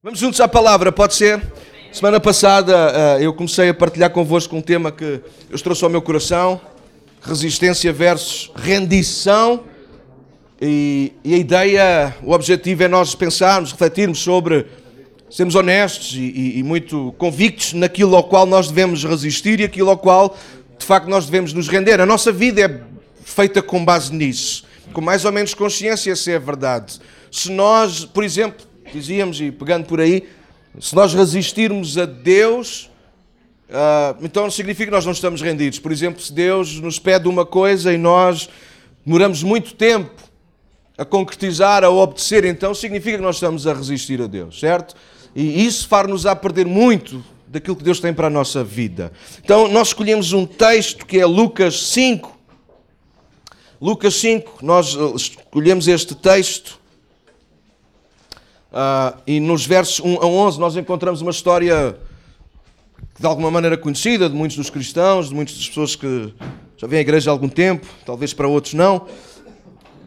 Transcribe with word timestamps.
Vamos 0.00 0.20
juntos 0.20 0.40
à 0.40 0.46
palavra, 0.46 0.92
pode 0.92 1.16
ser? 1.16 1.42
Semana 1.90 2.20
passada 2.20 3.16
uh, 3.16 3.20
eu 3.20 3.34
comecei 3.34 3.68
a 3.68 3.74
partilhar 3.74 4.10
convosco 4.10 4.54
um 4.54 4.62
tema 4.62 4.92
que 4.92 5.20
eu 5.50 5.58
trouxe 5.60 5.82
ao 5.82 5.90
meu 5.90 6.00
coração: 6.00 6.60
resistência 7.20 7.92
versus 7.92 8.48
rendição. 8.54 9.64
E, 10.62 11.12
e, 11.24 11.34
a 11.34 11.36
ideia, 11.36 12.16
o 12.22 12.30
objetivo 12.30 12.84
é 12.84 12.86
nós 12.86 13.16
pensarmos, 13.16 13.72
refletirmos 13.72 14.20
sobre 14.20 14.66
sermos 15.28 15.56
honestos 15.56 16.14
e, 16.14 16.20
e, 16.20 16.58
e 16.60 16.62
muito 16.62 17.12
convictos 17.18 17.72
naquilo 17.72 18.14
ao 18.14 18.22
qual 18.22 18.46
nós 18.46 18.68
devemos 18.68 19.02
resistir 19.02 19.58
e 19.58 19.64
aquilo 19.64 19.90
ao 19.90 19.98
qual 19.98 20.38
de 20.78 20.86
facto 20.86 21.08
nós 21.08 21.26
devemos 21.26 21.52
nos 21.52 21.66
render. 21.66 22.00
A 22.00 22.06
nossa 22.06 22.30
vida 22.30 22.60
é 22.60 22.80
feita 23.24 23.60
com 23.60 23.84
base 23.84 24.14
nisso, 24.14 24.64
com 24.92 25.00
mais 25.00 25.24
ou 25.24 25.32
menos 25.32 25.54
consciência, 25.54 26.14
se 26.14 26.30
é 26.30 26.38
verdade. 26.38 27.00
Se 27.32 27.50
nós, 27.50 28.04
por 28.04 28.22
exemplo, 28.22 28.67
dizíamos, 28.92 29.40
e 29.40 29.50
pegando 29.50 29.86
por 29.86 30.00
aí, 30.00 30.28
se 30.80 30.94
nós 30.94 31.14
resistirmos 31.14 31.98
a 31.98 32.04
Deus, 32.04 32.90
uh, 33.68 34.22
então 34.22 34.50
significa 34.50 34.86
que 34.86 34.94
nós 34.94 35.04
não 35.04 35.12
estamos 35.12 35.40
rendidos. 35.40 35.78
Por 35.78 35.90
exemplo, 35.90 36.20
se 36.20 36.32
Deus 36.32 36.78
nos 36.80 36.98
pede 36.98 37.28
uma 37.28 37.44
coisa 37.44 37.92
e 37.92 37.98
nós 37.98 38.48
demoramos 39.04 39.42
muito 39.42 39.74
tempo 39.74 40.22
a 40.96 41.04
concretizar, 41.04 41.84
a 41.84 41.90
obedecer, 41.90 42.44
então 42.44 42.74
significa 42.74 43.16
que 43.16 43.22
nós 43.22 43.36
estamos 43.36 43.66
a 43.66 43.72
resistir 43.72 44.20
a 44.20 44.26
Deus, 44.26 44.58
certo? 44.60 44.94
E 45.34 45.64
isso 45.64 45.86
faz-nos 45.86 46.26
a 46.26 46.34
perder 46.34 46.66
muito 46.66 47.24
daquilo 47.46 47.76
que 47.76 47.84
Deus 47.84 48.00
tem 48.00 48.12
para 48.12 48.26
a 48.26 48.30
nossa 48.30 48.62
vida. 48.62 49.12
Então, 49.42 49.68
nós 49.68 49.88
escolhemos 49.88 50.32
um 50.32 50.44
texto 50.44 51.06
que 51.06 51.18
é 51.18 51.26
Lucas 51.26 51.88
5. 51.88 52.36
Lucas 53.80 54.14
5, 54.16 54.58
nós 54.62 54.96
eh, 54.96 55.12
escolhemos 55.14 55.86
este 55.86 56.14
texto 56.14 56.80
Uh, 58.70 59.18
e 59.26 59.40
nos 59.40 59.64
versos 59.64 59.98
1 60.00 60.16
a 60.22 60.26
11 60.26 60.60
nós 60.60 60.76
encontramos 60.76 61.22
uma 61.22 61.30
história 61.30 61.96
de 63.18 63.26
alguma 63.26 63.50
maneira 63.50 63.78
conhecida 63.78 64.28
de 64.28 64.34
muitos 64.34 64.56
dos 64.56 64.68
cristãos, 64.68 65.30
de 65.30 65.34
muitas 65.34 65.56
das 65.56 65.68
pessoas 65.68 65.96
que 65.96 66.32
já 66.76 66.86
vêm 66.86 66.98
à 66.98 67.02
igreja 67.02 67.30
há 67.30 67.32
algum 67.32 67.48
tempo, 67.48 67.86
talvez 68.04 68.32
para 68.34 68.46
outros 68.46 68.74
não. 68.74 69.06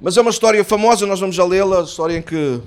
Mas 0.01 0.15
é 0.15 0.21
uma 0.21 0.29
história 0.31 0.63
famosa, 0.63 1.05
nós 1.05 1.19
vamos 1.19 1.35
já 1.35 1.43
lê-la, 1.43 1.81
a 1.81 1.83
história 1.83 2.17
em 2.17 2.21
que 2.21 2.61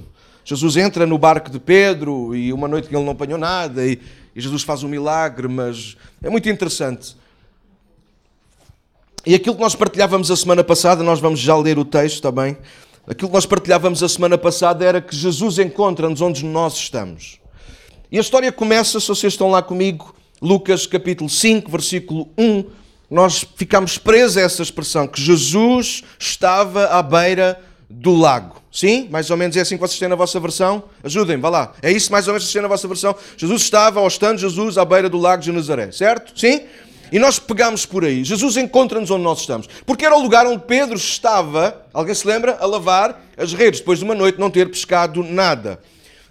Jesus 0.45 0.77
entra 0.77 1.06
no 1.06 1.17
barco 1.17 1.51
de 1.51 1.59
Pedro 1.59 2.34
e 2.34 2.53
uma 2.53 2.69
noite 2.69 2.89
que 2.89 2.95
ele 2.95 3.05
não 3.05 3.12
apanhou 3.12 3.39
nada 3.39 3.86
e, 3.86 3.98
e 4.34 4.41
Jesus 4.41 4.62
faz 4.62 4.83
um 4.83 4.89
milagre, 4.89 5.48
mas 5.48 5.97
é 6.23 6.29
muito 6.29 6.48
interessante. 6.48 7.17
E 9.25 9.34
aquilo 9.34 9.55
que 9.55 9.62
nós 9.62 9.75
partilhávamos 9.75 10.31
a 10.31 10.36
semana 10.36 10.62
passada, 10.62 11.03
nós 11.03 11.19
vamos 11.19 11.41
já 11.41 11.56
ler 11.56 11.79
o 11.79 11.84
texto 11.84 12.20
também. 12.20 12.58
Aquilo 13.06 13.28
que 13.28 13.34
nós 13.34 13.44
partilhávamos 13.44 14.02
a 14.02 14.08
semana 14.08 14.38
passada 14.38 14.83
era 14.84 15.00
que 15.00 15.14
Jesus 15.14 15.58
encontra-nos 15.58 16.22
onde 16.22 16.42
nós 16.44 16.74
estamos. 16.74 17.38
E 18.11 18.16
a 18.16 18.20
história 18.20 18.50
começa, 18.50 18.98
se 18.98 19.08
vocês 19.08 19.34
estão 19.34 19.50
lá 19.50 19.62
comigo, 19.62 20.14
Lucas 20.41 20.86
capítulo 20.86 21.28
5, 21.28 21.70
versículo 21.70 22.28
1. 22.38 22.64
Nós 23.11 23.44
ficamos 23.56 23.98
presos 23.98 24.38
a 24.38 24.41
essa 24.41 24.62
expressão, 24.62 25.06
que 25.06 25.20
Jesus 25.20 26.02
estava 26.19 26.86
à 26.86 27.02
beira 27.02 27.61
do 27.91 28.14
lago. 28.14 28.56
Sim? 28.72 29.06
Mais 29.11 29.30
ou 29.30 29.36
menos 29.36 29.56
é 29.56 29.61
assim 29.61 29.77
que 29.77 29.80
vocês 29.83 29.98
têm 29.98 30.08
na 30.08 30.16
vossa 30.16 30.41
versão? 30.41 30.84
Ajudem, 31.02 31.39
vá 31.39 31.50
lá. 31.50 31.72
É 31.83 31.92
isso 31.92 32.11
mais 32.11 32.27
ou 32.27 32.33
menos 32.33 32.44
que 32.44 32.46
vocês 32.46 32.55
têm 32.55 32.62
na 32.62 32.68
vossa 32.68 32.89
versão? 32.89 33.14
Jesus 33.36 33.62
estava, 33.62 34.00
ao 34.00 34.08
estando 34.08 34.39
Jesus, 34.39 34.78
à 34.78 34.84
beira 34.84 35.11
do 35.11 35.18
lago 35.18 35.42
de 35.42 35.52
Nazaré. 35.52 35.92
Certo? 35.92 36.39
Sim? 36.39 36.62
E 37.15 37.19
nós 37.20 37.39
pegamos 37.39 37.87
por 37.87 38.05
aí. 38.05 38.25
Jesus 38.25 38.57
encontra-nos 38.57 39.09
onde 39.09 39.23
nós 39.23 39.39
estamos. 39.39 39.69
Porque 39.87 40.05
era 40.05 40.17
o 40.17 40.20
lugar 40.20 40.48
onde 40.48 40.65
Pedro 40.65 40.97
estava, 40.97 41.87
alguém 41.93 42.12
se 42.12 42.27
lembra? 42.27 42.57
A 42.59 42.67
lavar 42.67 43.25
as 43.37 43.53
redes, 43.53 43.79
depois 43.79 44.01
de 44.01 44.05
uma 44.05 44.17
noite 44.17 44.41
não 44.41 44.51
ter 44.51 44.69
pescado 44.69 45.23
nada. 45.23 45.79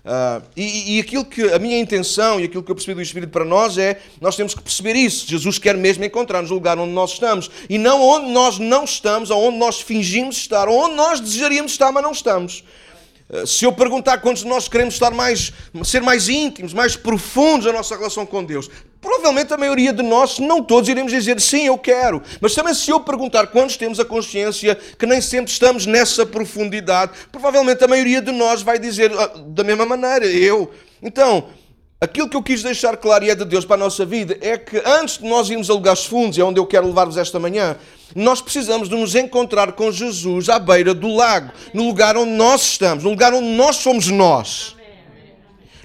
Uh, 0.03 0.43
e, 0.57 0.97
e, 0.97 0.99
aquilo 0.99 1.23
que 1.23 1.41
a 1.53 1.57
minha 1.57 1.79
intenção 1.79 2.37
e 2.37 2.43
aquilo 2.43 2.61
que 2.61 2.69
eu 2.69 2.75
percebi 2.75 2.95
do 2.95 3.01
Espírito 3.01 3.29
para 3.29 3.45
nós 3.45 3.77
é 3.77 4.01
nós 4.19 4.35
temos 4.35 4.53
que 4.53 4.61
perceber 4.61 4.93
isso. 4.97 5.25
Jesus 5.25 5.57
quer 5.57 5.77
mesmo 5.77 6.03
encontrar-nos 6.03 6.49
no 6.49 6.57
lugar 6.57 6.77
onde 6.77 6.91
nós 6.91 7.13
estamos 7.13 7.49
e 7.69 7.77
não 7.77 8.01
onde 8.01 8.29
nós 8.33 8.59
não 8.59 8.83
estamos, 8.83 9.29
ou 9.29 9.41
onde 9.41 9.57
nós 9.57 9.79
fingimos 9.79 10.35
estar, 10.35 10.67
ou 10.67 10.77
onde 10.83 10.95
nós 10.95 11.21
desejaríamos 11.21 11.71
estar, 11.71 11.93
mas 11.93 12.03
não 12.03 12.11
estamos. 12.11 12.61
Eh, 13.29 13.45
se 13.45 13.63
eu 13.63 13.71
perguntar 13.71 14.17
quantos 14.17 14.43
de 14.43 14.49
nós 14.49 14.67
queremos 14.67 14.95
estar 14.95 15.11
mais, 15.11 15.53
ser 15.85 16.01
mais 16.01 16.27
íntimos, 16.27 16.73
mais 16.73 16.97
profundos 16.97 17.67
na 17.67 17.71
nossa 17.71 17.95
relação 17.95 18.25
com 18.25 18.43
Deus, 18.43 18.69
provavelmente 19.03 19.53
a 19.53 19.57
maioria 19.57 19.91
de 19.91 20.01
nós, 20.01 20.39
não 20.39 20.63
todos, 20.63 20.89
iremos 20.89 21.11
dizer 21.11 21.39
sim, 21.41 21.67
eu 21.67 21.77
quero. 21.77 22.23
Mas 22.39 22.55
também 22.55 22.73
se 22.73 22.89
eu 22.89 23.01
perguntar 23.01 23.47
quantos 23.47 23.75
temos 23.75 23.99
a 23.99 24.05
consciência 24.05 24.75
que 24.97 25.05
nem 25.05 25.19
sempre 25.19 25.51
estamos 25.51 25.85
nessa 25.85 26.25
profundidade, 26.25 27.11
provavelmente 27.31 27.83
a 27.83 27.87
maioria 27.87 28.21
de 28.21 28.31
nós 28.31 28.61
vai 28.61 28.79
dizer 28.79 29.11
ah, 29.11 29.31
da 29.47 29.63
mesma 29.63 29.85
maneira, 29.85 30.25
eu. 30.25 30.71
Então, 31.01 31.45
Aquilo 32.03 32.27
que 32.27 32.35
eu 32.35 32.43
quis 32.43 32.61
deixar 32.61 32.97
claro 32.97 33.23
e 33.23 33.29
é 33.29 33.35
de 33.35 33.45
Deus 33.45 33.63
para 33.63 33.77
a 33.77 33.79
nossa 33.79 34.05
vida 34.05 34.37
é 34.41 34.57
que 34.57 34.75
antes 34.85 35.19
de 35.19 35.25
nós 35.25 35.49
irmos 35.49 35.69
a 35.69 35.73
lugares 35.73 36.03
fundos, 36.03 36.37
é 36.37 36.43
onde 36.43 36.59
eu 36.59 36.65
quero 36.65 36.85
levar-vos 36.85 37.15
esta 37.15 37.39
manhã, 37.39 37.77
nós 38.13 38.41
precisamos 38.41 38.89
de 38.89 38.95
nos 38.97 39.15
encontrar 39.15 39.71
com 39.71 39.89
Jesus 39.89 40.49
à 40.49 40.59
beira 40.59 40.93
do 40.93 41.15
lago, 41.15 41.53
no 41.73 41.87
lugar 41.87 42.17
onde 42.17 42.31
nós 42.31 42.61
estamos, 42.61 43.05
no 43.05 43.11
lugar 43.11 43.33
onde 43.33 43.47
nós 43.47 43.77
somos 43.77 44.09
nós, 44.09 44.75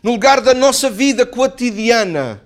no 0.02 0.10
lugar 0.10 0.40
da 0.40 0.52
nossa 0.52 0.90
vida 0.90 1.24
cotidiana, 1.24 2.42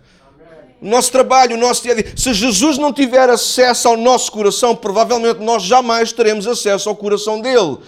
o 0.82 0.88
nosso 0.88 1.12
trabalho, 1.12 1.54
o 1.54 1.58
nosso 1.58 1.84
dia 1.84 1.92
a 1.92 1.94
dia. 1.94 2.12
Se 2.16 2.34
Jesus 2.34 2.76
não 2.76 2.92
tiver 2.92 3.30
acesso 3.30 3.86
ao 3.86 3.96
nosso 3.96 4.32
coração, 4.32 4.74
provavelmente 4.74 5.38
nós 5.38 5.62
jamais 5.62 6.12
teremos 6.12 6.44
acesso 6.46 6.88
ao 6.88 6.96
coração 6.96 7.40
dele. 7.40 7.78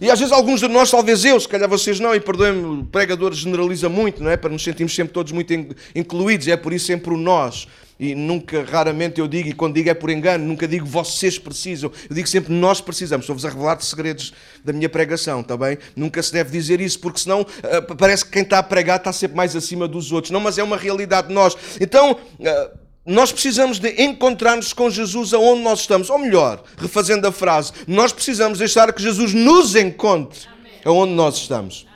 E 0.00 0.10
às 0.10 0.18
vezes 0.18 0.32
alguns 0.32 0.58
de 0.58 0.66
nós, 0.66 0.90
talvez 0.90 1.24
eu, 1.24 1.38
se 1.38 1.46
calhar 1.46 1.68
vocês 1.68 2.00
não, 2.00 2.12
e 2.12 2.18
perdoem-me, 2.18 2.80
o 2.80 2.84
pregador 2.84 3.32
generaliza 3.34 3.88
muito, 3.88 4.22
não 4.22 4.30
é? 4.30 4.36
Para 4.36 4.50
nos 4.50 4.64
sentirmos 4.64 4.94
sempre 4.94 5.12
todos 5.12 5.30
muito 5.30 5.52
incluídos, 5.94 6.48
é 6.48 6.56
por 6.56 6.72
isso 6.72 6.86
sempre 6.86 7.14
o 7.14 7.16
nós. 7.16 7.68
E 8.00 8.14
nunca, 8.14 8.64
raramente 8.64 9.20
eu 9.20 9.28
digo, 9.28 9.50
e 9.50 9.52
quando 9.52 9.74
digo 9.74 9.90
é 9.90 9.94
por 9.94 10.08
engano, 10.08 10.42
nunca 10.42 10.66
digo 10.66 10.86
vocês 10.86 11.38
precisam, 11.38 11.92
eu 12.08 12.16
digo 12.16 12.26
sempre 12.26 12.50
nós 12.50 12.80
precisamos. 12.80 13.24
Estou-vos 13.24 13.44
a 13.44 13.50
revelar 13.50 13.78
segredos 13.82 14.32
da 14.64 14.72
minha 14.72 14.88
pregação, 14.88 15.42
está 15.42 15.54
bem? 15.54 15.76
Nunca 15.94 16.22
se 16.22 16.32
deve 16.32 16.50
dizer 16.50 16.80
isso, 16.80 16.98
porque 16.98 17.20
senão 17.20 17.42
uh, 17.42 17.94
parece 17.96 18.24
que 18.24 18.30
quem 18.30 18.40
está 18.42 18.58
a 18.58 18.62
pregar 18.62 18.96
está 18.96 19.12
sempre 19.12 19.36
mais 19.36 19.54
acima 19.54 19.86
dos 19.86 20.12
outros. 20.12 20.30
Não, 20.30 20.40
mas 20.40 20.56
é 20.56 20.62
uma 20.62 20.78
realidade 20.78 21.28
de 21.28 21.34
nós. 21.34 21.54
Então. 21.78 22.12
Uh, 22.12 22.80
nós 23.06 23.32
precisamos 23.32 23.78
de 23.78 24.02
encontrar-nos 24.02 24.74
com 24.74 24.90
Jesus 24.90 25.32
aonde 25.32 25.62
nós 25.62 25.80
estamos. 25.80 26.10
Ou 26.10 26.18
melhor, 26.18 26.62
refazendo 26.76 27.26
a 27.26 27.32
frase, 27.32 27.72
nós 27.88 28.12
precisamos 28.12 28.58
deixar 28.58 28.92
que 28.92 29.02
Jesus 29.02 29.32
nos 29.32 29.74
encontre 29.74 30.40
aonde 30.84 31.14
nós 31.14 31.36
estamos. 31.36 31.86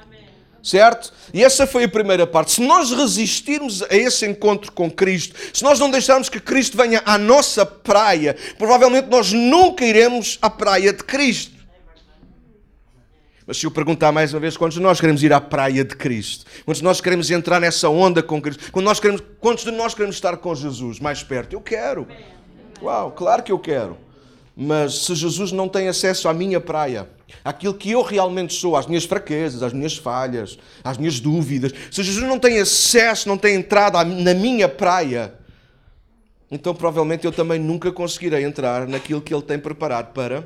Certo? 0.65 1.13
E 1.35 1.45
essa 1.45 1.67
foi 1.67 1.85
a 1.85 1.89
primeira 1.89 2.27
parte. 2.27 2.53
Se 2.53 2.63
nós 2.63 2.91
resistirmos 2.91 3.83
a 3.83 3.95
esse 3.95 4.27
encontro 4.27 4.73
com 4.73 4.91
Cristo, 4.91 5.37
se 5.53 5.63
nós 5.63 5.79
não 5.79 5.91
deixarmos 5.91 6.31
que 6.31 6.41
Cristo 6.41 6.75
venha 6.75 7.03
à 7.05 7.19
nossa 7.19 7.67
praia, 7.67 8.35
provavelmente 8.57 9.09
nós 9.11 9.31
nunca 9.31 9.85
iremos 9.85 10.39
à 10.41 10.49
praia 10.49 10.91
de 10.91 11.05
Cristo. 11.05 11.53
Mas 13.47 13.59
se 13.59 13.67
eu 13.67 13.71
perguntar 13.71 14.11
mais 14.11 14.33
uma 14.33 14.41
vez, 14.41 14.57
quantos 14.57 14.79
de 14.79 14.83
nós 14.83 14.99
queremos 14.99 15.23
ir 15.23 15.35
à 15.35 15.41
praia 15.41 15.85
de 15.85 15.95
Cristo? 15.95 16.47
Quantos 16.65 16.79
de 16.79 16.85
nós 16.85 16.99
queremos 16.99 17.31
entrar 17.31 17.61
nessa 17.61 17.91
onda 17.91 18.23
com 18.23 18.41
Cristo? 18.41 18.73
Quantos, 18.73 18.89
nós 18.89 18.99
queremos, 18.99 19.23
quantos 19.39 19.65
de 19.65 19.71
nós 19.71 19.93
queremos 19.93 20.17
estar 20.17 20.35
com 20.39 20.55
Jesus 20.55 20.99
mais 20.99 21.23
perto? 21.23 21.53
Eu 21.53 21.61
quero. 21.61 22.09
Uau, 22.81 23.13
claro 23.13 23.43
que 23.43 23.53
eu 23.53 23.59
quero. 23.59 23.99
Mas 24.57 25.05
se 25.05 25.15
Jesus 25.15 25.53
não 25.53 25.69
tem 25.69 25.89
acesso 25.89 26.27
à 26.27 26.33
minha 26.33 26.59
praia, 26.59 27.07
àquilo 27.45 27.75
que 27.75 27.91
eu 27.91 28.03
realmente 28.03 28.55
sou, 28.55 28.77
às 28.77 28.87
minhas 28.87 29.05
fraquezas, 29.05 29.63
às 29.63 29.73
minhas 29.73 29.97
falhas, 29.97 30.59
às 30.83 30.99
minhas 30.99 31.21
dúvidas, 31.21 31.73
se 31.91 32.03
Jesus 32.03 32.27
não 32.27 32.39
tem 32.39 32.59
acesso, 32.61 33.29
não 33.29 33.39
tem 33.39 33.57
entrada 33.57 34.03
na 34.05 34.35
minha 34.35 34.69
praia, 34.69 35.35
então 36.51 36.75
provavelmente 36.75 37.25
eu 37.25 37.33
também 37.33 37.59
nunca 37.59 37.91
conseguirei 37.91 38.45
entrar 38.45 38.87
naquilo 38.87 39.21
que 39.21 39.35
Ele 39.35 39.43
tem 39.43 39.59
preparado 39.59 40.13
para 40.13 40.45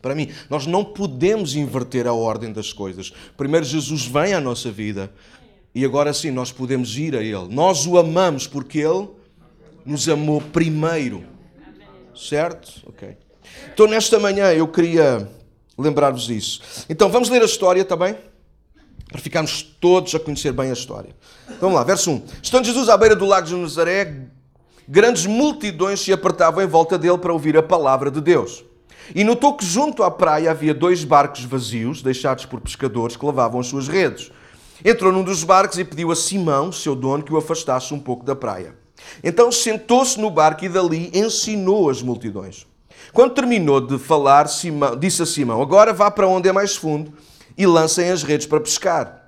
para 0.00 0.14
mim. 0.14 0.30
Nós 0.48 0.66
não 0.66 0.84
podemos 0.84 1.54
inverter 1.54 2.06
a 2.06 2.12
ordem 2.12 2.52
das 2.52 2.72
coisas. 2.72 3.12
Primeiro 3.36 3.66
Jesus 3.66 4.06
vem 4.06 4.32
à 4.32 4.40
nossa 4.40 4.70
vida 4.70 5.12
e 5.74 5.84
agora 5.84 6.12
sim 6.12 6.30
nós 6.30 6.50
podemos 6.50 6.96
ir 6.96 7.14
a 7.14 7.22
Ele. 7.22 7.48
Nós 7.50 7.86
o 7.86 7.98
amamos 7.98 8.46
porque 8.46 8.78
Ele 8.78 9.08
nos 9.84 10.08
amou 10.08 10.40
primeiro. 10.40 11.22
Certo? 12.14 12.82
Ok. 12.86 13.16
Então 13.72 13.86
nesta 13.86 14.18
manhã 14.18 14.52
eu 14.52 14.66
queria 14.66 15.28
lembrar-vos 15.80 16.26
disso. 16.26 16.84
Então 16.88 17.08
vamos 17.08 17.28
ler 17.28 17.42
a 17.42 17.46
história 17.46 17.84
também? 17.84 18.16
Para 19.08 19.20
ficarmos 19.20 19.62
todos 19.62 20.14
a 20.14 20.20
conhecer 20.20 20.52
bem 20.52 20.70
a 20.70 20.72
história. 20.72 21.14
Vamos 21.60 21.76
lá, 21.76 21.82
verso 21.82 22.10
1. 22.10 22.22
Estando 22.42 22.64
Jesus 22.64 22.88
à 22.88 22.96
beira 22.96 23.16
do 23.16 23.26
lago 23.26 23.46
de 23.46 23.56
Nazaré, 23.56 24.28
grandes 24.86 25.26
multidões 25.26 26.00
se 26.00 26.12
apertavam 26.12 26.62
em 26.62 26.66
volta 26.66 26.96
dele 26.96 27.18
para 27.18 27.32
ouvir 27.32 27.56
a 27.56 27.62
palavra 27.62 28.10
de 28.10 28.20
Deus. 28.20 28.64
E 29.14 29.24
notou 29.24 29.54
que 29.54 29.64
junto 29.64 30.04
à 30.04 30.10
praia 30.10 30.52
havia 30.52 30.72
dois 30.72 31.02
barcos 31.02 31.44
vazios, 31.44 32.02
deixados 32.02 32.44
por 32.44 32.60
pescadores 32.60 33.16
que 33.16 33.24
lavavam 33.24 33.60
as 33.60 33.66
suas 33.66 33.88
redes. 33.88 34.30
Entrou 34.84 35.12
num 35.12 35.24
dos 35.24 35.42
barcos 35.42 35.78
e 35.78 35.84
pediu 35.84 36.12
a 36.12 36.16
Simão, 36.16 36.70
seu 36.70 36.94
dono, 36.94 37.22
que 37.22 37.32
o 37.32 37.36
afastasse 37.36 37.92
um 37.92 37.98
pouco 37.98 38.24
da 38.24 38.36
praia. 38.36 38.74
Então 39.22 39.50
sentou-se 39.50 40.18
no 40.20 40.30
barco 40.30 40.64
e 40.64 40.68
dali 40.68 41.10
ensinou 41.12 41.90
as 41.90 42.02
multidões. 42.02 42.66
Quando 43.12 43.34
terminou 43.34 43.80
de 43.80 43.98
falar, 43.98 44.48
Simão, 44.48 44.96
disse 44.96 45.22
a 45.22 45.26
Simão: 45.26 45.60
Agora 45.60 45.92
vá 45.92 46.10
para 46.10 46.28
onde 46.28 46.48
é 46.48 46.52
mais 46.52 46.76
fundo 46.76 47.12
e 47.56 47.66
lancem 47.66 48.10
as 48.10 48.22
redes 48.22 48.46
para 48.46 48.60
pescar. 48.60 49.20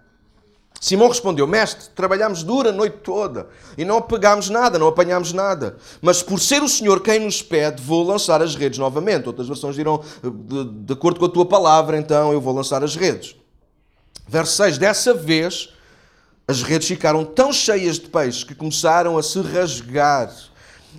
Simão 0.80 1.06
respondeu: 1.06 1.46
Mestre, 1.46 1.90
trabalhámos 1.94 2.42
dura 2.42 2.70
a 2.70 2.72
noite 2.72 2.98
toda 3.04 3.46
e 3.78 3.84
não 3.84 4.02
pegámos 4.02 4.50
nada, 4.50 4.80
não 4.80 4.88
apanhámos 4.88 5.32
nada. 5.32 5.76
Mas 6.00 6.24
por 6.24 6.40
ser 6.40 6.60
o 6.60 6.68
Senhor 6.68 7.00
quem 7.00 7.20
nos 7.20 7.40
pede, 7.40 7.80
vou 7.80 8.02
lançar 8.04 8.42
as 8.42 8.56
redes 8.56 8.80
novamente. 8.80 9.28
Outras 9.28 9.46
versões 9.46 9.76
dirão: 9.76 10.02
de, 10.22 10.64
de 10.64 10.92
acordo 10.92 11.20
com 11.20 11.26
a 11.26 11.28
tua 11.28 11.46
palavra, 11.46 11.96
então 11.96 12.32
eu 12.32 12.40
vou 12.40 12.52
lançar 12.52 12.82
as 12.82 12.96
redes. 12.96 13.36
Verso 14.26 14.56
6: 14.56 14.78
Dessa 14.78 15.14
vez 15.14 15.68
as 16.48 16.62
redes 16.62 16.88
ficaram 16.88 17.24
tão 17.24 17.52
cheias 17.52 18.00
de 18.00 18.08
peixes 18.08 18.42
que 18.42 18.54
começaram 18.54 19.16
a 19.16 19.22
se 19.22 19.40
rasgar. 19.40 20.34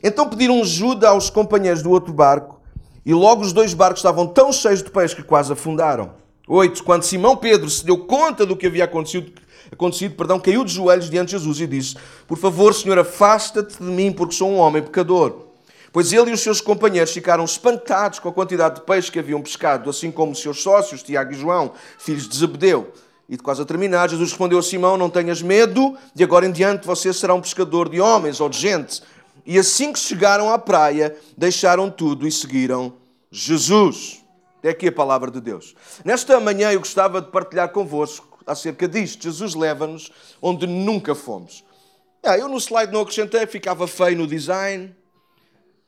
Então 0.01 0.29
pediram 0.29 0.61
ajuda 0.61 1.09
aos 1.09 1.29
companheiros 1.29 1.83
do 1.83 1.91
outro 1.91 2.13
barco 2.13 2.62
e 3.05 3.13
logo 3.13 3.41
os 3.41 3.51
dois 3.51 3.73
barcos 3.73 3.99
estavam 3.99 4.27
tão 4.27 4.51
cheios 4.51 4.81
de 4.81 4.89
peixes 4.89 5.13
que 5.13 5.23
quase 5.23 5.51
afundaram. 5.51 6.11
8. 6.47 6.83
Quando 6.83 7.03
Simão 7.03 7.35
Pedro 7.35 7.69
se 7.69 7.85
deu 7.85 7.97
conta 7.97 8.45
do 8.45 8.55
que 8.55 8.67
havia 8.67 8.83
acontecido, 8.83 9.31
acontecido 9.71 10.15
perdão, 10.15 10.39
caiu 10.39 10.63
de 10.63 10.73
joelhos 10.73 11.09
diante 11.09 11.27
de 11.27 11.31
Jesus 11.37 11.59
e 11.61 11.67
disse: 11.67 11.95
Por 12.27 12.37
favor, 12.37 12.73
Senhor, 12.73 12.99
afasta-te 12.99 13.77
de 13.77 13.89
mim, 13.89 14.11
porque 14.11 14.35
sou 14.35 14.49
um 14.49 14.57
homem 14.57 14.81
pecador. 14.81 15.47
Pois 15.91 16.11
ele 16.11 16.31
e 16.31 16.33
os 16.33 16.41
seus 16.41 16.59
companheiros 16.59 17.11
ficaram 17.11 17.45
espantados 17.45 18.17
com 18.17 18.27
a 18.27 18.33
quantidade 18.33 18.75
de 18.75 18.81
peixe 18.81 19.11
que 19.11 19.19
haviam 19.19 19.41
pescado, 19.41 19.89
assim 19.89 20.09
como 20.09 20.31
os 20.31 20.41
seus 20.41 20.61
sócios, 20.61 21.03
Tiago 21.03 21.31
e 21.31 21.35
João, 21.35 21.71
filhos 21.99 22.27
de 22.27 22.35
Zebedeu. 22.35 22.91
E 23.29 23.37
de 23.37 23.43
quase 23.43 23.61
a 23.61 23.65
terminar, 23.65 24.09
Jesus 24.09 24.31
respondeu 24.31 24.59
a 24.59 24.63
Simão: 24.63 24.97
Não 24.97 25.09
tenhas 25.09 25.41
medo, 25.41 25.95
de 26.13 26.23
agora 26.23 26.45
em 26.45 26.51
diante 26.51 26.85
você 26.85 27.13
será 27.13 27.33
um 27.33 27.41
pescador 27.41 27.87
de 27.87 28.01
homens 28.01 28.41
ou 28.41 28.49
de 28.49 28.57
gente. 28.57 29.01
E 29.45 29.57
assim 29.57 29.91
que 29.91 29.99
chegaram 29.99 30.49
à 30.49 30.57
praia, 30.57 31.15
deixaram 31.37 31.89
tudo 31.89 32.27
e 32.27 32.31
seguiram 32.31 32.93
Jesus. 33.29 34.23
É 34.61 34.69
aqui 34.69 34.87
a 34.87 34.91
palavra 34.91 35.29
de 35.29 35.41
Deus. 35.41 35.75
Nesta 36.05 36.39
manhã 36.39 36.71
eu 36.71 36.79
gostava 36.79 37.21
de 37.21 37.29
partilhar 37.29 37.69
convosco 37.69 38.39
acerca 38.47 38.87
disto. 38.87 39.23
Jesus 39.23 39.53
leva-nos 39.53 40.11
onde 40.41 40.65
nunca 40.65 41.13
fomos. 41.13 41.63
Ah, 42.23 42.37
eu 42.37 42.47
no 42.47 42.57
slide 42.57 42.93
não 42.93 43.01
acrescentei, 43.01 43.45
ficava 43.45 43.85
feio 43.85 44.17
no 44.17 44.25
design, 44.25 44.95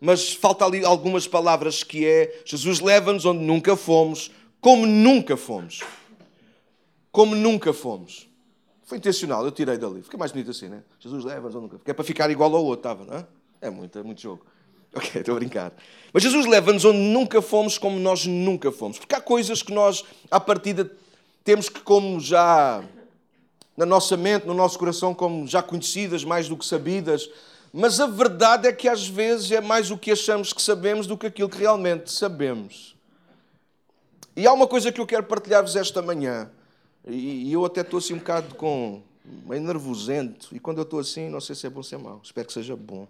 mas 0.01 0.33
falta 0.33 0.65
ali 0.65 0.83
algumas 0.83 1.25
palavras 1.25 1.81
que 1.81 2.05
é 2.05 2.41
Jesus 2.43 2.81
leva-nos 2.81 3.23
onde 3.23 3.39
nunca 3.39 3.77
fomos, 3.77 4.29
como 4.59 4.85
nunca 4.85 5.37
fomos. 5.37 5.81
Como 7.09 7.33
nunca 7.33 7.71
fomos. 7.71 8.29
Foi 8.83 8.97
intencional, 8.97 9.45
eu 9.45 9.51
tirei 9.51 9.77
dali. 9.77 10.03
Fica 10.03 10.17
mais 10.17 10.33
bonito 10.33 10.51
assim, 10.51 10.67
né? 10.67 10.83
Jesus 10.99 11.23
leva-nos 11.23 11.55
onde 11.55 11.63
nunca 11.63 11.77
fomos. 11.77 11.89
É 11.89 11.93
para 11.93 12.03
ficar 12.03 12.29
igual 12.29 12.53
ao 12.53 12.65
outro, 12.65 12.91
estava, 12.91 13.05
não 13.05 13.19
é? 13.19 13.25
É 13.65 13.69
muito, 13.69 13.97
é 13.97 14.03
muito 14.03 14.21
jogo. 14.21 14.45
Ok, 14.95 15.19
estou 15.19 15.35
a 15.35 15.39
brincar. 15.39 15.73
Mas 16.13 16.23
Jesus 16.23 16.45
leva-nos 16.45 16.85
onde 16.85 16.99
nunca 16.99 17.41
fomos, 17.41 17.77
como 17.77 17.99
nós 17.99 18.25
nunca 18.25 18.71
fomos. 18.71 18.97
Porque 18.97 19.13
há 19.13 19.19
coisas 19.19 19.61
que 19.61 19.73
nós, 19.73 20.05
à 20.31 20.39
partida, 20.39 20.89
temos 21.43 21.67
que, 21.67 21.81
como 21.81 22.17
já 22.17 22.81
na 23.75 23.85
nossa 23.85 24.15
mente, 24.15 24.47
no 24.47 24.53
nosso 24.53 24.79
coração, 24.79 25.13
como 25.13 25.45
já 25.45 25.61
conhecidas, 25.61 26.23
mais 26.23 26.47
do 26.47 26.55
que 26.55 26.65
sabidas. 26.65 27.29
Mas 27.73 27.99
a 27.99 28.07
verdade 28.07 28.69
é 28.69 28.71
que 28.71 28.87
às 28.87 29.05
vezes 29.05 29.51
é 29.51 29.59
mais 29.59 29.91
o 29.91 29.97
que 29.97 30.11
achamos 30.11 30.53
que 30.53 30.61
sabemos 30.61 31.07
do 31.07 31.17
que 31.17 31.27
aquilo 31.27 31.49
que 31.49 31.57
realmente 31.57 32.09
sabemos. 32.09 32.95
E 34.33 34.47
há 34.47 34.53
uma 34.53 34.65
coisa 34.65 34.93
que 34.93 35.01
eu 35.01 35.05
quero 35.05 35.23
partilhar-vos 35.23 35.75
esta 35.75 36.01
manhã. 36.01 36.49
E 37.05 37.51
eu 37.51 37.65
até 37.65 37.81
estou 37.81 37.97
assim 37.97 38.13
um 38.13 38.19
bocado 38.19 38.55
com 38.55 39.01
meio 39.45 39.61
nervosento. 39.61 40.55
E 40.55 40.59
quando 40.59 40.77
eu 40.77 40.83
estou 40.83 40.99
assim, 40.99 41.29
não 41.29 41.41
sei 41.41 41.55
se 41.55 41.67
é 41.67 41.69
bom 41.69 41.79
ou 41.79 41.83
se 41.83 41.95
é 41.95 41.97
mau. 41.97 42.21
Espero 42.23 42.47
que 42.47 42.53
seja 42.53 42.75
bom. 42.75 43.07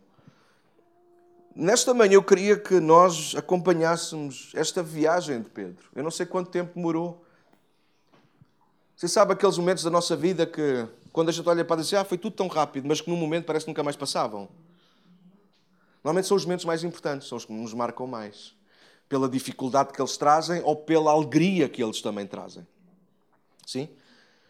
Nesta 1.56 1.94
manhã 1.94 2.16
eu 2.16 2.24
queria 2.24 2.60
que 2.60 2.82
nós 2.82 3.34
acompanhássemos 3.34 4.52
esta 4.54 4.84
viagem 4.84 5.42
de 5.42 5.50
Pedro. 5.50 5.86
Eu 5.96 6.04
não 6.04 6.12
sei 6.12 6.26
quanto 6.26 6.52
tempo 6.52 6.74
demorou. 6.76 7.24
Você 8.94 9.08
sabe 9.08 9.32
aqueles 9.32 9.58
momentos 9.58 9.82
da 9.82 9.90
nossa 9.90 10.18
vida 10.18 10.46
que, 10.46 10.86
quando 11.14 11.30
a 11.30 11.32
gente 11.32 11.48
olha 11.48 11.64
para 11.64 11.82
dizer, 11.82 11.96
ah, 11.96 12.04
foi 12.04 12.18
tudo 12.18 12.36
tão 12.36 12.50
rápido, 12.50 12.90
mas 12.90 13.00
que 13.00 13.10
no 13.10 13.16
momento 13.16 13.46
parece 13.46 13.64
que 13.64 13.72
nunca 13.72 13.84
mais 13.84 13.96
passavam? 13.96 14.50
Normalmente 16.04 16.28
são 16.28 16.36
os 16.36 16.44
momentos 16.44 16.66
mais 16.66 16.84
importantes, 16.84 17.30
são 17.30 17.38
os 17.38 17.46
que 17.46 17.54
nos 17.54 17.74
marcam 17.74 18.06
mais. 18.06 18.54
Pela 19.08 19.30
dificuldade 19.30 19.94
que 19.94 20.02
eles 20.02 20.18
trazem 20.18 20.62
ou 20.62 20.76
pela 20.76 21.12
alegria 21.12 21.70
que 21.70 21.82
eles 21.82 22.02
também 22.02 22.28
trazem. 22.28 22.68
Sim? 23.66 23.88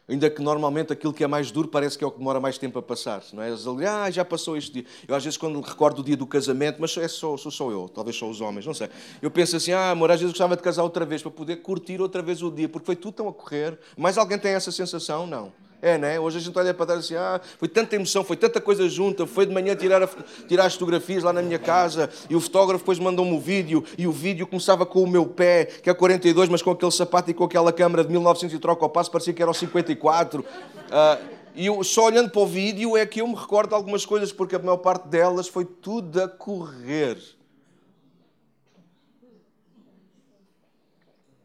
Ainda 0.07 0.29
que 0.29 0.41
normalmente 0.41 0.93
aquilo 0.93 1.11
que 1.11 1.23
é 1.23 1.27
mais 1.27 1.49
duro 1.49 1.67
parece 1.67 1.97
que 1.97 2.03
é 2.03 2.07
o 2.07 2.11
que 2.11 2.19
demora 2.19 2.39
mais 2.39 2.57
tempo 2.57 2.77
a 2.77 2.81
passar. 2.81 3.23
Não 3.33 3.41
é? 3.41 3.49
Ah, 3.87 4.11
já 4.11 4.23
passou 4.23 4.55
este 4.55 4.71
dia. 4.71 4.85
Eu 5.07 5.15
às 5.15 5.23
vezes 5.23 5.35
quando 5.35 5.59
recordo 5.61 5.99
o 5.99 6.03
dia 6.03 6.15
do 6.15 6.27
casamento, 6.27 6.77
mas 6.79 6.95
é 6.97 7.07
só, 7.07 7.35
sou 7.37 7.51
só 7.51 7.71
eu, 7.71 7.89
talvez 7.89 8.15
só 8.15 8.29
os 8.29 8.39
homens, 8.39 8.65
não 8.65 8.73
sei. 8.73 8.89
Eu 9.21 9.31
penso 9.31 9.55
assim, 9.55 9.71
ah, 9.71 9.91
amor, 9.91 10.11
às 10.11 10.19
vezes 10.19 10.31
gostava 10.31 10.55
de 10.55 10.61
casar 10.61 10.83
outra 10.83 11.05
vez 11.05 11.21
para 11.21 11.31
poder 11.31 11.57
curtir 11.57 11.99
outra 11.99 12.21
vez 12.21 12.43
o 12.43 12.51
dia, 12.51 12.69
porque 12.69 12.85
foi 12.85 12.95
tudo 12.95 13.15
tão 13.15 13.27
a 13.27 13.33
correr. 13.33 13.79
Mas 13.97 14.17
alguém 14.17 14.37
tem 14.37 14.51
essa 14.51 14.71
sensação? 14.71 15.25
Não. 15.25 15.51
É, 15.81 15.97
né? 15.97 16.19
Hoje 16.19 16.37
a 16.37 16.41
gente 16.41 16.57
olha 16.57 16.73
para 16.73 16.85
trás 16.85 17.01
assim, 17.01 17.15
ah, 17.15 17.39
foi 17.59 17.67
tanta 17.67 17.95
emoção, 17.95 18.23
foi 18.23 18.35
tanta 18.35 18.59
coisa 18.59 18.87
junta, 18.89 19.27
foi 19.27 19.45
de 19.45 19.53
manhã 19.53 19.75
tirar, 19.75 20.01
a, 20.01 20.07
tirar 20.47 20.65
as 20.65 20.73
fotografias 20.73 21.21
lá 21.21 21.31
na 21.31 21.41
minha 21.41 21.59
casa 21.59 22.09
e 22.29 22.35
o 22.35 22.41
fotógrafo 22.41 22.83
depois 22.83 22.97
mandou-me 22.97 23.35
o 23.35 23.39
vídeo 23.39 23.83
e 23.97 24.07
o 24.07 24.11
vídeo 24.11 24.47
começava 24.47 24.85
com 24.85 25.03
o 25.03 25.07
meu 25.07 25.25
pé, 25.25 25.65
que 25.65 25.89
é 25.89 25.93
42, 25.93 26.49
mas 26.49 26.61
com 26.61 26.71
aquele 26.71 26.91
sapato 26.91 27.29
e 27.29 27.33
com 27.33 27.43
aquela 27.43 27.71
câmera 27.71 28.03
de 28.03 28.11
1900 28.11 28.55
e 28.55 28.59
troca 28.59 28.83
ao 28.83 28.89
passo, 28.89 29.11
parecia 29.11 29.33
que 29.33 29.41
era 29.41 29.51
o 29.51 29.53
54. 29.53 30.43
Ah, 30.91 31.19
e 31.55 31.67
eu, 31.67 31.81
só 31.83 32.05
olhando 32.05 32.29
para 32.29 32.41
o 32.41 32.45
vídeo 32.45 32.97
é 32.97 33.05
que 33.05 33.21
eu 33.21 33.27
me 33.27 33.35
recordo 33.35 33.73
algumas 33.73 34.05
coisas, 34.05 34.31
porque 34.31 34.55
a 34.55 34.59
maior 34.59 34.77
parte 34.77 35.07
delas 35.07 35.47
foi 35.47 35.63
tudo 35.63 36.21
a 36.21 36.27
correr. 36.27 37.17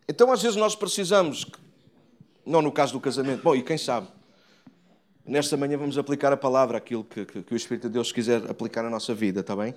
Então, 0.08 0.32
às 0.32 0.42
vezes, 0.42 0.56
nós 0.56 0.74
precisamos, 0.74 1.46
não 2.44 2.60
no 2.60 2.72
caso 2.72 2.92
do 2.92 3.00
casamento, 3.00 3.44
bom, 3.44 3.54
e 3.54 3.62
quem 3.62 3.78
sabe, 3.78 4.08
Nesta 5.30 5.56
manhã 5.56 5.78
vamos 5.78 5.96
aplicar 5.96 6.32
a 6.32 6.36
palavra, 6.36 6.76
aquilo 6.76 7.04
que, 7.04 7.24
que, 7.24 7.42
que, 7.44 7.54
o 7.54 7.56
Espírito 7.56 7.86
de 7.86 7.92
Deus 7.92 8.10
quiser 8.10 8.50
aplicar 8.50 8.82
na 8.82 8.90
nossa 8.90 9.14
vida, 9.14 9.42
está 9.42 9.54
bem? 9.54 9.72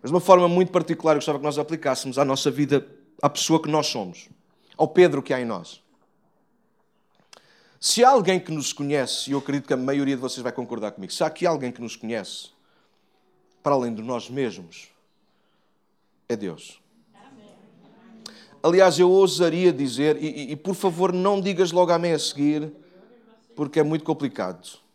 Mas 0.00 0.10
de 0.10 0.14
uma 0.14 0.22
forma 0.22 0.48
muito 0.48 0.72
particular, 0.72 1.12
eu 1.12 1.16
gostava 1.18 1.38
que 1.38 1.44
nós 1.44 1.58
aplicássemos 1.58 2.18
à 2.18 2.24
nossa 2.24 2.50
vida, 2.50 2.86
à 3.20 3.28
pessoa 3.28 3.62
que 3.62 3.68
nós 3.68 3.88
somos, 3.88 4.26
ao 4.74 4.88
Pedro 4.88 5.22
que 5.22 5.34
há 5.34 5.40
em 5.40 5.44
nós. 5.44 5.82
Se 7.78 8.02
há 8.02 8.08
alguém 8.08 8.40
que 8.40 8.50
nos 8.50 8.72
conhece, 8.72 9.28
e 9.28 9.34
eu 9.34 9.38
acredito 9.38 9.66
que 9.66 9.74
a 9.74 9.76
maioria 9.76 10.16
de 10.16 10.22
vocês 10.22 10.42
vai 10.42 10.50
concordar 10.50 10.92
comigo, 10.92 11.12
se 11.12 11.22
há 11.22 11.26
aqui 11.26 11.44
alguém 11.44 11.70
que 11.70 11.82
nos 11.82 11.94
conhece, 11.94 12.48
para 13.62 13.74
além 13.74 13.94
de 13.94 14.00
nós 14.00 14.30
mesmos, 14.30 14.88
é 16.26 16.34
Deus. 16.34 16.80
Aliás, 18.62 18.98
eu 18.98 19.10
ousaria 19.10 19.74
dizer, 19.74 20.16
e, 20.16 20.26
e, 20.26 20.52
e 20.52 20.56
por 20.56 20.74
favor 20.74 21.12
não 21.12 21.38
digas 21.38 21.70
logo 21.70 21.92
amém 21.92 22.14
a 22.14 22.18
seguir, 22.18 22.72
porque 23.54 23.78
é 23.78 23.82
muito 23.82 24.02
complicado. 24.02 24.85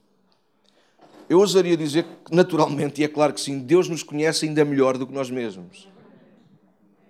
Eu 1.31 1.39
ousaria 1.39 1.78
dizer 1.78 2.04
que, 2.25 2.36
naturalmente, 2.36 3.00
e 3.00 3.06
é 3.06 3.08
claro 3.08 3.34
que 3.34 3.39
sim, 3.39 3.60
Deus 3.60 3.88
nos 3.88 4.03
conhece 4.03 4.46
ainda 4.46 4.65
melhor 4.65 4.98
do 4.98 5.08
que 5.08 5.13
nós 5.13 5.32
mesmos. 5.32 5.88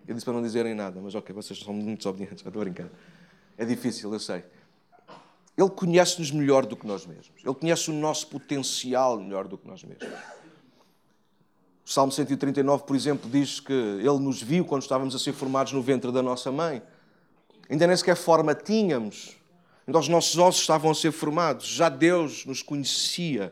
Eu 0.08 0.14
disse 0.14 0.24
para 0.24 0.36
não 0.36 0.44
dizerem 0.44 0.76
nada, 0.76 1.02
mas 1.02 1.16
ok, 1.16 1.34
vocês 1.34 1.58
são 1.58 1.74
muito 1.74 1.98
desobedientes, 1.98 2.38
estou 2.46 2.62
a 2.62 2.64
brincar. 2.64 2.88
É 3.58 3.66
difícil, 3.66 4.14
eu 4.14 4.20
sei. 4.20 4.44
Ele 5.58 5.70
conhece-nos 5.72 6.30
melhor 6.30 6.68
do 6.68 6.78
que 6.78 6.86
nós 6.86 7.04
mesmos. 7.04 7.32
Ele 7.44 7.56
conhece 7.56 7.90
o 7.90 7.94
nosso 7.96 8.28
potencial 8.28 9.20
melhor 9.20 9.48
do 9.48 9.58
que 9.58 9.68
nós 9.68 9.84
mesmos. 9.84 10.08
O 11.84 11.90
Salmo 11.90 12.12
139, 12.12 12.84
por 12.84 12.96
exemplo, 12.96 13.28
diz 13.28 13.60
que 13.60 13.74
Ele 13.74 14.20
nos 14.20 14.40
viu 14.40 14.64
quando 14.64 14.84
estávamos 14.84 15.16
a 15.16 15.18
ser 15.18 15.34
formados 15.34 15.74
no 15.74 15.82
ventre 15.82 16.12
da 16.12 16.22
nossa 16.22 16.52
mãe. 16.52 16.84
Ainda 17.68 17.88
nem 17.88 17.98
sequer 17.98 18.16
forma 18.16 18.54
tínhamos. 18.54 19.36
Então 19.88 20.00
os 20.00 20.08
nossos 20.08 20.38
ossos 20.38 20.62
estavam 20.62 20.92
a 20.92 20.94
ser 20.94 21.12
formados. 21.12 21.66
Já 21.66 21.90
Deus 21.90 22.46
nos 22.46 22.62
conhecia 22.62 23.52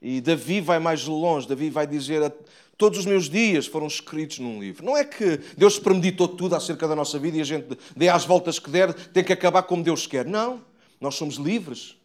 e 0.00 0.20
Davi 0.20 0.60
vai 0.60 0.78
mais 0.78 1.04
longe, 1.04 1.48
Davi 1.48 1.70
vai 1.70 1.86
dizer: 1.86 2.32
Todos 2.78 3.00
os 3.00 3.06
meus 3.06 3.28
dias 3.28 3.66
foram 3.66 3.88
escritos 3.88 4.38
num 4.38 4.60
livro. 4.60 4.86
Não 4.86 4.96
é 4.96 5.04
que 5.04 5.40
Deus 5.56 5.80
premeditou 5.80 6.28
tudo 6.28 6.54
acerca 6.54 6.86
da 6.86 6.94
nossa 6.94 7.18
vida 7.18 7.36
e 7.36 7.40
a 7.40 7.44
gente 7.44 7.76
dê 7.96 8.08
às 8.08 8.24
voltas 8.24 8.60
que 8.60 8.70
der, 8.70 8.94
tem 8.94 9.24
que 9.24 9.32
acabar 9.32 9.64
como 9.64 9.82
Deus 9.82 10.06
quer. 10.06 10.24
Não. 10.24 10.62
Nós 11.00 11.16
somos 11.16 11.34
livres. 11.36 11.96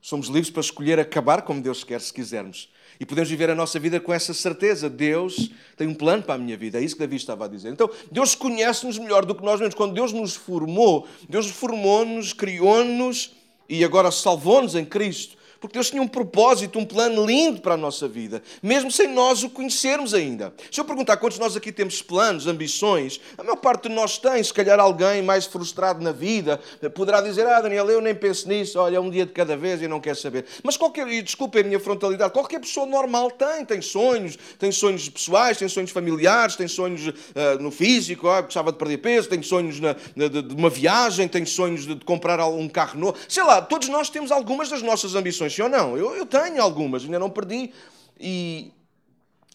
Somos 0.00 0.28
livres 0.28 0.48
para 0.48 0.62
escolher 0.62 0.98
acabar 0.98 1.42
como 1.42 1.60
Deus 1.60 1.84
quer, 1.84 2.00
se 2.00 2.10
quisermos. 2.10 2.70
E 2.98 3.04
podemos 3.04 3.28
viver 3.28 3.50
a 3.50 3.54
nossa 3.54 3.78
vida 3.78 4.00
com 4.00 4.10
essa 4.10 4.32
certeza. 4.32 4.88
Deus 4.88 5.50
tem 5.76 5.86
um 5.86 5.94
plano 5.94 6.22
para 6.22 6.36
a 6.36 6.38
minha 6.38 6.56
vida. 6.56 6.78
É 6.78 6.82
isso 6.82 6.94
que 6.94 7.00
Davi 7.00 7.16
estava 7.16 7.44
a 7.44 7.48
dizer. 7.48 7.70
Então, 7.70 7.90
Deus 8.10 8.34
conhece-nos 8.34 8.98
melhor 8.98 9.26
do 9.26 9.34
que 9.34 9.44
nós 9.44 9.60
mesmos. 9.60 9.74
Quando 9.74 9.92
Deus 9.92 10.14
nos 10.14 10.34
formou, 10.34 11.06
Deus 11.28 11.50
formou-nos, 11.50 12.32
criou-nos 12.32 13.32
e 13.68 13.84
agora 13.84 14.10
salvou-nos 14.10 14.74
em 14.74 14.84
Cristo 14.86 15.39
Porque 15.60 15.74
Deus 15.74 15.90
tinha 15.90 16.02
um 16.02 16.08
propósito, 16.08 16.78
um 16.78 16.84
plano 16.86 17.26
lindo 17.26 17.60
para 17.60 17.74
a 17.74 17.76
nossa 17.76 18.08
vida, 18.08 18.42
mesmo 18.62 18.90
sem 18.90 19.08
nós 19.08 19.42
o 19.42 19.50
conhecermos 19.50 20.14
ainda. 20.14 20.52
Se 20.70 20.80
eu 20.80 20.84
perguntar 20.84 21.18
quantos 21.18 21.38
nós 21.38 21.54
aqui 21.54 21.70
temos 21.70 22.00
planos, 22.00 22.46
ambições, 22.46 23.20
a 23.36 23.42
maior 23.42 23.56
parte 23.56 23.88
de 23.88 23.94
nós 23.94 24.16
tem. 24.18 24.42
Se 24.42 24.54
calhar 24.54 24.80
alguém 24.80 25.22
mais 25.22 25.44
frustrado 25.46 26.02
na 26.02 26.12
vida 26.12 26.58
poderá 26.94 27.20
dizer: 27.20 27.46
Ah, 27.46 27.60
Daniel, 27.60 27.88
eu 27.90 28.00
nem 28.00 28.14
penso 28.14 28.48
nisso, 28.48 28.78
olha, 28.78 29.00
um 29.00 29.10
dia 29.10 29.26
de 29.26 29.32
cada 29.32 29.56
vez 29.56 29.82
e 29.82 29.88
não 29.88 30.00
quer 30.00 30.16
saber. 30.16 30.46
Mas 30.62 30.76
qualquer, 30.76 31.06
e 31.08 31.22
desculpem 31.22 31.62
a 31.62 31.64
minha 31.64 31.80
frontalidade, 31.80 32.32
qualquer 32.32 32.60
pessoa 32.60 32.86
normal 32.86 33.30
tem, 33.30 33.64
tem 33.64 33.82
sonhos, 33.82 34.38
tem 34.58 34.72
sonhos 34.72 35.08
pessoais, 35.08 35.58
tem 35.58 35.68
sonhos 35.68 35.90
familiares, 35.90 36.56
tem 36.56 36.68
sonhos 36.68 37.08
uh, 37.08 37.14
no 37.60 37.70
físico, 37.70 38.28
ah, 38.28 38.40
gostava 38.40 38.72
de 38.72 38.78
perder 38.78 38.98
peso, 38.98 39.28
tem 39.28 39.42
sonhos 39.42 39.78
na, 39.78 39.94
na, 40.16 40.28
de, 40.28 40.42
de, 40.42 40.54
uma 40.54 40.70
viagem, 40.70 41.28
tem 41.28 41.44
sonhos 41.44 41.86
de, 41.86 41.94
de 41.94 42.04
comprar 42.04 42.44
um 42.46 42.68
carro 42.68 42.98
novo. 42.98 43.16
Sei 43.28 43.42
lá, 43.42 43.60
todos 43.60 43.88
nós 43.88 44.08
temos 44.08 44.32
algumas 44.32 44.68
das 44.68 44.82
nossas 44.82 45.14
ambições, 45.14 45.49
sim 45.50 45.62
ou 45.62 45.68
não? 45.68 45.96
Eu, 45.96 46.14
eu 46.16 46.26
tenho 46.26 46.62
algumas, 46.62 47.04
ainda 47.04 47.18
não 47.18 47.30
perdi. 47.30 47.72
E... 48.18 48.72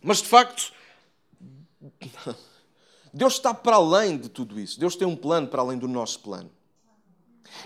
Mas 0.02 0.22
de 0.22 0.28
facto, 0.28 0.72
Deus 3.14 3.34
está 3.34 3.54
para 3.54 3.78
além 3.78 4.18
de 4.18 4.30
tudo 4.30 4.60
isso. 4.60 4.80
Deus 4.80 4.96
tem 4.96 5.08
um 5.08 5.16
plano 5.16 5.48
para 5.48 5.62
além 5.62 5.78
do 5.78 5.88
nosso 5.88 6.20
plano. 6.20 6.52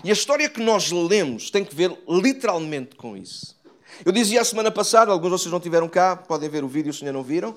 E 0.04 0.10
a 0.10 0.12
história 0.12 0.48
que 0.48 0.62
nós 0.62 0.90
lemos 0.90 1.50
tem 1.50 1.64
que 1.64 1.74
ver 1.74 1.96
literalmente 2.08 2.94
com 2.96 3.16
isso. 3.16 3.58
Eu 4.04 4.12
dizia 4.12 4.40
a 4.40 4.44
semana 4.44 4.70
passada, 4.70 5.10
alguns 5.10 5.30
de 5.30 5.38
vocês 5.38 5.52
não 5.52 5.60
tiveram 5.60 5.88
cá, 5.88 6.16
podem 6.16 6.48
ver 6.48 6.62
o 6.62 6.68
vídeo 6.68 6.92
se 6.92 7.04
ainda 7.04 7.12
não 7.12 7.22
viram, 7.22 7.56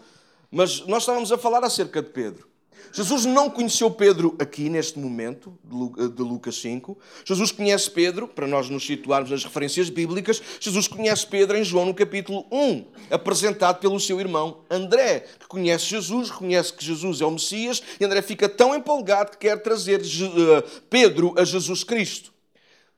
mas 0.49 0.85
nós 0.87 1.03
estávamos 1.03 1.31
a 1.31 1.37
falar 1.37 1.63
acerca 1.63 2.01
de 2.01 2.09
Pedro. 2.09 2.47
Jesus 2.91 3.25
não 3.25 3.49
conheceu 3.49 3.89
Pedro 3.89 4.35
aqui, 4.37 4.69
neste 4.69 4.99
momento, 4.99 5.57
de 5.63 6.21
Lucas 6.21 6.55
5. 6.57 6.97
Jesus 7.25 7.51
conhece 7.51 7.89
Pedro, 7.89 8.27
para 8.27 8.45
nós 8.45 8.69
nos 8.69 8.85
situarmos 8.85 9.31
nas 9.31 9.43
referências 9.43 9.89
bíblicas, 9.89 10.41
Jesus 10.59 10.87
conhece 10.87 11.25
Pedro 11.25 11.57
em 11.57 11.63
João 11.63 11.85
no 11.85 11.93
capítulo 11.93 12.45
1, 12.51 12.85
apresentado 13.09 13.79
pelo 13.79 13.99
seu 13.99 14.19
irmão 14.19 14.59
André, 14.69 15.25
que 15.39 15.47
conhece 15.47 15.85
Jesus, 15.85 16.29
reconhece 16.29 16.73
que 16.73 16.85
Jesus 16.85 17.21
é 17.21 17.25
o 17.25 17.31
Messias, 17.31 17.81
e 17.99 18.05
André 18.05 18.21
fica 18.21 18.49
tão 18.49 18.75
empolgado 18.75 19.31
que 19.31 19.37
quer 19.37 19.61
trazer 19.61 20.01
eh, 20.01 20.63
Pedro 20.89 21.33
a 21.37 21.43
Jesus 21.43 21.83
Cristo. 21.83 22.33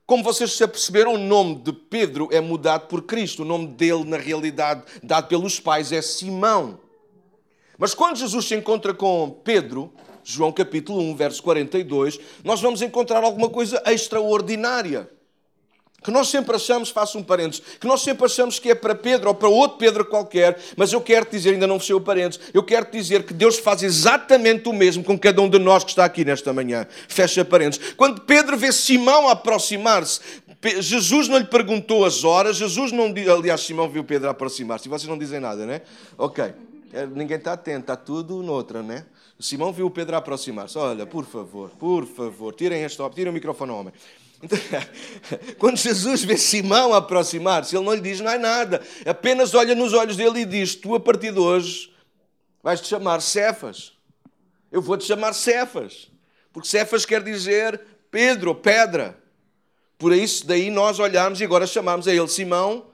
Como 0.06 0.22
vocês 0.22 0.52
se 0.52 0.62
aperceberam, 0.62 1.14
o 1.14 1.18
nome 1.18 1.56
de 1.56 1.72
Pedro 1.72 2.28
é 2.30 2.40
mudado 2.40 2.86
por 2.86 3.02
Cristo. 3.02 3.42
O 3.42 3.44
nome 3.44 3.66
dele, 3.66 4.04
na 4.04 4.16
realidade, 4.16 4.84
dado 5.02 5.26
pelos 5.26 5.58
pais, 5.58 5.90
é 5.90 6.00
Simão. 6.00 6.78
Mas 7.78 7.94
quando 7.94 8.16
Jesus 8.16 8.46
se 8.46 8.54
encontra 8.54 8.94
com 8.94 9.40
Pedro, 9.44 9.92
João 10.24 10.50
capítulo 10.50 11.00
1, 11.00 11.16
verso 11.16 11.42
42, 11.42 12.18
nós 12.42 12.60
vamos 12.60 12.82
encontrar 12.82 13.22
alguma 13.22 13.48
coisa 13.48 13.82
extraordinária. 13.86 15.08
Que 16.02 16.10
nós 16.10 16.28
sempre 16.28 16.54
achamos, 16.54 16.90
faço 16.90 17.18
um 17.18 17.22
parênteses, 17.22 17.62
que 17.80 17.86
nós 17.86 18.00
sempre 18.00 18.26
achamos 18.26 18.58
que 18.58 18.70
é 18.70 18.74
para 18.74 18.94
Pedro 18.94 19.28
ou 19.28 19.34
para 19.34 19.48
outro 19.48 19.76
Pedro 19.76 20.04
qualquer, 20.04 20.56
mas 20.76 20.92
eu 20.92 21.00
quero 21.00 21.28
dizer, 21.28 21.50
ainda 21.50 21.66
não 21.66 21.80
fechei 21.80 21.96
o 21.96 22.00
parênteses, 22.00 22.44
eu 22.54 22.62
quero 22.62 22.90
dizer 22.90 23.24
que 23.24 23.34
Deus 23.34 23.58
faz 23.58 23.82
exatamente 23.82 24.68
o 24.68 24.72
mesmo 24.72 25.02
com 25.02 25.18
cada 25.18 25.42
um 25.42 25.48
de 25.48 25.58
nós 25.58 25.82
que 25.82 25.90
está 25.90 26.04
aqui 26.04 26.24
nesta 26.24 26.52
manhã. 26.52 26.86
Fecha 27.08 27.44
parênteses. 27.44 27.94
Quando 27.94 28.20
Pedro 28.20 28.56
vê 28.56 28.70
Simão 28.70 29.28
aproximar-se, 29.28 30.20
Jesus 30.78 31.28
não 31.28 31.38
lhe 31.38 31.46
perguntou 31.46 32.04
as 32.04 32.24
horas, 32.24 32.56
Jesus 32.56 32.92
não. 32.92 33.12
Aliás, 33.34 33.62
Simão 33.62 33.88
viu 33.88 34.04
Pedro 34.04 34.28
aproximar-se, 34.28 34.86
e 34.86 34.88
vocês 34.88 35.08
não 35.08 35.18
dizem 35.18 35.40
nada, 35.40 35.66
né? 35.66 35.82
Ok. 36.16 36.52
É, 36.92 37.06
ninguém 37.06 37.36
está 37.36 37.52
atento, 37.52 37.80
está 37.80 37.96
tudo 37.96 38.42
noutra, 38.42 38.82
né? 38.82 39.06
O 39.38 39.42
Simão 39.42 39.72
viu 39.72 39.86
o 39.86 39.90
Pedro 39.90 40.16
aproximar-se. 40.16 40.78
Olha, 40.78 41.06
por 41.06 41.24
favor, 41.24 41.70
por 41.70 42.06
favor, 42.06 42.54
tirem 42.54 42.82
este 42.82 43.02
tirem 43.10 43.30
o 43.30 43.32
microfone 43.32 43.70
ao 43.70 43.78
homem. 43.78 43.92
Então, 44.42 44.58
quando 45.58 45.76
Jesus 45.76 46.24
vê 46.24 46.36
Simão 46.36 46.94
aproximar-se, 46.94 47.76
ele 47.76 47.84
não 47.84 47.94
lhe 47.94 48.00
diz 48.00 48.20
é 48.20 48.38
nada. 48.38 48.82
Apenas 49.04 49.54
olha 49.54 49.74
nos 49.74 49.92
olhos 49.92 50.16
dele 50.16 50.40
e 50.40 50.44
diz: 50.44 50.74
Tu, 50.74 50.94
a 50.94 51.00
partir 51.00 51.32
de 51.32 51.38
hoje, 51.38 51.92
vais-te 52.62 52.86
chamar 52.86 53.20
Cefas. 53.20 53.92
Eu 54.70 54.80
vou-te 54.80 55.04
chamar 55.04 55.32
Cefas. 55.32 56.10
Porque 56.52 56.68
Cefas 56.68 57.04
quer 57.04 57.22
dizer 57.22 57.80
Pedro, 58.10 58.54
pedra. 58.54 59.18
Por 59.98 60.12
isso, 60.12 60.46
daí 60.46 60.70
nós 60.70 60.98
olhamos 60.98 61.40
e 61.40 61.44
agora 61.44 61.66
chamamos 61.66 62.06
a 62.06 62.14
ele 62.14 62.28
Simão 62.28 62.86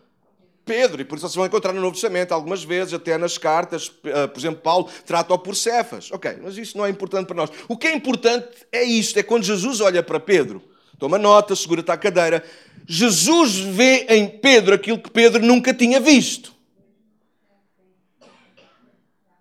Pedro, 0.64 1.00
e 1.00 1.04
por 1.04 1.16
isso 1.16 1.26
vocês 1.26 1.34
vão 1.34 1.46
encontrar 1.46 1.72
no 1.72 1.80
Novo 1.80 1.92
Testamento 1.92 2.32
algumas 2.32 2.62
vezes, 2.62 2.94
até 2.94 3.18
nas 3.18 3.36
cartas, 3.36 3.92
eh, 4.04 4.26
por 4.28 4.38
exemplo, 4.38 4.60
Paulo 4.62 4.88
trata-o 5.04 5.38
por 5.38 5.56
Cefas. 5.56 6.10
Ok, 6.12 6.38
mas 6.40 6.56
isso 6.56 6.78
não 6.78 6.86
é 6.86 6.90
importante 6.90 7.26
para 7.26 7.36
nós. 7.36 7.50
O 7.68 7.76
que 7.76 7.88
é 7.88 7.94
importante 7.94 8.66
é 8.70 8.84
isto: 8.84 9.18
é 9.18 9.22
quando 9.22 9.42
Jesus 9.42 9.80
olha 9.80 10.02
para 10.02 10.20
Pedro, 10.20 10.62
toma 10.98 11.18
nota, 11.18 11.56
segura-te 11.56 11.90
à 11.90 11.96
cadeira. 11.96 12.44
Jesus 12.86 13.58
vê 13.58 14.06
em 14.08 14.28
Pedro 14.28 14.74
aquilo 14.74 15.00
que 15.00 15.10
Pedro 15.10 15.44
nunca 15.44 15.74
tinha 15.74 16.00
visto. 16.00 16.52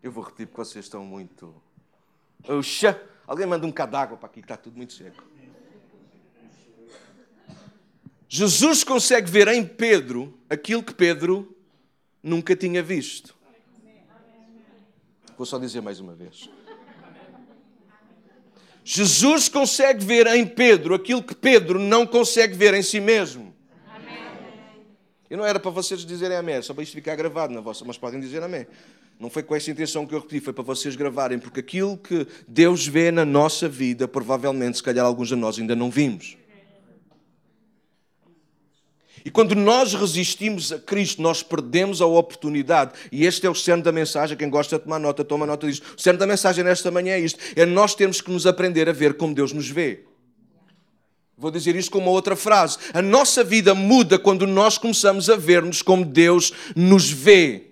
Eu 0.01 0.11
vou 0.11 0.23
repetir 0.23 0.47
porque 0.47 0.65
vocês 0.65 0.85
estão 0.85 1.05
muito. 1.05 1.53
Oxa! 2.47 2.99
Alguém 3.27 3.45
manda 3.45 3.65
um 3.65 3.73
água 3.95 4.17
para 4.17 4.25
aqui, 4.25 4.41
que 4.41 4.45
está 4.45 4.57
tudo 4.57 4.75
muito 4.75 4.93
seco. 4.93 5.23
Jesus 8.33 8.85
consegue 8.85 9.29
ver 9.29 9.49
em 9.49 9.61
Pedro 9.61 10.33
aquilo 10.49 10.81
que 10.81 10.93
Pedro 10.93 11.53
nunca 12.23 12.55
tinha 12.55 12.81
visto. 12.81 13.35
Vou 15.37 15.45
só 15.45 15.59
dizer 15.59 15.81
mais 15.81 15.99
uma 15.99 16.15
vez. 16.15 16.49
Jesus 18.85 19.49
consegue 19.49 20.05
ver 20.05 20.27
em 20.27 20.47
Pedro 20.47 20.95
aquilo 20.95 21.21
que 21.21 21.35
Pedro 21.35 21.77
não 21.77 22.07
consegue 22.07 22.55
ver 22.55 22.73
em 22.73 22.81
si 22.81 23.01
mesmo. 23.01 23.53
E 25.29 25.35
não 25.35 25.45
era 25.45 25.59
para 25.59 25.71
vocês 25.71 26.05
dizerem 26.05 26.37
amém, 26.37 26.61
só 26.61 26.73
para 26.73 26.83
isto 26.83 26.93
ficar 26.93 27.17
gravado 27.17 27.53
na 27.53 27.59
vossa, 27.59 27.83
mas 27.83 27.97
podem 27.97 28.21
dizer 28.21 28.41
amém. 28.41 28.65
Não 29.19 29.29
foi 29.29 29.43
com 29.43 29.53
essa 29.53 29.69
intenção 29.69 30.07
que 30.07 30.15
eu 30.15 30.19
repeti, 30.19 30.39
foi 30.39 30.53
para 30.53 30.63
vocês 30.63 30.95
gravarem, 30.95 31.37
porque 31.37 31.59
aquilo 31.59 31.97
que 31.97 32.25
Deus 32.47 32.87
vê 32.87 33.11
na 33.11 33.25
nossa 33.25 33.67
vida, 33.67 34.07
provavelmente, 34.07 34.77
se 34.77 34.83
calhar 34.83 35.05
alguns 35.05 35.27
de 35.27 35.35
nós 35.35 35.59
ainda 35.59 35.75
não 35.75 35.91
vimos. 35.91 36.37
E 39.23 39.29
quando 39.29 39.55
nós 39.55 39.93
resistimos 39.93 40.71
a 40.71 40.79
Cristo, 40.79 41.21
nós 41.21 41.43
perdemos 41.43 42.01
a 42.01 42.05
oportunidade. 42.05 42.93
E 43.11 43.25
este 43.25 43.45
é 43.45 43.49
o 43.49 43.55
cerne 43.55 43.83
da 43.83 43.91
mensagem. 43.91 44.37
Quem 44.37 44.49
gosta 44.49 44.77
de 44.77 44.83
tomar 44.83 44.99
nota, 44.99 45.23
toma 45.23 45.45
nota 45.45 45.67
disto. 45.67 45.95
O 45.97 46.01
cerne 46.01 46.19
da 46.19 46.27
mensagem 46.27 46.63
nesta 46.63 46.89
manhã 46.89 47.13
é 47.13 47.19
isto: 47.19 47.39
é 47.55 47.65
nós 47.65 47.93
temos 47.93 48.21
que 48.21 48.31
nos 48.31 48.47
aprender 48.47 48.89
a 48.89 48.93
ver 48.93 49.15
como 49.15 49.33
Deus 49.33 49.53
nos 49.53 49.69
vê. 49.69 50.05
Vou 51.37 51.49
dizer 51.49 51.75
isto 51.75 51.91
com 51.91 51.97
uma 51.97 52.11
outra 52.11 52.35
frase. 52.35 52.77
A 52.93 53.01
nossa 53.01 53.43
vida 53.43 53.73
muda 53.73 54.19
quando 54.19 54.45
nós 54.45 54.77
começamos 54.77 55.29
a 55.29 55.35
ver-nos 55.35 55.81
como 55.81 56.05
Deus 56.05 56.53
nos 56.75 57.09
vê. 57.09 57.71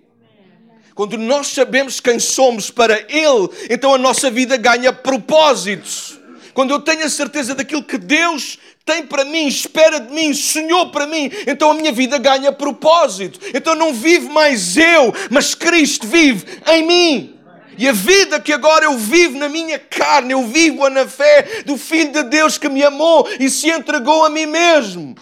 Quando 0.92 1.16
nós 1.16 1.46
sabemos 1.46 2.00
quem 2.00 2.18
somos 2.18 2.70
para 2.70 3.00
Ele, 3.08 3.48
então 3.70 3.94
a 3.94 3.98
nossa 3.98 4.30
vida 4.30 4.56
ganha 4.56 4.92
propósitos. 4.92 6.18
Quando 6.52 6.72
eu 6.72 6.80
tenho 6.80 7.04
a 7.04 7.08
certeza 7.08 7.54
daquilo 7.54 7.82
que 7.82 7.96
Deus 7.96 8.58
tem 8.84 9.06
para 9.06 9.24
mim, 9.24 9.46
espera 9.46 10.00
de 10.00 10.12
mim, 10.12 10.32
sonhou 10.34 10.90
para 10.90 11.06
mim, 11.06 11.30
então 11.46 11.70
a 11.70 11.74
minha 11.74 11.92
vida 11.92 12.18
ganha 12.18 12.50
propósito. 12.52 13.38
Então 13.54 13.74
não 13.74 13.92
vivo 13.92 14.30
mais 14.30 14.76
eu, 14.76 15.12
mas 15.30 15.54
Cristo 15.54 16.06
vive 16.06 16.44
em 16.66 16.86
mim. 16.86 17.40
E 17.78 17.88
a 17.88 17.92
vida 17.92 18.38
que 18.38 18.52
agora 18.52 18.84
eu 18.84 18.98
vivo 18.98 19.38
na 19.38 19.48
minha 19.48 19.78
carne, 19.78 20.32
eu 20.32 20.46
vivo-a 20.46 20.90
na 20.90 21.06
fé 21.06 21.62
do 21.64 21.78
Filho 21.78 22.12
de 22.12 22.22
Deus 22.24 22.58
que 22.58 22.68
me 22.68 22.82
amou 22.82 23.26
e 23.38 23.48
se 23.48 23.70
entregou 23.70 24.24
a 24.24 24.28
mim 24.28 24.44
mesmo. 24.46 25.14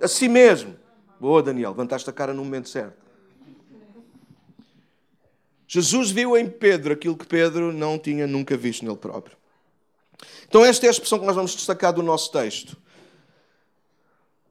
A 0.00 0.06
si 0.06 0.28
mesmo. 0.28 0.76
Boa, 1.18 1.42
Daniel, 1.42 1.70
levantaste 1.70 2.08
a 2.08 2.12
cara 2.12 2.32
no 2.32 2.44
momento 2.44 2.68
certo. 2.68 3.02
Jesus 5.66 6.10
viu 6.10 6.36
em 6.36 6.48
Pedro 6.48 6.92
aquilo 6.92 7.16
que 7.16 7.26
Pedro 7.26 7.72
não 7.72 7.98
tinha 7.98 8.26
nunca 8.26 8.56
visto 8.56 8.84
nele 8.84 8.96
próprio. 8.96 9.36
Então, 10.46 10.64
esta 10.64 10.86
é 10.86 10.88
a 10.88 10.92
expressão 10.92 11.18
que 11.18 11.26
nós 11.26 11.34
vamos 11.34 11.54
destacar 11.54 11.92
do 11.92 12.02
nosso 12.02 12.30
texto. 12.30 12.76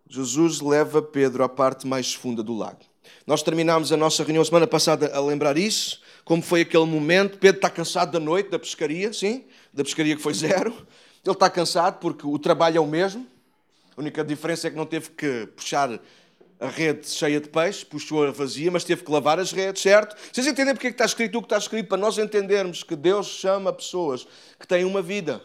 Jesus 0.09 0.61
leva 0.61 1.01
Pedro 1.01 1.43
à 1.43 1.49
parte 1.49 1.87
mais 1.87 2.13
funda 2.13 2.43
do 2.43 2.55
lago. 2.55 2.81
Nós 3.25 3.41
terminámos 3.41 3.91
a 3.91 3.97
nossa 3.97 4.23
reunião 4.23 4.43
semana 4.45 4.67
passada 4.67 5.11
a 5.15 5.19
lembrar 5.19 5.57
isso, 5.57 6.01
como 6.23 6.41
foi 6.41 6.61
aquele 6.61 6.85
momento. 6.85 7.37
Pedro 7.37 7.57
está 7.57 7.69
cansado 7.69 8.11
da 8.11 8.19
noite, 8.19 8.49
da 8.49 8.59
pescaria, 8.59 9.11
sim, 9.13 9.45
da 9.73 9.83
pescaria 9.83 10.15
que 10.15 10.21
foi 10.21 10.33
zero. 10.33 10.71
Ele 11.25 11.33
está 11.33 11.49
cansado 11.49 11.99
porque 11.99 12.27
o 12.27 12.37
trabalho 12.37 12.77
é 12.77 12.81
o 12.81 12.85
mesmo. 12.85 13.25
A 13.95 14.01
única 14.01 14.23
diferença 14.23 14.67
é 14.67 14.71
que 14.71 14.77
não 14.77 14.85
teve 14.85 15.09
que 15.11 15.47
puxar 15.55 15.99
a 16.59 16.67
rede 16.67 17.09
cheia 17.09 17.39
de 17.39 17.49
peixe, 17.49 17.85
puxou-a 17.85 18.31
vazia, 18.31 18.69
mas 18.69 18.83
teve 18.83 19.03
que 19.03 19.11
lavar 19.11 19.39
as 19.39 19.51
redes, 19.51 19.81
certo? 19.81 20.15
Vocês 20.31 20.45
entendem 20.47 20.73
porque 20.73 20.87
é 20.87 20.89
que 20.91 20.95
está 20.95 21.05
escrito 21.05 21.37
o 21.37 21.41
que 21.41 21.47
está 21.47 21.57
escrito? 21.57 21.87
Para 21.87 21.97
nós 21.97 22.17
entendermos 22.17 22.83
que 22.83 22.95
Deus 22.95 23.27
chama 23.27 23.71
pessoas 23.73 24.27
que 24.59 24.67
têm 24.67 24.85
uma 24.85 25.01
vida 25.01 25.41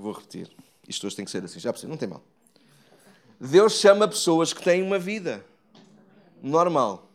eu 0.00 0.02
vou 0.02 0.12
repetir. 0.12 0.50
Isto 0.88 1.06
hoje 1.06 1.14
tem 1.14 1.24
que 1.24 1.30
ser 1.30 1.44
assim, 1.44 1.60
já 1.60 1.70
percebi, 1.72 1.90
não 1.90 1.98
tem 1.98 2.08
mal. 2.08 2.22
Deus 3.38 3.74
chama 3.74 4.08
pessoas 4.08 4.52
que 4.52 4.62
têm 4.62 4.82
uma 4.82 4.98
vida 4.98 5.44
normal. 6.42 7.10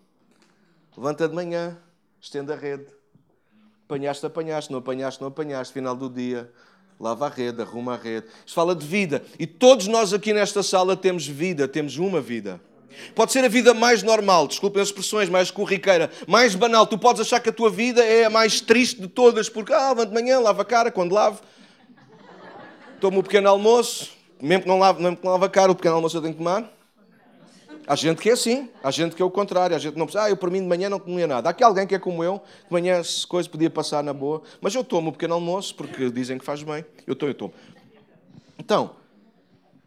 Levanta 0.96 1.28
de 1.28 1.34
manhã, 1.34 1.78
estende 2.22 2.54
a 2.54 2.56
rede. 2.56 2.86
Apanhaste, 3.86 4.26
apanhaste, 4.26 4.72
não 4.72 4.80
apanhaste, 4.80 5.22
não 5.22 5.28
apanhaste. 5.28 5.74
Final 5.74 5.96
do 5.96 6.10
dia, 6.10 6.52
lava 7.00 7.26
a 7.26 7.30
rede, 7.30 7.62
arruma 7.62 7.96
a 7.96 7.98
rede. 7.98 8.28
Isto 8.46 8.54
fala 8.56 8.76
de 8.76 8.86
vida. 8.86 9.24
E 9.38 9.46
todos 9.46 9.88
nós 9.88 10.14
aqui 10.14 10.32
nesta 10.32 10.64
sala 10.64 10.96
temos 10.96 11.28
vida, 11.28 11.68
temos 11.68 11.98
uma 11.98 12.22
vida. 12.22 12.62
Pode 13.14 13.32
ser 13.32 13.44
a 13.44 13.50
vida 13.50 13.74
mais 13.74 14.04
normal, 14.04 14.48
desculpem 14.48 14.82
as 14.82 14.88
expressões, 14.88 15.28
mais 15.28 15.52
corriqueira, 15.52 16.10
mais 16.28 16.56
banal. 16.56 16.88
Tu 16.88 16.98
podes 16.98 17.22
achar 17.22 17.42
que 17.42 17.50
a 17.50 17.54
tua 17.54 17.70
vida 17.70 18.04
é 18.04 18.26
a 18.26 18.30
mais 18.30 18.62
triste 18.62 19.02
de 19.02 19.08
todas, 19.08 19.50
porque, 19.50 19.74
ah, 19.74 19.90
levanto 19.90 20.10
de 20.10 20.14
manhã, 20.14 20.40
lavo 20.40 20.62
a 20.62 20.66
cara, 20.66 20.90
quando 20.90 21.14
lavo, 21.14 21.42
tomo 23.00 23.20
o 23.20 23.24
pequeno 23.24 23.50
almoço, 23.50 24.12
mesmo 24.42 24.64
que 24.64 24.68
não 24.68 24.80
lave, 24.80 25.02
mesmo 25.02 25.18
que 25.18 25.24
não 25.26 25.34
lave 25.34 25.46
a 25.46 25.50
cara, 25.50 25.72
o 25.72 25.76
pequeno 25.76 25.96
almoço 25.96 26.18
eu 26.18 26.22
tenho 26.22 26.34
que 26.34 26.40
tomar. 26.40 26.72
Há 27.88 27.96
gente 27.96 28.20
que 28.20 28.30
é 28.30 28.34
assim, 28.34 28.68
há 28.84 28.90
gente 28.90 29.16
que 29.16 29.22
é 29.22 29.26
o 29.26 29.30
contrário, 29.30 29.76
há 29.76 29.80
gente 29.80 29.94
que 29.94 30.00
não 30.00 30.08
precisa, 30.08 30.24
ah, 30.24 30.30
eu 30.30 30.38
para 30.38 30.50
mim 30.50 30.60
de 30.60 30.68
manhã 30.68 30.90
não 30.90 31.00
comia 31.00 31.28
nada. 31.28 31.50
Há 31.50 31.52
aqui 31.52 31.64
alguém 31.64 31.86
que 31.86 31.94
é 31.94 32.00
como 32.00 32.24
eu, 32.24 32.42
de 32.66 32.72
manhã 32.72 33.04
se 33.04 33.28
coisa 33.28 33.48
podia 33.48 33.70
passar 33.70 34.04
na 34.04 34.12
boa, 34.12 34.42
mas 34.60 34.74
eu 34.74 34.84
tomo 34.84 35.10
o 35.10 35.12
pequeno 35.12 35.36
almoço 35.36 35.76
porque 35.76 36.10
dizem 36.10 36.40
que 36.40 36.46
faz 36.46 36.64
bem, 36.64 36.84
eu 37.06 37.16
tomo, 37.16 37.30
eu 37.30 37.36
tomo. 37.36 37.54
Então, 38.58 38.96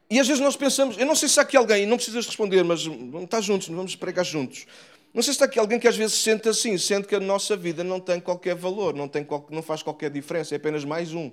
e 0.08 0.20
às 0.20 0.28
vezes 0.28 0.40
nós 0.42 0.56
pensamos, 0.56 0.96
eu 0.96 1.04
não 1.04 1.16
sei 1.16 1.28
se 1.28 1.40
há 1.40 1.42
aqui 1.42 1.56
alguém, 1.56 1.86
não 1.86 1.96
precisas 1.96 2.24
responder, 2.24 2.62
mas 2.62 2.80
estar 3.22 3.40
juntos, 3.40 3.68
vamos 3.68 3.96
pregar 3.96 4.24
juntos. 4.24 4.64
Não 5.12 5.22
sei 5.22 5.32
se 5.32 5.36
está 5.36 5.46
aqui 5.46 5.58
alguém 5.58 5.80
que 5.80 5.88
às 5.88 5.96
vezes 5.96 6.14
sente 6.14 6.48
assim, 6.48 6.78
sente 6.78 7.08
que 7.08 7.14
a 7.14 7.20
nossa 7.20 7.56
vida 7.56 7.82
não 7.82 7.98
tem 7.98 8.20
qualquer 8.20 8.54
valor, 8.54 8.94
não, 8.94 9.08
tem, 9.08 9.26
não 9.50 9.62
faz 9.62 9.82
qualquer 9.82 10.10
diferença, 10.10 10.54
é 10.54 10.56
apenas 10.56 10.84
mais 10.84 11.12
um. 11.12 11.32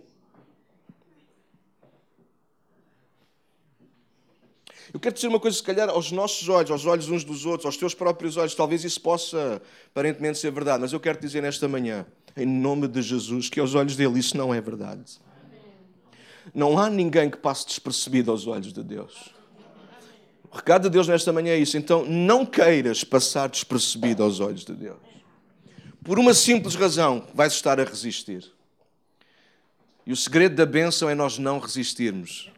Eu 4.96 5.00
quero 5.02 5.14
dizer 5.14 5.28
uma 5.28 5.42
coisa, 5.42 5.58
se 5.58 5.62
calhar, 5.62 5.90
aos 5.90 6.10
nossos 6.10 6.48
olhos, 6.48 6.72
aos 6.72 6.86
olhos 6.86 7.10
uns 7.10 7.26
dos 7.26 7.46
outros, 7.46 7.66
aos 7.66 7.76
teus 7.76 7.94
próprios 7.94 8.38
olhos, 8.38 8.56
talvez 8.56 8.82
isso 8.86 9.02
possa 9.02 9.62
aparentemente 9.92 10.38
ser 10.38 10.50
verdade, 10.54 10.80
mas 10.80 10.94
eu 10.94 11.02
quero 11.02 11.20
dizer 11.20 11.42
nesta 11.42 11.68
manhã, 11.68 12.06
em 12.34 12.46
nome 12.46 12.88
de 12.88 13.02
Jesus, 13.02 13.50
que 13.50 13.60
aos 13.60 13.76
olhos 13.76 13.98
dele 13.98 14.18
isso 14.18 14.38
não 14.38 14.54
é 14.54 14.62
verdade. 14.62 15.20
Não 16.54 16.80
há 16.80 16.90
ninguém 16.90 17.30
que 17.30 17.36
passe 17.36 17.66
despercebido 17.66 18.32
aos 18.32 18.48
olhos 18.48 18.72
de 18.72 18.82
Deus. 18.82 19.34
O 20.50 20.56
recado 20.56 20.84
de 20.84 20.92
Deus 20.92 21.10
nesta 21.10 21.34
manhã 21.34 21.52
é 21.52 21.58
isso. 21.58 21.76
Então, 21.76 22.06
não 22.06 22.46
queiras 22.46 23.04
passar 23.04 23.50
despercebido 23.50 24.24
aos 24.24 24.40
olhos 24.40 24.64
de 24.64 24.74
Deus. 24.74 25.00
Por 26.06 26.18
uma 26.18 26.34
simples 26.34 26.74
razão, 26.74 27.28
vais 27.34 27.52
estar 27.52 27.82
a 27.82 27.84
resistir. 27.84 28.50
E 30.06 30.14
o 30.14 30.16
segredo 30.16 30.56
da 30.56 30.66
bênção 30.66 31.10
é 31.10 31.16
nós 31.16 31.38
não 31.38 31.60
resistirmos, 31.60 32.50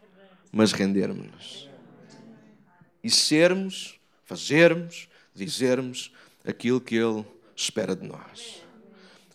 mas 0.51 0.72
rendermos-nos. 0.72 1.67
E 3.04 3.10
sermos, 3.10 4.00
fazermos, 4.25 5.08
dizermos 5.34 6.12
aquilo 6.46 6.82
que 6.82 6.96
Ele 6.96 7.25
espera 7.56 7.96
de 7.96 8.08
nós. 8.08 8.62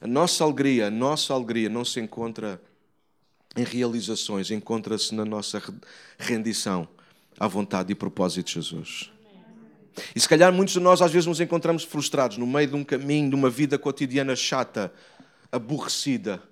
A 0.00 0.06
nossa 0.06 0.42
alegria, 0.42 0.88
a 0.88 0.90
nossa 0.90 1.32
alegria 1.32 1.68
não 1.68 1.84
se 1.84 2.00
encontra 2.00 2.60
em 3.56 3.64
realizações, 3.64 4.50
encontra-se 4.50 5.14
na 5.14 5.24
nossa 5.24 5.62
rendição 6.18 6.88
à 7.38 7.46
vontade 7.46 7.92
e 7.92 7.94
propósito 7.94 8.46
de 8.46 8.54
Jesus. 8.54 9.10
E 10.14 10.20
se 10.20 10.28
calhar 10.28 10.52
muitos 10.52 10.74
de 10.74 10.80
nós 10.80 11.02
às 11.02 11.12
vezes 11.12 11.26
nos 11.26 11.40
encontramos 11.40 11.84
frustrados 11.84 12.38
no 12.38 12.46
meio 12.46 12.68
de 12.68 12.76
um 12.76 12.84
caminho, 12.84 13.28
de 13.28 13.34
uma 13.34 13.50
vida 13.50 13.78
cotidiana 13.78 14.34
chata, 14.34 14.92
aborrecida, 15.50 16.42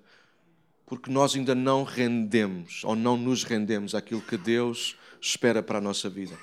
porque 0.85 1.09
nós 1.09 1.35
ainda 1.35 1.55
não 1.55 1.83
rendemos 1.83 2.83
ou 2.83 2.95
não 2.95 3.17
nos 3.17 3.43
rendemos 3.43 3.95
àquilo 3.95 4.21
que 4.21 4.37
Deus 4.37 4.95
espera 5.19 5.63
para 5.63 5.79
a 5.79 5.81
nossa 5.81 6.09
vida. 6.09 6.37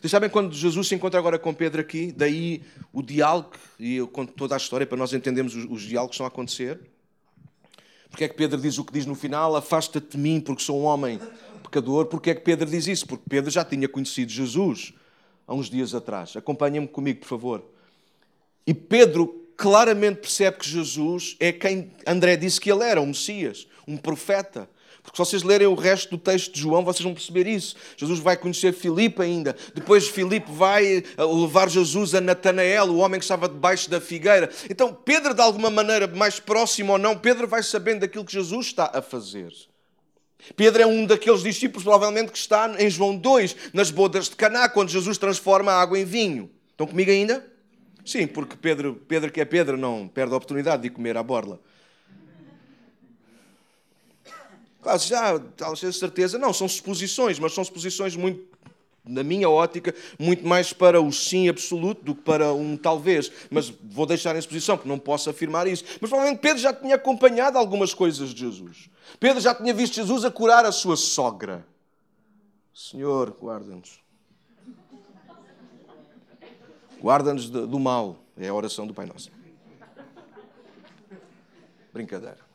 Vocês 0.00 0.10
sabem 0.10 0.28
quando 0.28 0.54
Jesus 0.54 0.88
se 0.88 0.94
encontra 0.94 1.18
agora 1.18 1.38
com 1.38 1.52
Pedro 1.54 1.80
aqui, 1.80 2.12
daí 2.12 2.62
o 2.92 3.02
diálogo, 3.02 3.52
e 3.78 3.96
eu 3.96 4.08
conto 4.08 4.32
toda 4.32 4.54
a 4.54 4.58
história 4.58 4.86
para 4.86 4.96
nós 4.96 5.12
entendermos 5.12 5.54
os, 5.54 5.64
os 5.64 5.82
diálogos 5.82 6.12
que 6.12 6.14
estão 6.16 6.26
a 6.26 6.28
acontecer. 6.28 6.80
Porque 8.10 8.24
é 8.24 8.28
que 8.28 8.34
Pedro 8.34 8.60
diz 8.60 8.78
o 8.78 8.84
que 8.84 8.92
diz 8.92 9.04
no 9.04 9.14
final? 9.14 9.56
Afasta-te 9.56 10.16
de 10.16 10.18
mim, 10.18 10.40
porque 10.40 10.62
sou 10.62 10.80
um 10.80 10.84
homem 10.84 11.20
pecador. 11.62 12.06
Porque 12.06 12.30
é 12.30 12.34
que 12.34 12.40
Pedro 12.40 12.68
diz 12.68 12.86
isso? 12.86 13.06
Porque 13.06 13.24
Pedro 13.28 13.50
já 13.50 13.64
tinha 13.64 13.88
conhecido 13.88 14.30
Jesus 14.30 14.94
há 15.46 15.54
uns 15.54 15.68
dias 15.68 15.94
atrás. 15.94 16.36
Acompanhem-me 16.36 16.88
comigo, 16.88 17.20
por 17.20 17.28
favor. 17.28 17.64
E 18.66 18.72
Pedro 18.72 19.46
claramente 19.56 20.20
percebe 20.20 20.58
que 20.58 20.68
Jesus 20.68 21.36
é 21.40 21.52
quem 21.52 21.92
André 22.06 22.36
disse 22.36 22.60
que 22.60 22.70
ele 22.70 22.84
era, 22.84 23.00
um 23.00 23.06
Messias, 23.06 23.66
um 23.86 23.96
profeta. 23.96 24.68
Porque 25.06 25.16
se 25.16 25.30
vocês 25.30 25.42
lerem 25.42 25.66
o 25.66 25.74
resto 25.74 26.10
do 26.10 26.18
texto 26.18 26.52
de 26.52 26.60
João, 26.60 26.84
vocês 26.84 27.02
vão 27.02 27.14
perceber 27.14 27.46
isso. 27.46 27.76
Jesus 27.96 28.18
vai 28.18 28.36
conhecer 28.36 28.72
Filipe 28.72 29.22
ainda. 29.22 29.56
Depois 29.74 30.08
Filipe 30.08 30.50
vai 30.50 30.98
eh, 30.98 31.24
levar 31.24 31.70
Jesus 31.70 32.14
a 32.14 32.20
Natanael, 32.20 32.86
o 32.86 32.98
homem 32.98 33.18
que 33.18 33.24
estava 33.24 33.48
debaixo 33.48 33.88
da 33.88 34.00
figueira. 34.00 34.50
Então 34.68 34.92
Pedro, 34.92 35.32
de 35.32 35.40
alguma 35.40 35.70
maneira, 35.70 36.06
mais 36.06 36.40
próximo 36.40 36.92
ou 36.92 36.98
não, 36.98 37.16
Pedro 37.16 37.46
vai 37.46 37.62
sabendo 37.62 38.00
daquilo 38.00 38.24
que 38.24 38.32
Jesus 38.32 38.66
está 38.66 38.90
a 38.92 39.00
fazer. 39.00 39.52
Pedro 40.54 40.82
é 40.82 40.86
um 40.86 41.06
daqueles 41.06 41.42
discípulos, 41.42 41.82
provavelmente, 41.82 42.30
que 42.30 42.38
está 42.38 42.74
em 42.78 42.90
João 42.90 43.16
2, 43.16 43.56
nas 43.72 43.90
bodas 43.90 44.28
de 44.28 44.36
Caná, 44.36 44.68
quando 44.68 44.90
Jesus 44.90 45.18
transforma 45.18 45.72
a 45.72 45.80
água 45.80 45.98
em 45.98 46.04
vinho. 46.04 46.50
Estão 46.70 46.86
comigo 46.86 47.10
ainda? 47.10 47.44
Sim, 48.04 48.26
porque 48.26 48.56
Pedro, 48.56 49.00
Pedro 49.08 49.32
que 49.32 49.40
é 49.40 49.44
Pedro, 49.44 49.76
não 49.76 50.06
perde 50.06 50.32
a 50.32 50.36
oportunidade 50.36 50.82
de 50.82 50.90
comer 50.90 51.16
à 51.16 51.22
borla. 51.22 51.60
Claro, 54.86 55.00
já 55.00 55.36
talvez 55.56 55.96
certeza. 55.96 56.38
Não, 56.38 56.52
são 56.52 56.68
suposições, 56.68 57.40
mas 57.40 57.52
são 57.52 57.64
suposições 57.64 58.14
muito, 58.14 58.46
na 59.04 59.24
minha 59.24 59.50
ótica, 59.50 59.92
muito 60.16 60.46
mais 60.46 60.72
para 60.72 61.00
o 61.00 61.10
sim 61.10 61.48
absoluto 61.48 62.04
do 62.04 62.14
que 62.14 62.22
para 62.22 62.52
um 62.52 62.76
talvez. 62.76 63.32
Mas 63.50 63.68
vou 63.68 64.06
deixar 64.06 64.36
em 64.36 64.38
exposição, 64.38 64.76
porque 64.76 64.88
não 64.88 64.96
posso 64.96 65.28
afirmar 65.28 65.66
isso. 65.66 65.82
Mas 66.00 66.08
provavelmente 66.08 66.40
Pedro 66.40 66.58
já 66.58 66.72
tinha 66.72 66.94
acompanhado 66.94 67.58
algumas 67.58 67.92
coisas 67.92 68.32
de 68.32 68.38
Jesus. 68.38 68.88
Pedro 69.18 69.40
já 69.40 69.52
tinha 69.52 69.74
visto 69.74 69.94
Jesus 69.94 70.24
a 70.24 70.30
curar 70.30 70.64
a 70.64 70.70
sua 70.70 70.96
sogra. 70.96 71.66
Senhor, 72.72 73.36
guarda-nos. 73.40 73.98
Guarda-nos 77.02 77.50
do 77.50 77.80
mal. 77.80 78.18
É 78.36 78.46
a 78.46 78.54
oração 78.54 78.86
do 78.86 78.94
Pai 78.94 79.06
Nosso. 79.06 79.32
Brincadeira. 81.92 82.45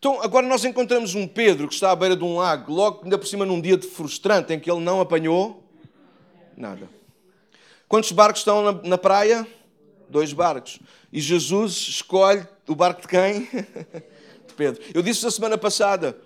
Então, 0.00 0.22
agora 0.22 0.46
nós 0.46 0.64
encontramos 0.64 1.14
um 1.14 1.28
Pedro 1.28 1.68
que 1.68 1.74
está 1.74 1.90
à 1.90 1.94
beira 1.94 2.16
de 2.16 2.24
um 2.24 2.38
lago, 2.38 2.72
logo 2.72 3.04
ainda 3.04 3.18
por 3.18 3.26
cima 3.26 3.44
num 3.44 3.60
dia 3.60 3.76
de 3.76 3.86
frustrante, 3.86 4.50
em 4.50 4.58
que 4.58 4.70
ele 4.70 4.80
não 4.80 4.98
apanhou 4.98 5.62
nada. 6.56 6.88
Quantos 7.86 8.10
barcos 8.10 8.40
estão 8.40 8.62
na, 8.62 8.72
na 8.82 8.96
praia? 8.96 9.46
Dois 10.08 10.32
barcos. 10.32 10.78
E 11.12 11.20
Jesus 11.20 11.72
escolhe 11.72 12.48
o 12.66 12.74
barco 12.74 13.02
de 13.02 13.08
quem? 13.08 13.40
de 14.48 14.54
Pedro. 14.56 14.82
Eu 14.94 15.02
disse 15.02 15.22
na 15.22 15.30
semana 15.30 15.58
passada, 15.58 16.16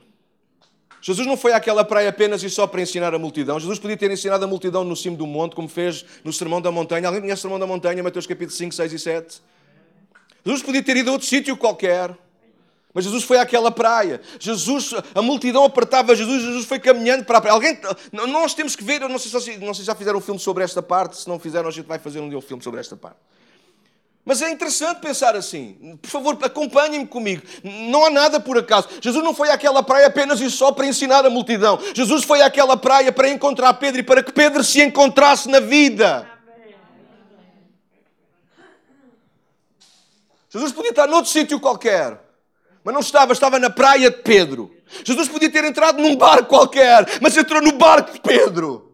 Jesus 1.00 1.26
não 1.26 1.36
foi 1.36 1.52
àquela 1.52 1.84
praia 1.84 2.10
apenas 2.10 2.44
e 2.44 2.50
só 2.50 2.68
para 2.68 2.80
ensinar 2.80 3.12
a 3.12 3.18
multidão. 3.18 3.58
Jesus 3.58 3.80
podia 3.80 3.96
ter 3.96 4.08
ensinado 4.08 4.44
a 4.44 4.46
multidão 4.46 4.84
no 4.84 4.94
cimo 4.94 5.16
do 5.16 5.26
monte, 5.26 5.56
como 5.56 5.66
fez 5.66 6.04
no 6.22 6.32
Sermão 6.32 6.62
da 6.62 6.70
Montanha. 6.70 7.08
Alguém 7.08 7.22
conhece 7.22 7.40
o 7.40 7.42
Sermão 7.42 7.58
da 7.58 7.66
Montanha, 7.66 8.00
Mateus 8.04 8.24
capítulo 8.24 8.56
5, 8.56 8.72
6 8.72 8.92
e 8.92 8.98
7? 9.00 9.42
Jesus 10.46 10.62
podia 10.62 10.82
ter 10.82 10.96
ido 10.96 11.10
a 11.10 11.14
outro 11.14 11.26
sítio 11.26 11.56
qualquer. 11.56 12.16
Mas 12.94 13.04
Jesus 13.04 13.24
foi 13.24 13.38
àquela 13.38 13.72
praia. 13.72 14.20
Jesus, 14.38 14.94
a 15.12 15.20
multidão 15.20 15.64
apertava 15.64 16.14
Jesus, 16.14 16.42
Jesus 16.42 16.64
foi 16.64 16.78
caminhando 16.78 17.24
para 17.24 17.38
a 17.38 17.40
praia. 17.40 17.54
Alguém, 17.54 17.76
nós 18.12 18.54
temos 18.54 18.76
que 18.76 18.84
ver, 18.84 19.02
eu 19.02 19.08
não 19.08 19.18
sei, 19.18 19.40
se, 19.40 19.58
não 19.58 19.74
sei 19.74 19.82
se 19.82 19.86
já 19.86 19.96
fizeram 19.96 20.18
um 20.18 20.22
filme 20.22 20.38
sobre 20.38 20.62
esta 20.62 20.80
parte, 20.80 21.16
se 21.16 21.28
não 21.28 21.40
fizeram, 21.40 21.68
a 21.68 21.72
gente 21.72 21.86
vai 21.86 21.98
fazer 21.98 22.20
um 22.20 22.28
dia 22.28 22.38
um 22.38 22.40
filme 22.40 22.62
sobre 22.62 22.78
esta 22.78 22.96
parte. 22.96 23.18
Mas 24.24 24.40
é 24.40 24.50
interessante 24.50 25.00
pensar 25.00 25.36
assim. 25.36 25.98
Por 26.00 26.08
favor, 26.08 26.38
acompanhem-me 26.40 27.06
comigo. 27.06 27.42
Não 27.62 28.06
há 28.06 28.10
nada 28.10 28.40
por 28.40 28.56
acaso. 28.56 28.88
Jesus 29.00 29.22
não 29.22 29.34
foi 29.34 29.50
àquela 29.50 29.82
praia 29.82 30.06
apenas 30.06 30.40
e 30.40 30.50
só 30.50 30.72
para 30.72 30.86
ensinar 30.86 31.26
a 31.26 31.30
multidão. 31.30 31.78
Jesus 31.92 32.24
foi 32.24 32.40
àquela 32.40 32.76
praia 32.76 33.12
para 33.12 33.28
encontrar 33.28 33.74
Pedro 33.74 34.00
e 34.00 34.04
para 34.04 34.22
que 34.22 34.32
Pedro 34.32 34.64
se 34.64 34.80
encontrasse 34.80 35.48
na 35.48 35.60
vida. 35.60 36.26
Jesus 40.48 40.72
podia 40.72 40.90
estar 40.90 41.06
noutro 41.06 41.30
sítio 41.30 41.60
qualquer. 41.60 42.23
Mas 42.84 42.92
não 42.92 43.00
estava, 43.00 43.32
estava 43.32 43.58
na 43.58 43.70
praia 43.70 44.10
de 44.10 44.18
Pedro. 44.18 44.70
Jesus 45.02 45.26
podia 45.26 45.50
ter 45.50 45.64
entrado 45.64 46.00
num 46.00 46.14
barco 46.16 46.50
qualquer, 46.50 47.06
mas 47.20 47.34
entrou 47.34 47.62
no 47.62 47.72
barco 47.72 48.12
de 48.12 48.20
Pedro. 48.20 48.92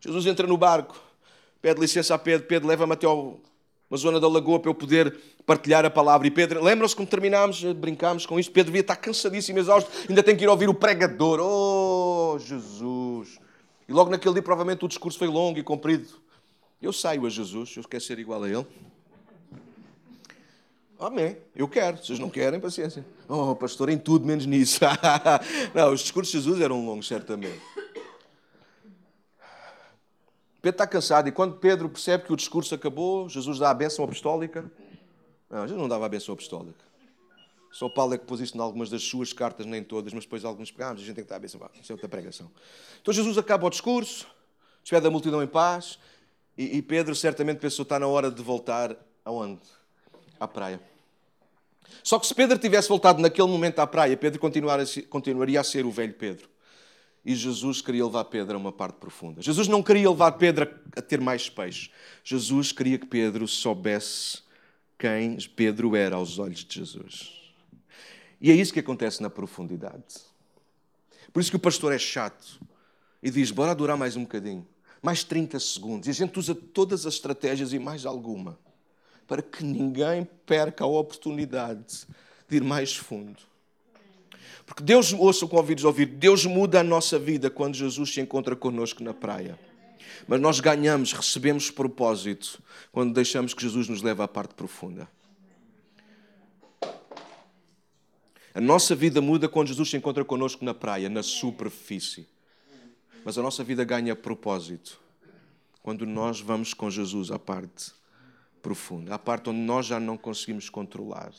Jesus 0.00 0.26
entra 0.26 0.46
no 0.46 0.56
barco, 0.56 0.98
pede 1.60 1.78
licença 1.78 2.14
a 2.14 2.18
Pedro, 2.18 2.48
Pedro 2.48 2.66
leva-me 2.66 2.94
até 2.94 3.06
uma 3.06 3.38
zona 3.96 4.18
da 4.18 4.26
lagoa 4.26 4.58
para 4.58 4.70
eu 4.70 4.74
poder 4.74 5.14
partilhar 5.44 5.84
a 5.84 5.90
palavra. 5.90 6.26
E 6.26 6.30
Pedro, 6.30 6.64
lembram-se 6.64 6.96
como 6.96 7.06
terminámos, 7.06 7.62
brincámos 7.74 8.24
com 8.24 8.40
isto? 8.40 8.50
Pedro 8.50 8.72
devia 8.72 8.80
estar 8.80 8.96
cansadíssimo, 8.96 9.58
exausto, 9.58 9.90
ainda 10.08 10.22
tem 10.22 10.34
que 10.34 10.42
ir 10.42 10.48
ouvir 10.48 10.70
o 10.70 10.74
pregador. 10.74 11.38
Oh, 11.40 12.38
Jesus! 12.38 13.38
E 13.86 13.92
logo 13.92 14.10
naquele 14.10 14.34
dia, 14.34 14.42
provavelmente, 14.42 14.84
o 14.84 14.88
discurso 14.88 15.18
foi 15.18 15.28
longo 15.28 15.58
e 15.58 15.62
comprido. 15.62 16.08
Eu 16.80 16.94
saio 16.94 17.26
a 17.26 17.28
Jesus, 17.28 17.76
eu 17.76 17.84
quero 17.84 18.02
ser 18.02 18.18
igual 18.18 18.42
a 18.42 18.48
Ele. 18.48 18.66
Amém. 20.98 21.36
Eu 21.54 21.68
quero. 21.68 21.98
Vocês 21.98 22.18
não 22.18 22.30
querem, 22.30 22.58
paciência. 22.58 23.04
Oh, 23.28 23.54
pastor, 23.54 23.90
em 23.90 23.98
tudo 23.98 24.26
menos 24.26 24.46
nisso. 24.46 24.80
não, 25.74 25.92
os 25.92 26.00
discursos 26.00 26.32
de 26.32 26.38
Jesus 26.38 26.60
eram 26.60 26.84
longos, 26.84 27.06
certamente. 27.06 27.60
Pedro 30.62 30.74
está 30.74 30.86
cansado 30.86 31.28
e 31.28 31.32
quando 31.32 31.56
Pedro 31.56 31.88
percebe 31.88 32.24
que 32.24 32.32
o 32.32 32.36
discurso 32.36 32.74
acabou, 32.74 33.28
Jesus 33.28 33.58
dá 33.58 33.70
a 33.70 33.74
bênção 33.74 34.04
apostólica. 34.04 34.70
Não, 35.48 35.62
Jesus 35.62 35.80
não 35.80 35.88
dava 35.88 36.06
a 36.06 36.08
bênção 36.08 36.32
apostólica. 36.32 36.84
Só 37.72 37.88
Paulo 37.88 38.14
é 38.14 38.18
que 38.18 38.26
pôs 38.26 38.40
isto 38.40 38.56
em 38.56 38.60
algumas 38.60 38.90
das 38.90 39.02
suas 39.02 39.32
cartas, 39.32 39.64
nem 39.64 39.82
todas, 39.82 40.12
mas 40.12 40.24
depois 40.24 40.44
alguns 40.44 40.70
pegámos, 40.70 41.02
a 41.02 41.04
gente 41.04 41.14
tem 41.14 41.24
que 41.24 41.30
dar 41.30 41.36
a 41.36 41.38
bênção. 41.38 41.60
Isso 41.80 41.92
é 41.92 41.94
outra 41.94 42.08
pregação. 42.08 42.50
Então 43.00 43.12
Jesus 43.12 43.38
acaba 43.38 43.66
o 43.66 43.70
discurso, 43.70 44.26
despede 44.82 45.06
a 45.06 45.10
multidão 45.10 45.42
em 45.42 45.46
paz 45.46 45.98
e, 46.60 46.76
e 46.76 46.82
Pedro 46.82 47.14
certamente 47.14 47.56
pensou, 47.56 47.84
está 47.84 47.98
na 47.98 48.06
hora 48.06 48.30
de 48.30 48.42
voltar 48.42 48.94
aonde? 49.24 49.62
À 50.38 50.46
praia. 50.46 50.78
Só 52.02 52.18
que 52.18 52.26
se 52.26 52.34
Pedro 52.34 52.58
tivesse 52.58 52.86
voltado 52.86 53.22
naquele 53.22 53.48
momento 53.48 53.78
à 53.78 53.86
praia, 53.86 54.14
Pedro 54.14 54.38
continuaria 55.08 55.58
a 55.58 55.64
ser 55.64 55.86
o 55.86 55.90
velho 55.90 56.12
Pedro. 56.12 56.50
E 57.24 57.34
Jesus 57.34 57.80
queria 57.80 58.04
levar 58.04 58.24
Pedro 58.24 58.56
a 58.56 58.58
uma 58.58 58.72
parte 58.72 58.96
profunda. 58.96 59.40
Jesus 59.40 59.68
não 59.68 59.82
queria 59.82 60.10
levar 60.10 60.32
Pedro 60.32 60.68
a 60.94 61.00
ter 61.00 61.18
mais 61.18 61.48
peixe. 61.48 61.90
Jesus 62.22 62.72
queria 62.72 62.98
que 62.98 63.06
Pedro 63.06 63.48
soubesse 63.48 64.42
quem 64.98 65.38
Pedro 65.56 65.96
era 65.96 66.16
aos 66.16 66.38
olhos 66.38 66.62
de 66.62 66.74
Jesus. 66.74 67.40
E 68.38 68.50
é 68.50 68.54
isso 68.54 68.72
que 68.72 68.80
acontece 68.80 69.22
na 69.22 69.30
profundidade. 69.30 70.04
Por 71.32 71.40
isso 71.40 71.50
que 71.50 71.56
o 71.56 71.60
pastor 71.60 71.90
é 71.90 71.98
chato 71.98 72.60
e 73.22 73.30
diz: 73.30 73.50
bora 73.50 73.74
durar 73.74 73.96
mais 73.96 74.14
um 74.14 74.22
bocadinho, 74.22 74.66
mais 75.02 75.24
30 75.24 75.58
segundos. 75.60 76.08
E 76.08 76.10
a 76.10 76.14
gente 76.14 76.38
usa 76.38 76.54
todas 76.54 77.06
as 77.06 77.14
estratégias 77.14 77.72
e 77.72 77.78
mais 77.78 78.04
alguma 78.06 78.58
para 79.30 79.42
que 79.42 79.62
ninguém 79.62 80.26
perca 80.44 80.82
a 80.82 80.88
oportunidade 80.88 82.04
de 82.48 82.56
ir 82.56 82.64
mais 82.64 82.96
fundo. 82.96 83.38
Porque 84.66 84.82
Deus, 84.82 85.12
ouça 85.12 85.46
com 85.46 85.56
ouvidos 85.56 85.84
ouvir, 85.84 86.06
Deus 86.06 86.44
muda 86.46 86.80
a 86.80 86.82
nossa 86.82 87.16
vida 87.16 87.48
quando 87.48 87.76
Jesus 87.76 88.12
se 88.12 88.20
encontra 88.20 88.56
connosco 88.56 89.04
na 89.04 89.14
praia. 89.14 89.56
Mas 90.26 90.40
nós 90.40 90.58
ganhamos, 90.58 91.12
recebemos 91.12 91.70
propósito 91.70 92.60
quando 92.90 93.14
deixamos 93.14 93.54
que 93.54 93.62
Jesus 93.62 93.88
nos 93.88 94.02
leve 94.02 94.20
à 94.20 94.26
parte 94.26 94.52
profunda. 94.54 95.08
A 98.52 98.60
nossa 98.60 98.96
vida 98.96 99.20
muda 99.20 99.48
quando 99.48 99.68
Jesus 99.68 99.90
se 99.90 99.96
encontra 99.96 100.24
connosco 100.24 100.64
na 100.64 100.74
praia, 100.74 101.08
na 101.08 101.22
superfície. 101.22 102.26
Mas 103.24 103.36
a 103.36 103.42
nossa 103.42 103.62
vida 103.62 103.84
ganha 103.84 104.16
propósito 104.16 105.00
quando 105.82 106.06
nós 106.06 106.40
vamos 106.40 106.74
com 106.74 106.90
Jesus 106.90 107.30
à 107.30 107.38
parte 107.38 107.92
profunda, 108.62 109.14
à 109.14 109.18
parte 109.18 109.50
onde 109.50 109.60
nós 109.60 109.86
já 109.86 109.98
não 109.98 110.16
conseguimos 110.16 110.68
controlar, 110.68 111.32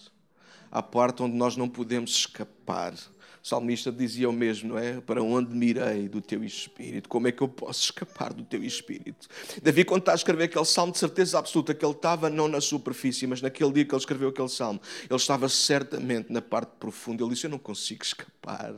à 0.72 0.82
parte 0.82 1.22
onde 1.22 1.36
nós 1.36 1.56
não 1.56 1.70
podemos 1.70 2.12
escapar 2.12 2.94
o 3.43 3.47
salmista 3.47 3.91
dizia 3.91 4.30
o 4.30 4.34
mesmo, 4.34 4.69
não 4.69 4.77
é? 4.77 5.01
Para 5.01 5.23
onde 5.23 5.56
mirei 5.56 6.08
do 6.08 6.21
teu 6.21 6.43
espírito? 6.43 7.10
Como 7.10 7.27
é 7.27 7.32
que 7.32 7.41
eu 7.41 7.47
posso 7.47 7.86
escapar 7.86 8.34
do 8.34 8.43
teu 8.43 8.63
espírito? 8.63 9.27
Davi, 9.63 9.84
quando 9.84 10.01
está 10.01 10.12
a 10.12 10.15
escrever 10.15 10.43
aquele 10.43 10.65
salmo, 10.65 10.91
de 10.91 10.99
certeza 10.99 11.39
absoluta 11.39 11.73
que 11.73 11.84
ele 11.84 11.93
estava 11.93 12.30
não 12.30 12.47
na 12.47 12.62
superfície, 12.62 13.25
mas 13.25 13.41
naquele 13.41 13.71
dia 13.71 13.86
que 13.86 13.95
ele 13.95 13.99
escreveu 13.99 14.30
aquele 14.30 14.47
salmo, 14.47 14.80
ele 15.10 15.17
estava 15.17 15.49
certamente 15.49 16.32
na 16.32 16.41
parte 16.41 16.71
profunda. 16.80 17.23
Ele 17.23 17.32
disse: 17.32 17.45
Eu 17.45 17.49
não 17.49 17.58
consigo 17.58 18.04
escapar. 18.04 18.75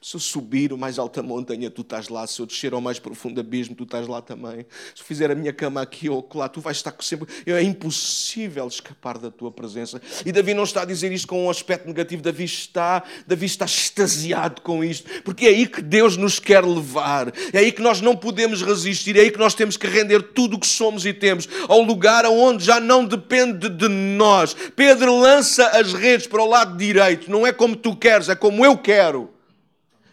Se 0.00 0.16
eu 0.16 0.20
subir 0.20 0.72
o 0.72 0.78
mais 0.78 0.98
alta 0.98 1.22
montanha, 1.22 1.70
tu 1.70 1.80
estás 1.80 2.08
lá. 2.08 2.26
Se 2.26 2.40
eu 2.40 2.46
descer 2.46 2.74
ao 2.74 2.80
mais 2.80 2.98
profundo 2.98 3.40
abismo, 3.40 3.74
tu 3.74 3.84
estás 3.84 4.06
lá 4.06 4.20
também. 4.20 4.66
Se 4.94 5.00
eu 5.00 5.06
fizer 5.06 5.30
a 5.30 5.34
minha 5.34 5.54
cama 5.54 5.80
aqui 5.80 6.10
ou 6.10 6.28
lá, 6.34 6.48
tu 6.48 6.60
vais 6.60 6.76
estar 6.76 6.94
sempre. 7.00 7.28
É 7.46 7.62
impossível 7.62 8.66
escapar 8.68 9.16
da 9.16 9.30
tua 9.30 9.50
presença. 9.50 10.02
E 10.26 10.32
Davi 10.32 10.52
não 10.52 10.64
está 10.64 10.82
a 10.82 10.84
dizer 10.84 11.12
isto 11.12 11.28
com 11.28 11.46
um 11.46 11.50
aspecto 11.50 11.86
negativo. 11.86 12.22
Davi 12.22 12.44
está, 12.44 13.02
Davi 13.26 13.46
está 13.46 13.66
extasiado 14.02 14.60
com 14.62 14.82
isto, 14.84 15.08
porque 15.22 15.46
é 15.46 15.48
aí 15.48 15.66
que 15.66 15.80
Deus 15.80 16.16
nos 16.16 16.38
quer 16.38 16.64
levar, 16.64 17.32
é 17.52 17.58
aí 17.58 17.72
que 17.72 17.82
nós 17.82 18.00
não 18.00 18.16
podemos 18.16 18.62
resistir, 18.62 19.16
é 19.16 19.20
aí 19.20 19.30
que 19.30 19.38
nós 19.38 19.54
temos 19.54 19.76
que 19.76 19.86
render 19.86 20.22
tudo 20.22 20.56
o 20.56 20.58
que 20.58 20.66
somos 20.66 21.06
e 21.06 21.12
temos 21.12 21.48
ao 21.68 21.80
lugar 21.82 22.26
onde 22.26 22.64
já 22.64 22.80
não 22.80 23.04
depende 23.04 23.68
de 23.68 23.88
nós. 23.88 24.54
Pedro 24.76 25.18
lança 25.18 25.66
as 25.68 25.92
redes 25.92 26.26
para 26.26 26.42
o 26.42 26.48
lado 26.48 26.76
direito, 26.76 27.30
não 27.30 27.46
é 27.46 27.52
como 27.52 27.76
tu 27.76 27.96
queres, 27.96 28.28
é 28.28 28.34
como 28.34 28.64
eu 28.64 28.76
quero. 28.76 29.30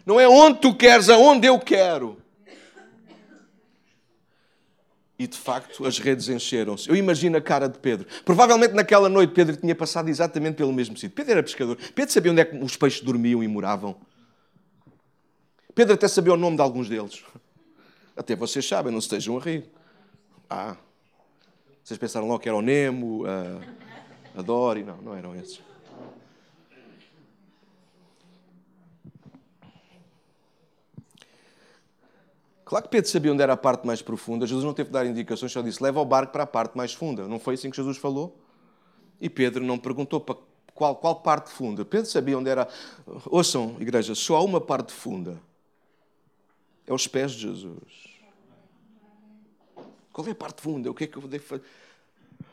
Não 0.06 0.18
é 0.18 0.26
onde 0.26 0.60
tu 0.60 0.74
queres, 0.74 1.08
é 1.08 1.16
onde 1.16 1.46
eu 1.46 1.58
quero. 1.58 2.19
E 5.20 5.26
de 5.26 5.36
facto 5.36 5.84
as 5.84 5.98
redes 5.98 6.30
encheram-se. 6.30 6.88
Eu 6.88 6.96
imagino 6.96 7.36
a 7.36 7.42
cara 7.42 7.68
de 7.68 7.78
Pedro. 7.78 8.08
Provavelmente 8.24 8.72
naquela 8.72 9.06
noite 9.06 9.34
Pedro 9.34 9.54
tinha 9.54 9.74
passado 9.74 10.08
exatamente 10.08 10.54
pelo 10.54 10.72
mesmo 10.72 10.96
sítio. 10.96 11.14
Pedro 11.14 11.32
era 11.32 11.42
pescador. 11.42 11.76
Pedro 11.94 12.10
sabia 12.10 12.32
onde 12.32 12.40
é 12.40 12.44
que 12.46 12.56
os 12.56 12.74
peixes 12.74 13.02
dormiam 13.02 13.42
e 13.42 13.46
moravam. 13.46 14.00
Pedro 15.74 15.92
até 15.92 16.08
sabia 16.08 16.32
o 16.32 16.38
nome 16.38 16.56
de 16.56 16.62
alguns 16.62 16.88
deles. 16.88 17.22
Até 18.16 18.34
vocês 18.34 18.66
sabem, 18.66 18.90
não 18.90 18.98
estejam 18.98 19.36
a 19.36 19.40
rir. 19.42 19.70
Ah, 20.48 20.74
vocês 21.84 21.98
pensaram 21.98 22.26
logo 22.26 22.40
que 22.40 22.48
era 22.48 22.56
o 22.56 22.62
Nemo, 22.62 23.26
a, 23.26 24.40
a 24.40 24.40
Dory. 24.40 24.84
Não, 24.84 24.96
não 25.02 25.14
eram 25.14 25.36
esses. 25.36 25.60
Claro 32.70 32.84
que 32.84 32.90
Pedro 32.92 33.10
sabia 33.10 33.32
onde 33.32 33.42
era 33.42 33.54
a 33.54 33.56
parte 33.56 33.84
mais 33.84 34.00
profunda. 34.00 34.46
Jesus 34.46 34.64
não 34.64 34.72
teve 34.72 34.90
de 34.90 34.92
dar 34.92 35.04
indicações, 35.04 35.50
só 35.50 35.60
disse: 35.60 35.82
leva 35.82 36.00
o 36.00 36.04
barco 36.04 36.32
para 36.32 36.44
a 36.44 36.46
parte 36.46 36.76
mais 36.76 36.94
funda. 36.94 37.26
Não 37.26 37.40
foi 37.40 37.54
assim 37.54 37.68
que 37.68 37.76
Jesus 37.76 37.96
falou? 37.96 38.38
E 39.20 39.28
Pedro 39.28 39.64
não 39.64 39.76
perguntou 39.76 40.20
para 40.20 40.36
qual, 40.72 40.94
qual 40.94 41.16
parte 41.16 41.50
funda. 41.50 41.84
Pedro 41.84 42.08
sabia 42.08 42.38
onde 42.38 42.48
era. 42.48 42.68
Ouçam, 43.26 43.74
igreja, 43.80 44.14
só 44.14 44.36
há 44.36 44.44
uma 44.44 44.60
parte 44.60 44.92
funda. 44.92 45.36
É 46.86 46.94
os 46.94 47.08
pés 47.08 47.32
de 47.32 47.40
Jesus. 47.40 48.08
Qual 50.12 50.28
é 50.28 50.30
a 50.30 50.34
parte 50.36 50.62
funda? 50.62 50.88
O 50.88 50.94
que 50.94 51.02
é 51.02 51.06
que 51.08 51.16
eu 51.16 51.26
devo 51.26 51.42
fazer? 51.42 51.64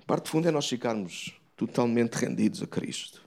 A 0.02 0.06
parte 0.08 0.32
funda 0.32 0.50
é 0.50 0.52
nós 0.52 0.68
ficarmos 0.68 1.40
totalmente 1.56 2.16
rendidos 2.16 2.64
a 2.64 2.66
Cristo. 2.66 3.22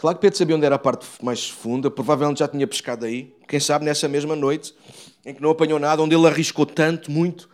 Claro 0.00 0.16
que 0.16 0.22
Pedro 0.22 0.38
sabia 0.38 0.56
onde 0.56 0.64
era 0.64 0.76
a 0.76 0.78
parte 0.78 1.06
mais 1.22 1.46
funda, 1.46 1.90
provavelmente 1.90 2.38
já 2.38 2.48
tinha 2.48 2.66
pescado 2.66 3.04
aí, 3.04 3.34
quem 3.46 3.60
sabe 3.60 3.84
nessa 3.84 4.08
mesma 4.08 4.34
noite, 4.34 4.74
em 5.26 5.34
que 5.34 5.42
não 5.42 5.50
apanhou 5.50 5.78
nada, 5.78 6.00
onde 6.00 6.14
ele 6.16 6.26
arriscou 6.26 6.64
tanto, 6.64 7.10
muito. 7.10 7.50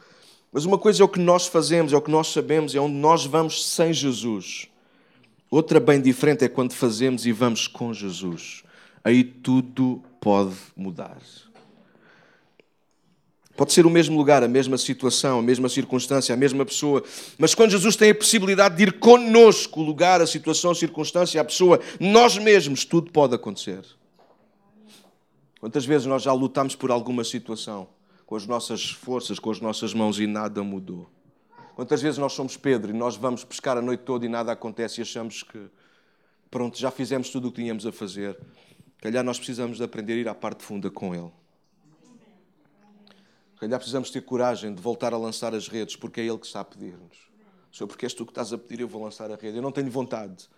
Mas 0.52 0.64
uma 0.64 0.78
coisa 0.78 1.02
é 1.02 1.04
o 1.04 1.08
que 1.08 1.18
nós 1.18 1.48
fazemos, 1.48 1.92
é 1.92 1.96
o 1.96 2.00
que 2.00 2.08
nós 2.08 2.28
sabemos, 2.28 2.72
é 2.72 2.78
onde 2.78 2.94
nós 2.94 3.26
vamos 3.26 3.66
sem 3.66 3.92
Jesus. 3.92 4.68
Outra 5.50 5.80
bem 5.80 6.00
diferente 6.00 6.44
é 6.44 6.48
quando 6.48 6.72
fazemos 6.72 7.26
e 7.26 7.32
vamos 7.32 7.66
com 7.66 7.92
Jesus. 7.92 8.62
Aí 9.02 9.24
tudo 9.24 10.00
pode 10.20 10.54
mudar. 10.76 11.18
Pode 13.56 13.72
ser 13.72 13.86
o 13.86 13.90
mesmo 13.90 14.18
lugar, 14.18 14.42
a 14.42 14.48
mesma 14.48 14.76
situação, 14.76 15.38
a 15.38 15.42
mesma 15.42 15.68
circunstância, 15.68 16.34
a 16.34 16.36
mesma 16.36 16.64
pessoa. 16.66 17.02
Mas 17.38 17.54
quando 17.54 17.70
Jesus 17.70 17.96
tem 17.96 18.10
a 18.10 18.14
possibilidade 18.14 18.76
de 18.76 18.82
ir 18.82 18.92
connosco, 18.98 19.80
o 19.80 19.82
lugar, 19.82 20.20
a 20.20 20.26
situação, 20.26 20.72
a 20.72 20.74
circunstância, 20.74 21.40
a 21.40 21.44
pessoa, 21.44 21.80
nós 21.98 22.36
mesmos, 22.36 22.84
tudo 22.84 23.10
pode 23.10 23.34
acontecer. 23.34 23.82
Quantas 25.58 25.86
vezes 25.86 26.06
nós 26.06 26.22
já 26.22 26.34
lutamos 26.34 26.76
por 26.76 26.90
alguma 26.90 27.24
situação 27.24 27.88
com 28.26 28.36
as 28.36 28.46
nossas 28.46 28.90
forças, 28.90 29.38
com 29.38 29.50
as 29.50 29.60
nossas 29.60 29.94
mãos 29.94 30.20
e 30.20 30.26
nada 30.26 30.62
mudou? 30.62 31.08
Quantas 31.74 32.02
vezes 32.02 32.18
nós 32.18 32.34
somos 32.34 32.58
Pedro 32.58 32.90
e 32.90 32.94
nós 32.94 33.16
vamos 33.16 33.42
pescar 33.42 33.78
a 33.78 33.82
noite 33.82 34.00
toda 34.00 34.26
e 34.26 34.28
nada 34.28 34.52
acontece 34.52 35.00
e 35.00 35.02
achamos 35.02 35.42
que, 35.42 35.58
pronto, 36.50 36.78
já 36.78 36.90
fizemos 36.90 37.30
tudo 37.30 37.48
o 37.48 37.50
que 37.50 37.62
tínhamos 37.62 37.86
a 37.86 37.92
fazer. 37.92 38.38
Calhar 39.00 39.24
nós 39.24 39.38
precisamos 39.38 39.78
de 39.78 39.84
aprender 39.84 40.12
a 40.12 40.16
ir 40.16 40.28
à 40.28 40.34
parte 40.34 40.62
funda 40.62 40.90
com 40.90 41.14
Ele. 41.14 41.30
Calhar 43.58 43.78
precisamos 43.78 44.10
ter 44.10 44.20
coragem 44.22 44.74
de 44.74 44.82
voltar 44.82 45.14
a 45.14 45.16
lançar 45.16 45.54
as 45.54 45.68
redes, 45.68 45.96
porque 45.96 46.20
é 46.20 46.24
Ele 46.24 46.38
que 46.38 46.46
está 46.46 46.60
a 46.60 46.64
pedir-nos. 46.64 47.26
Senhor, 47.72 47.88
porque 47.88 48.06
és 48.06 48.14
tu 48.14 48.24
que 48.24 48.30
estás 48.30 48.52
a 48.52 48.58
pedir, 48.58 48.80
eu 48.80 48.88
vou 48.88 49.02
lançar 49.02 49.30
a 49.30 49.36
rede. 49.36 49.56
Eu 49.56 49.62
não 49.62 49.72
tenho 49.72 49.90
vontade. 49.90 50.48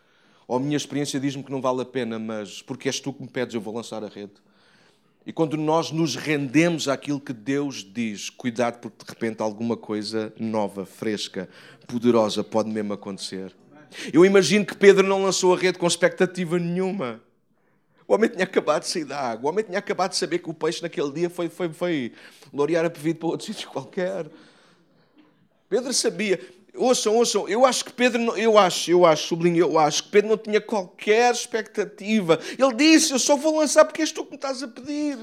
Ou 0.47 0.57
a 0.57 0.61
minha 0.61 0.77
experiência 0.77 1.19
diz-me 1.19 1.43
que 1.43 1.51
não 1.51 1.61
vale 1.61 1.83
a 1.83 1.85
pena, 1.85 2.19
mas 2.19 2.63
porque 2.63 2.89
és 2.89 3.01
tu 3.01 3.13
que 3.13 3.23
me 3.23 3.29
pedes, 3.29 3.55
eu 3.55 3.61
vou 3.61 3.75
lançar 3.75 4.05
a 4.05 4.09
rede. 4.09 4.35
E 5.27 5.33
quando 5.33 5.57
nós 5.57 5.91
nos 5.91 6.17
rendemos 6.17 6.89
àquilo 6.89 7.21
que 7.21 7.33
Deus 7.33 7.85
diz, 7.85 8.31
cuidado 8.31 8.79
porque 8.79 9.05
de 9.05 9.11
repente 9.11 9.43
alguma 9.43 9.77
coisa 9.77 10.33
nova, 10.39 10.87
fresca, 10.87 11.49
poderosa 11.87 12.43
pode 12.43 12.71
mesmo 12.71 12.95
acontecer. 12.95 13.55
Eu 14.13 14.25
imagino 14.25 14.65
que 14.65 14.77
Pedro 14.77 15.07
não 15.07 15.23
lançou 15.23 15.55
a 15.55 15.59
rede 15.59 15.77
com 15.77 15.87
expectativa 15.87 16.59
nenhuma. 16.59 17.21
O 18.09 18.15
homem 18.15 18.31
tinha 18.31 18.45
acabado 18.45 18.85
de 18.85 18.89
sair 18.89 19.05
da 19.05 19.21
água. 19.21 19.51
O 19.51 19.53
homem 19.53 19.63
tinha 19.63 19.79
acabado 19.79 20.13
de 20.13 20.17
saber 20.17 20.39
que 20.39 20.49
o 20.49 20.55
peixe 20.55 20.81
naquele 20.81 21.13
dia 21.13 21.29
foi, 21.29 21.51
foi, 21.51 21.69
foi 21.69 22.13
lorear 22.51 22.87
a 22.87 22.89
pedido 22.89 23.19
para 23.19 23.29
outro 23.29 23.45
sítio 23.53 23.69
qualquer. 23.69 24.27
Pedro 25.69 25.93
sabia. 25.93 26.41
Ouçam, 26.75 27.17
ouçam, 27.17 27.47
eu 27.49 27.67
acho 27.67 27.85
que 27.85 27.93
Pedro, 27.93 28.37
eu 28.39 28.57
acho, 28.57 28.91
eu 28.91 29.05
acho, 29.05 29.27
sublinho, 29.27 29.59
eu 29.59 29.79
acho 29.79 30.05
que 30.05 30.11
Pedro 30.11 30.31
não 30.31 30.39
tinha 30.39 30.61
qualquer 30.61 31.35
expectativa. 31.35 32.39
Ele 32.59 32.75
disse: 32.75 33.13
Eu 33.13 33.19
só 33.19 33.37
vou 33.37 33.59
lançar 33.59 33.85
porque 33.85 34.01
és 34.01 34.11
tu 34.11 34.25
que 34.25 34.31
me 34.31 34.37
estás 34.37 34.63
a 34.63 34.69
pedir. 34.69 35.19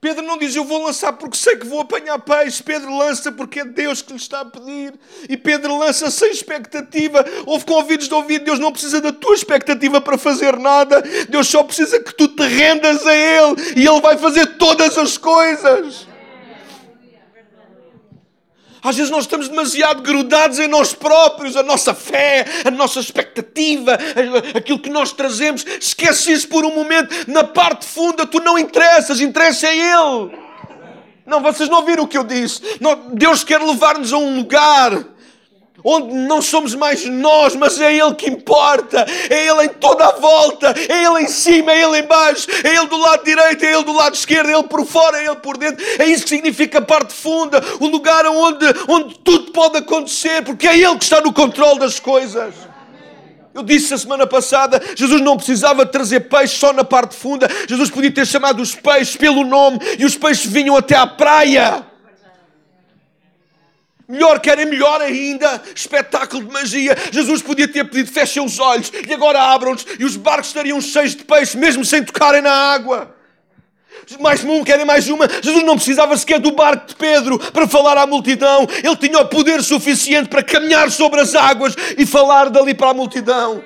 Pedro 0.00 0.22
não 0.22 0.36
diz 0.36 0.54
eu 0.54 0.64
vou 0.64 0.84
lançar 0.84 1.12
porque 1.14 1.36
sei 1.36 1.56
que 1.56 1.66
vou 1.66 1.80
apanhar 1.80 2.18
peixe. 2.18 2.62
Pedro 2.62 2.96
lança 2.96 3.32
porque 3.32 3.60
é 3.60 3.64
Deus 3.64 4.02
que 4.02 4.12
lhe 4.12 4.18
está 4.18 4.40
a 4.40 4.44
pedir. 4.44 4.94
E 5.28 5.36
Pedro 5.36 5.78
lança 5.78 6.10
sem 6.10 6.30
expectativa. 6.30 7.24
Houve 7.46 7.64
convites 7.64 8.08
de 8.08 8.14
ouvir. 8.14 8.40
Deus 8.40 8.58
não 8.58 8.72
precisa 8.72 9.00
da 9.00 9.12
tua 9.12 9.34
expectativa 9.34 10.00
para 10.00 10.18
fazer 10.18 10.56
nada. 10.58 11.02
Deus 11.28 11.48
só 11.48 11.62
precisa 11.62 12.00
que 12.00 12.14
tu 12.14 12.28
te 12.28 12.42
rendas 12.46 13.06
a 13.06 13.14
Ele. 13.14 13.56
E 13.76 13.86
Ele 13.86 14.00
vai 14.00 14.16
fazer 14.18 14.46
todas 14.58 14.98
as 14.98 15.16
coisas. 15.16 16.06
Às 18.86 18.96
vezes 18.96 19.10
nós 19.10 19.24
estamos 19.24 19.48
demasiado 19.48 20.02
grudados 20.02 20.58
em 20.58 20.68
nós 20.68 20.92
próprios, 20.92 21.56
a 21.56 21.62
nossa 21.62 21.92
fé, 21.92 22.44
a 22.64 22.70
nossa 22.70 23.00
expectativa, 23.00 23.98
aquilo 24.54 24.78
que 24.78 24.90
nós 24.90 25.12
trazemos. 25.12 25.64
Esquece 25.80 26.32
isso 26.32 26.48
por 26.48 26.64
um 26.64 26.74
momento. 26.74 27.12
Na 27.30 27.42
parte 27.42 27.84
funda, 27.84 28.24
tu 28.24 28.38
não 28.40 28.58
interessas, 28.58 29.20
interessa 29.20 29.66
é 29.66 29.76
Ele. 29.76 30.38
Não, 31.26 31.42
vocês 31.42 31.68
não 31.68 31.84
viram 31.84 32.04
o 32.04 32.08
que 32.08 32.16
eu 32.16 32.22
disse. 32.22 32.62
Deus 33.12 33.42
quer 33.42 33.60
levar-nos 33.60 34.12
a 34.12 34.18
um 34.18 34.36
lugar 34.36 35.15
onde 35.86 36.12
não 36.12 36.42
somos 36.42 36.74
mais 36.74 37.04
nós, 37.06 37.54
mas 37.54 37.80
é 37.80 37.94
Ele 37.94 38.14
que 38.14 38.28
importa, 38.28 39.06
é 39.30 39.46
Ele 39.46 39.66
em 39.66 39.68
toda 39.68 40.04
a 40.04 40.12
volta, 40.12 40.74
é 40.88 41.04
Ele 41.04 41.22
em 41.22 41.28
cima, 41.28 41.70
é 41.70 41.82
Ele 41.82 42.00
em 42.00 42.02
baixo, 42.02 42.48
é 42.64 42.76
Ele 42.76 42.86
do 42.86 42.96
lado 42.96 43.24
direito, 43.24 43.64
é 43.64 43.72
Ele 43.72 43.84
do 43.84 43.92
lado 43.92 44.14
esquerdo, 44.14 44.50
é 44.50 44.54
Ele 44.54 44.64
por 44.64 44.84
fora, 44.84 45.18
é 45.18 45.26
Ele 45.26 45.36
por 45.36 45.56
dentro. 45.56 45.84
É 45.98 46.06
isso 46.06 46.24
que 46.24 46.30
significa 46.30 46.78
a 46.78 46.82
parte 46.82 47.14
funda, 47.14 47.62
o 47.78 47.86
lugar 47.86 48.26
onde, 48.26 48.66
onde 48.88 49.16
tudo 49.20 49.52
pode 49.52 49.78
acontecer, 49.78 50.42
porque 50.42 50.66
é 50.66 50.76
Ele 50.76 50.96
que 50.96 51.04
está 51.04 51.20
no 51.20 51.32
controle 51.32 51.78
das 51.78 52.00
coisas. 52.00 52.52
Eu 53.54 53.62
disse 53.62 53.94
a 53.94 53.98
semana 53.98 54.26
passada, 54.26 54.82
Jesus 54.94 55.22
não 55.22 55.36
precisava 55.36 55.86
trazer 55.86 56.20
peixe 56.20 56.58
só 56.58 56.74
na 56.74 56.84
parte 56.84 57.16
funda. 57.16 57.48
Jesus 57.66 57.88
podia 57.88 58.10
ter 58.10 58.26
chamado 58.26 58.60
os 58.60 58.74
peixes 58.74 59.16
pelo 59.16 59.44
nome 59.44 59.78
e 59.98 60.04
os 60.04 60.14
peixes 60.14 60.44
vinham 60.44 60.76
até 60.76 60.94
à 60.94 61.06
praia. 61.06 61.82
Melhor, 64.08 64.38
querem 64.38 64.66
melhor 64.66 65.00
ainda, 65.00 65.60
espetáculo 65.74 66.44
de 66.44 66.52
magia. 66.52 66.96
Jesus 67.10 67.42
podia 67.42 67.66
ter 67.66 67.84
pedido, 67.84 68.12
fechem 68.12 68.44
os 68.44 68.60
olhos 68.60 68.92
e 69.06 69.12
agora 69.12 69.42
abram-nos 69.42 69.84
e 69.98 70.04
os 70.04 70.16
barcos 70.16 70.48
estariam 70.48 70.80
cheios 70.80 71.16
de 71.16 71.24
peixe, 71.24 71.56
mesmo 71.56 71.84
sem 71.84 72.04
tocarem 72.04 72.40
na 72.40 72.52
água. 72.52 73.16
Mais 74.20 74.44
um, 74.44 74.62
querem 74.62 74.84
mais 74.84 75.08
uma. 75.08 75.28
Jesus 75.42 75.64
não 75.64 75.74
precisava 75.74 76.16
sequer 76.16 76.38
do 76.38 76.52
barco 76.52 76.86
de 76.86 76.94
Pedro 76.94 77.38
para 77.50 77.66
falar 77.66 77.98
à 77.98 78.06
multidão. 78.06 78.64
Ele 78.82 78.96
tinha 78.96 79.18
o 79.18 79.26
poder 79.26 79.60
suficiente 79.62 80.28
para 80.28 80.44
caminhar 80.44 80.88
sobre 80.92 81.20
as 81.20 81.34
águas 81.34 81.74
e 81.98 82.06
falar 82.06 82.48
dali 82.48 82.74
para 82.74 82.90
a 82.90 82.94
multidão. 82.94 83.60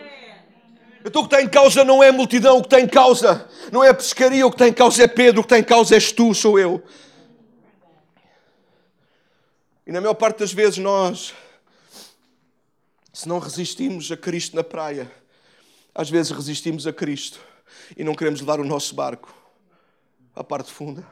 Então 1.05 1.22
o 1.22 1.29
que 1.29 1.35
está 1.35 1.44
em 1.44 1.48
causa 1.48 1.85
não 1.85 2.03
é 2.03 2.09
a 2.09 2.12
multidão, 2.12 2.57
o 2.57 2.61
que 2.61 2.66
está 2.66 2.81
em 2.81 2.88
causa 2.88 3.46
não 3.70 3.85
é 3.85 3.90
a 3.90 3.94
pescaria, 3.94 4.46
o 4.46 4.50
que 4.50 4.55
está 4.55 4.68
em 4.68 4.72
causa 4.72 5.03
é 5.03 5.07
Pedro, 5.07 5.40
o 5.40 5.42
que 5.42 5.46
está 5.46 5.59
em 5.59 5.64
causa 5.64 5.94
és 5.94 6.12
tu, 6.12 6.35
sou 6.35 6.59
eu. 6.59 6.83
E 9.90 9.92
na 9.92 10.00
maior 10.00 10.14
parte 10.14 10.38
das 10.38 10.53
vezes 10.53 10.79
nós, 10.79 11.35
se 13.12 13.29
não 13.29 13.40
resistimos 13.40 14.09
a 14.12 14.16
Cristo 14.16 14.55
na 14.55 14.62
praia, 14.62 15.11
às 15.92 16.09
vezes 16.09 16.31
resistimos 16.31 16.87
a 16.87 16.92
Cristo 16.92 17.40
e 17.96 18.05
não 18.05 18.14
queremos 18.14 18.38
levar 18.38 18.61
o 18.61 18.64
nosso 18.64 18.94
barco 18.94 19.35
à 20.33 20.44
parte 20.44 20.70
funda. 20.70 21.05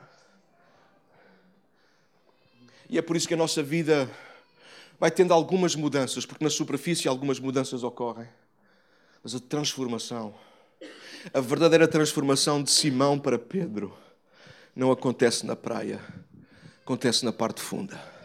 E 2.89 2.97
é 2.97 3.03
por 3.03 3.17
isso 3.17 3.27
que 3.27 3.35
a 3.35 3.37
nossa 3.37 3.65
vida 3.65 4.09
vai 4.97 5.11
tendo 5.11 5.35
algumas 5.35 5.75
mudanças, 5.75 6.25
porque 6.25 6.45
na 6.45 6.51
superfície 6.51 7.09
algumas 7.09 7.41
mudanças 7.41 7.83
ocorrem. 7.83 8.29
Mas 9.25 9.35
a 9.35 9.41
transformação, 9.41 10.33
a 11.35 11.41
verdadeira 11.41 11.89
transformação 11.89 12.63
de 12.63 12.71
Simão 12.71 13.19
para 13.19 13.41
Pedro, 13.41 13.93
não 14.73 14.93
acontece 14.93 15.45
na 15.45 15.57
praia, 15.57 16.01
acontece 16.85 17.25
na 17.25 17.33
parte 17.33 17.61
funda 17.61 18.18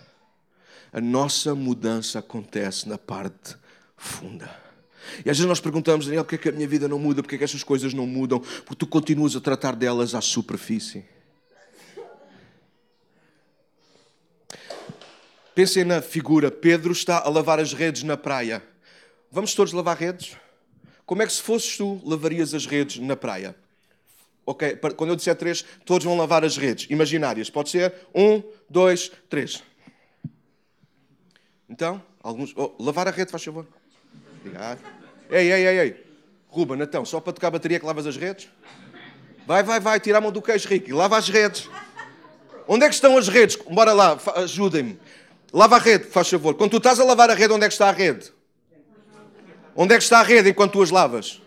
a 0.93 1.01
nossa 1.01 1.55
mudança 1.55 2.19
acontece 2.19 2.87
na 2.87 2.99
parte 2.99 3.55
funda. 3.97 4.63
E 5.25 5.29
às 5.29 5.37
vezes 5.37 5.45
nós 5.45 5.59
perguntamos, 5.59 6.05
Daniel, 6.05 6.23
porque 6.23 6.35
é 6.35 6.37
que 6.37 6.49
a 6.49 6.51
minha 6.51 6.67
vida 6.67 6.87
não 6.87 6.99
muda? 6.99 7.23
Porque 7.23 7.35
é 7.35 7.37
que 7.39 7.43
estas 7.43 7.63
coisas 7.63 7.93
não 7.93 8.05
mudam? 8.05 8.39
Porque 8.39 8.75
tu 8.75 8.87
continuas 8.87 9.35
a 9.35 9.41
tratar 9.41 9.75
delas 9.75 10.13
à 10.13 10.21
superfície. 10.21 11.03
Pensem 15.55 15.83
na 15.83 16.01
figura. 16.01 16.49
Pedro 16.51 16.91
está 16.91 17.19
a 17.19 17.29
lavar 17.29 17.59
as 17.59 17.73
redes 17.73 18.03
na 18.03 18.15
praia. 18.15 18.63
Vamos 19.31 19.53
todos 19.55 19.73
lavar 19.73 19.97
redes? 19.97 20.37
Como 21.05 21.21
é 21.21 21.25
que 21.25 21.33
se 21.33 21.41
fosses 21.41 21.75
tu, 21.75 21.99
lavarias 22.05 22.53
as 22.53 22.65
redes 22.65 22.99
na 22.99 23.15
praia? 23.15 23.55
Ok, 24.45 24.77
quando 24.95 25.11
eu 25.11 25.15
disser 25.15 25.35
três, 25.35 25.63
todos 25.85 26.05
vão 26.05 26.17
lavar 26.17 26.43
as 26.43 26.57
redes 26.57 26.87
imaginárias. 26.89 27.49
Pode 27.49 27.69
ser? 27.69 27.93
Um, 28.13 28.43
dois, 28.69 29.11
três. 29.29 29.63
Então, 31.73 31.99
alguns. 32.21 32.53
Oh, 32.55 32.71
lavar 32.79 33.07
a 33.07 33.11
rede, 33.11 33.31
faz 33.31 33.43
favor. 33.43 33.65
Obrigado. 34.39 34.79
Ei, 35.27 35.51
ei, 35.51 35.67
ei, 35.67 35.79
ei. 35.79 36.05
Ruba, 36.47 36.75
Natão, 36.75 37.03
só 37.03 37.19
para 37.19 37.33
tocar 37.33 37.47
a 37.47 37.51
bateria 37.51 37.79
que 37.79 37.85
lavas 37.85 38.05
as 38.05 38.15
redes? 38.15 38.47
Vai, 39.47 39.63
vai, 39.63 39.79
vai, 39.79 39.99
tira 39.99 40.19
a 40.19 40.21
mão 40.21 40.31
do 40.31 40.39
queijo, 40.39 40.69
Ricky. 40.69 40.93
Lava 40.93 41.17
as 41.17 41.27
redes. 41.27 41.67
Onde 42.67 42.85
é 42.85 42.89
que 42.89 42.93
estão 42.93 43.17
as 43.17 43.27
redes? 43.27 43.55
Bora 43.55 43.91
lá, 43.91 44.19
ajudem-me. 44.35 44.99
Lava 45.51 45.77
a 45.77 45.79
rede, 45.79 46.05
faz 46.05 46.29
favor. 46.29 46.53
Quando 46.53 46.69
tu 46.69 46.77
estás 46.77 46.99
a 46.99 47.03
lavar 47.03 47.31
a 47.31 47.33
rede, 47.33 47.51
onde 47.51 47.65
é 47.65 47.67
que 47.67 47.73
está 47.73 47.89
a 47.89 47.91
rede? 47.91 48.31
Onde 49.75 49.95
é 49.95 49.97
que 49.97 50.03
está 50.03 50.19
a 50.19 50.23
rede 50.23 50.51
enquanto 50.51 50.73
tu 50.73 50.83
as 50.83 50.91
lavas? 50.91 51.41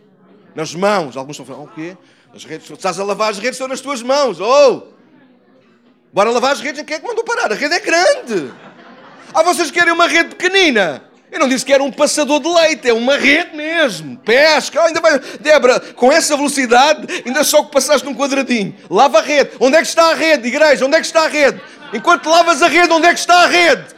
Nas 0.56 0.74
mãos. 0.74 1.16
Alguns 1.16 1.38
estão 1.38 1.44
a 1.44 1.56
falar, 1.56 1.70
o 1.70 1.72
quê? 1.72 1.96
As 2.34 2.44
redes, 2.44 2.68
estás 2.68 2.98
a 2.98 3.04
lavar 3.04 3.30
as 3.30 3.38
redes, 3.38 3.52
estão 3.52 3.68
nas 3.68 3.80
tuas 3.80 4.02
mãos. 4.02 4.40
Oh! 4.40 4.88
Bora 6.12 6.30
lavar 6.30 6.50
as 6.50 6.60
redes. 6.60 6.82
Quem 6.82 6.96
é 6.96 6.98
que 6.98 7.06
mandou 7.06 7.22
parar? 7.22 7.52
A 7.52 7.54
rede 7.54 7.76
é 7.76 7.80
grande. 7.80 8.52
Ah, 9.36 9.42
vocês 9.42 9.70
querem 9.70 9.92
uma 9.92 10.06
rede 10.06 10.30
pequenina? 10.30 11.04
Eu 11.30 11.38
não 11.38 11.46
disse 11.46 11.62
que 11.62 11.70
era 11.70 11.82
um 11.82 11.92
passador 11.92 12.40
de 12.40 12.48
leite, 12.48 12.88
é 12.88 12.92
uma 12.94 13.18
rede 13.18 13.54
mesmo. 13.54 14.16
Pesca, 14.16 14.82
ainda 14.82 14.98
vai. 14.98 15.18
Débora, 15.18 15.78
com 15.78 16.10
essa 16.10 16.34
velocidade, 16.38 17.06
ainda 17.26 17.44
só 17.44 17.62
que 17.62 17.70
passaste 17.70 18.06
num 18.06 18.14
quadradinho. 18.14 18.74
Lava 18.88 19.18
a 19.18 19.20
rede. 19.20 19.50
Onde 19.60 19.76
é 19.76 19.82
que 19.82 19.88
está 19.88 20.10
a 20.10 20.14
rede, 20.14 20.48
igreja? 20.48 20.86
Onde 20.86 20.96
é 20.96 21.00
que 21.00 21.04
está 21.04 21.24
a 21.24 21.28
rede? 21.28 21.60
Enquanto 21.92 22.30
lavas 22.30 22.62
a 22.62 22.66
rede, 22.66 22.90
onde 22.90 23.08
é 23.08 23.12
que 23.12 23.20
está 23.20 23.42
a 23.42 23.46
rede? 23.46 23.94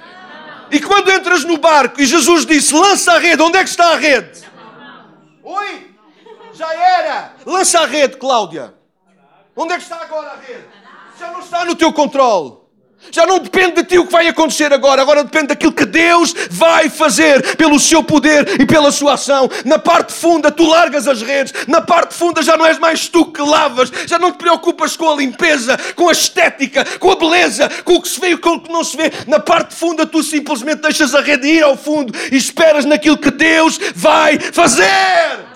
E 0.73 0.81
quando 0.81 1.09
entras 1.09 1.45
no 1.45 1.57
barco 1.57 2.01
e 2.01 2.05
Jesus 2.05 2.45
disse: 2.45 2.75
lança 2.75 3.13
a 3.13 3.19
rede, 3.21 3.41
onde 3.41 3.59
é 3.59 3.63
que 3.63 3.71
está 3.71 3.93
a 3.93 3.97
rede? 3.97 4.41
Oi? 5.45 5.95
Já 6.53 6.75
era! 6.75 7.35
Lança 7.47 7.79
a 7.79 7.87
rede, 7.87 8.17
Cláudia. 8.17 8.75
Onde 9.55 9.73
é 9.73 9.77
que 9.77 9.85
está 9.85 10.03
agora 10.03 10.31
a 10.31 10.37
rede? 10.37 10.65
Já 11.17 11.31
não 11.31 11.39
está 11.39 11.65
no 11.65 11.77
teu 11.77 11.93
controle. 11.93 12.68
Já 13.11 13.25
não 13.25 13.39
depende 13.39 13.77
de 13.77 13.85
ti 13.85 13.99
o 13.99 14.07
que 14.07 14.13
vai 14.13 14.29
acontecer 14.29 14.73
agora, 14.73 15.01
agora 15.01 15.25
depende 15.25 15.49
daquilo 15.49 15.73
que 15.73 15.87
Deus 15.87 16.35
vai 16.51 16.91
fazer 16.91 17.57
pelo 17.57 17.79
seu 17.79 18.03
poder 18.03 18.61
e 18.61 18.67
pela 18.67 18.93
sua 18.93 19.15
ação. 19.15 19.49
Na 19.65 19.79
parte 19.79 20.13
funda 20.13 20.51
tu 20.51 20.67
largas 20.67 21.09
as 21.09 21.23
redes, 21.23 21.67
na 21.67 21.81
parte 21.81 22.13
funda 22.15 22.43
já 22.43 22.57
não 22.57 22.67
és 22.67 22.79
mais 22.79 23.09
tu 23.09 23.25
que 23.27 23.41
lavas, 23.41 23.91
já 24.07 24.19
não 24.19 24.33
te 24.33 24.39
preocupas 24.39 24.97
com 24.97 25.11
a 25.11 25.17
limpeza, 25.17 25.79
com 25.95 26.09
a 26.09 26.13
estética, 26.13 26.85
com 26.99 27.11
a 27.11 27.17
beleza, 27.17 27.71
com 27.85 27.95
o 27.95 28.03
que 28.03 28.09
se 28.09 28.21
vê 28.21 28.31
e 28.31 28.37
com 28.37 28.51
o 28.51 28.61
que 28.61 28.71
não 28.71 28.85
se 28.85 28.97
vê. 28.97 29.11
Na 29.27 29.41
parte 29.41 29.75
funda 29.75 30.05
tu 30.05 30.23
simplesmente 30.23 30.83
deixas 30.83 31.15
a 31.15 31.21
rede 31.21 31.49
ir 31.49 31.63
ao 31.63 31.77
fundo 31.77 32.13
e 32.31 32.37
esperas 32.37 32.85
naquilo 32.85 33.17
que 33.17 33.31
Deus 33.31 33.79
vai 33.95 34.39
fazer. 34.39 35.47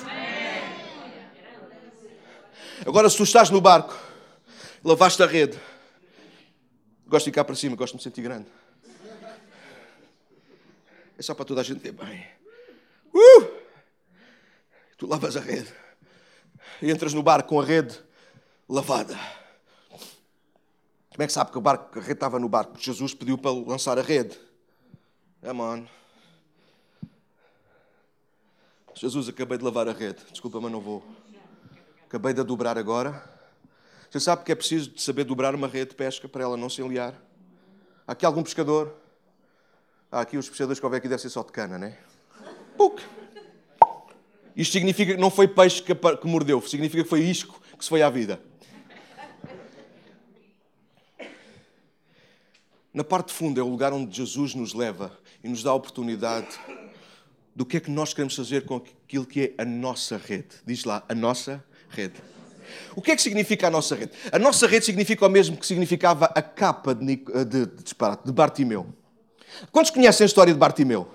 Agora, 2.87 3.09
se 3.11 3.17
tu 3.17 3.23
estás 3.25 3.51
no 3.51 3.61
barco, 3.61 3.95
lavaste 4.85 5.23
a 5.23 5.27
rede 5.27 5.57
Gosto 7.13 7.27
de 7.27 7.31
ficar 7.31 7.45
para 7.45 7.55
cima, 7.55 7.77
gosto 7.77 7.93
de 7.93 7.99
me 7.99 8.03
sentir 8.05 8.23
grande. 8.23 8.49
É 11.19 11.21
só 11.21 11.35
para 11.35 11.45
toda 11.45 11.61
a 11.61 11.63
gente 11.63 11.79
ver 11.81 11.93
bem. 11.93 12.27
Uh! 13.13 13.49
Tu 14.97 15.07
lavas 15.07 15.37
a 15.37 15.41
rede. 15.41 15.71
E 16.81 16.91
entras 16.91 17.13
no 17.13 17.23
barco 17.23 17.51
com 17.51 17.61
a 17.61 17.65
rede 17.67 18.03
lavada. 18.67 19.15
Como 21.11 21.23
é 21.23 21.27
que 21.27 21.33
sabe 21.35 21.53
que 21.53 21.59
o 21.59 21.61
barco, 21.61 21.99
a 21.99 22.01
rede 22.01 22.15
estava 22.15 22.39
no 22.39 22.49
barco? 22.49 22.73
Porque 22.73 22.87
Jesus 22.87 23.13
pediu 23.13 23.37
para 23.37 23.51
lançar 23.51 23.99
a 23.99 24.03
rede. 24.03 24.41
On. 25.45 25.85
Jesus, 28.95 29.29
acabei 29.29 29.59
de 29.59 29.65
lavar 29.65 29.87
a 29.87 29.93
rede. 29.93 30.25
Desculpa, 30.31 30.63
mas 30.63 30.73
não 30.73 30.81
vou. 30.81 31.05
Acabei 32.07 32.33
de 32.33 32.43
dobrar 32.43 32.79
agora. 32.79 33.32
Você 34.13 34.21
sabe 34.21 34.45
que 34.45 34.53
é 34.53 34.55
preciso 34.55 34.93
saber 34.99 35.25
dobrar 35.25 35.55
uma 35.55 35.67
rede 35.67 35.93
de 35.93 35.97
pesca 35.97 36.29
para 36.29 36.43
ela 36.43 36.55
não 36.55 36.69
se 36.69 36.83
enliar? 36.83 37.15
Há 38.07 38.13
aqui 38.13 38.27
algum 38.27 38.43
pescador? 38.43 38.95
Há 40.11 40.21
aqui 40.21 40.37
os 40.37 40.47
pescadores 40.51 40.79
que 40.79 40.85
houver 40.85 40.99
aqui 40.99 41.09
deve 41.09 41.23
ser 41.23 41.31
só 41.31 41.43
de 41.43 41.51
cana, 41.51 41.79
não 41.79 41.87
é? 41.87 41.99
Puc! 42.77 43.01
Isto 44.55 44.73
significa 44.73 45.15
que 45.15 45.19
não 45.19 45.31
foi 45.31 45.49
peixe 45.49 45.83
que, 45.83 45.95
que 45.95 46.27
mordeu, 46.27 46.61
significa 46.61 47.03
que 47.03 47.09
foi 47.09 47.23
isco 47.23 47.59
que 47.79 47.83
se 47.83 47.89
foi 47.89 48.03
à 48.03 48.11
vida. 48.11 48.39
Na 52.93 53.03
parte 53.03 53.33
funda 53.33 53.61
é 53.61 53.65
o 53.65 53.69
lugar 53.69 53.95
onde 53.95 54.15
Jesus 54.15 54.55
nos 54.55 54.75
leva 54.75 55.19
e 55.43 55.49
nos 55.49 55.63
dá 55.63 55.71
a 55.71 55.75
oportunidade 55.75 56.61
do 57.57 57.65
que 57.65 57.79
é 57.79 57.81
que 57.81 57.91
nós 57.91 58.13
queremos 58.13 58.37
fazer 58.37 58.67
com 58.67 58.77
aquilo 58.77 59.25
que 59.25 59.55
é 59.57 59.63
a 59.63 59.65
nossa 59.65 60.19
rede. 60.19 60.57
Diz 60.67 60.85
lá, 60.85 61.03
a 61.09 61.15
nossa 61.15 61.65
rede. 61.89 62.21
O 62.95 63.03
que 63.03 63.11
é 63.13 63.17
que 63.17 63.23
significa 63.23 63.67
a 63.69 63.71
nossa 63.71 63.95
rede? 63.95 64.13
A 64.31 64.39
nossa 64.39 64.67
rede 64.67 64.85
significa 64.85 65.27
o 65.27 65.29
mesmo 65.29 65.57
que 65.57 65.67
significava 65.67 66.27
a 66.27 66.43
capa 66.43 66.95
de, 66.95 67.17
de, 67.17 67.67
de, 67.67 67.67
de 68.25 68.33
Bartimeu. 68.33 68.87
Quantos 69.71 69.91
conhecem 69.91 70.25
a 70.25 70.27
história 70.27 70.53
de 70.53 70.59
Bartimeu? 70.59 71.09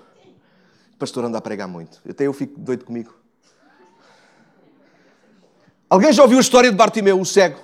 O 0.94 0.96
pastor 0.98 1.24
anda 1.24 1.38
a 1.38 1.40
pregar 1.40 1.68
muito. 1.68 2.00
Até 2.08 2.26
eu 2.26 2.32
fico 2.32 2.58
doido 2.58 2.84
comigo. 2.84 3.14
Alguém 5.88 6.12
já 6.12 6.22
ouviu 6.22 6.38
a 6.38 6.40
história 6.40 6.70
de 6.70 6.76
Bartimeu, 6.76 7.18
o 7.18 7.24
cego, 7.24 7.58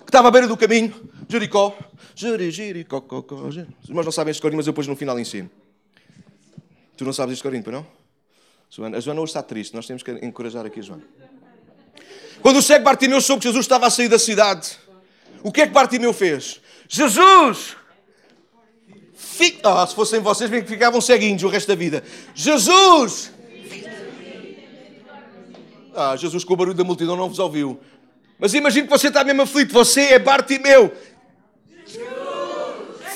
que 0.00 0.08
estava 0.08 0.28
à 0.28 0.30
beira 0.30 0.48
do 0.48 0.56
caminho, 0.56 0.92
Jericó, 1.28 1.76
Jericó, 2.14 3.04
Os 3.42 3.56
irmãos 3.88 4.04
não 4.04 4.10
sabem 4.10 4.32
este 4.32 4.42
corinho, 4.42 4.56
mas 4.56 4.66
eu 4.66 4.72
depois 4.72 4.88
no 4.88 4.96
final 4.96 5.18
ensino. 5.20 5.48
Tu 6.96 7.04
não 7.04 7.12
sabes 7.12 7.40
corinho, 7.40 7.62
para 7.62 7.74
não? 7.74 7.86
A 8.96 9.00
Joana 9.00 9.20
hoje 9.20 9.30
está 9.30 9.42
triste, 9.42 9.74
nós 9.74 9.86
temos 9.86 10.02
que 10.02 10.10
encorajar 10.10 10.66
aqui 10.66 10.80
a 10.80 10.82
Joana. 10.82 11.04
Quando 12.40 12.58
o 12.58 12.62
cego 12.62 12.84
Bartimeu 12.84 13.20
soube 13.20 13.42
que 13.42 13.48
Jesus 13.48 13.64
estava 13.64 13.86
a 13.86 13.90
sair 13.90 14.08
da 14.08 14.18
cidade, 14.18 14.78
o 15.42 15.52
que 15.52 15.62
é 15.62 15.66
que 15.66 15.72
Bartimeu 15.72 16.12
fez? 16.12 16.60
Jesus! 16.88 17.76
Fica... 19.14 19.82
Ah, 19.82 19.86
se 19.86 19.94
fossem 19.94 20.20
vocês, 20.20 20.50
bem 20.50 20.62
que 20.62 20.68
ficavam 20.68 21.00
ceguinhos 21.00 21.42
o 21.42 21.48
resto 21.48 21.68
da 21.68 21.74
vida. 21.74 22.02
Jesus! 22.34 23.32
Ah, 25.94 26.16
Jesus 26.16 26.44
com 26.44 26.54
o 26.54 26.56
barulho 26.56 26.76
da 26.76 26.84
multidão 26.84 27.16
não 27.16 27.28
vos 27.28 27.38
ouviu. 27.38 27.80
Mas 28.38 28.54
imagine 28.54 28.86
que 28.86 28.90
você 28.90 29.08
está 29.08 29.24
mesmo 29.24 29.42
aflito. 29.42 29.72
Você 29.72 30.12
é 30.12 30.18
Bartimeu. 30.18 30.92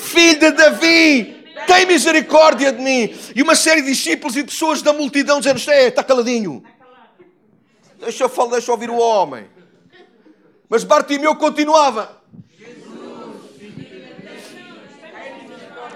Filho 0.01 0.39
de 0.39 0.51
Davi. 0.51 1.43
Tem 1.65 1.85
misericórdia 1.85 2.73
de 2.73 2.81
mim. 2.81 3.15
E 3.33 3.41
uma 3.41 3.55
série 3.55 3.81
de 3.81 3.87
discípulos 3.87 4.35
e 4.35 4.43
pessoas 4.43 4.81
da 4.81 4.91
multidão 4.91 5.39
dizendo: 5.39 5.61
é, 5.71 5.87
está 5.87 6.03
caladinho. 6.03 6.61
Deixa 8.03 8.23
eu 8.25 8.49
deixa 8.49 8.71
ouvir 8.71 8.89
o 8.89 8.97
homem. 8.97 9.45
Mas 10.69 10.83
Bartimeu 10.83 11.35
continuava. 11.35 12.21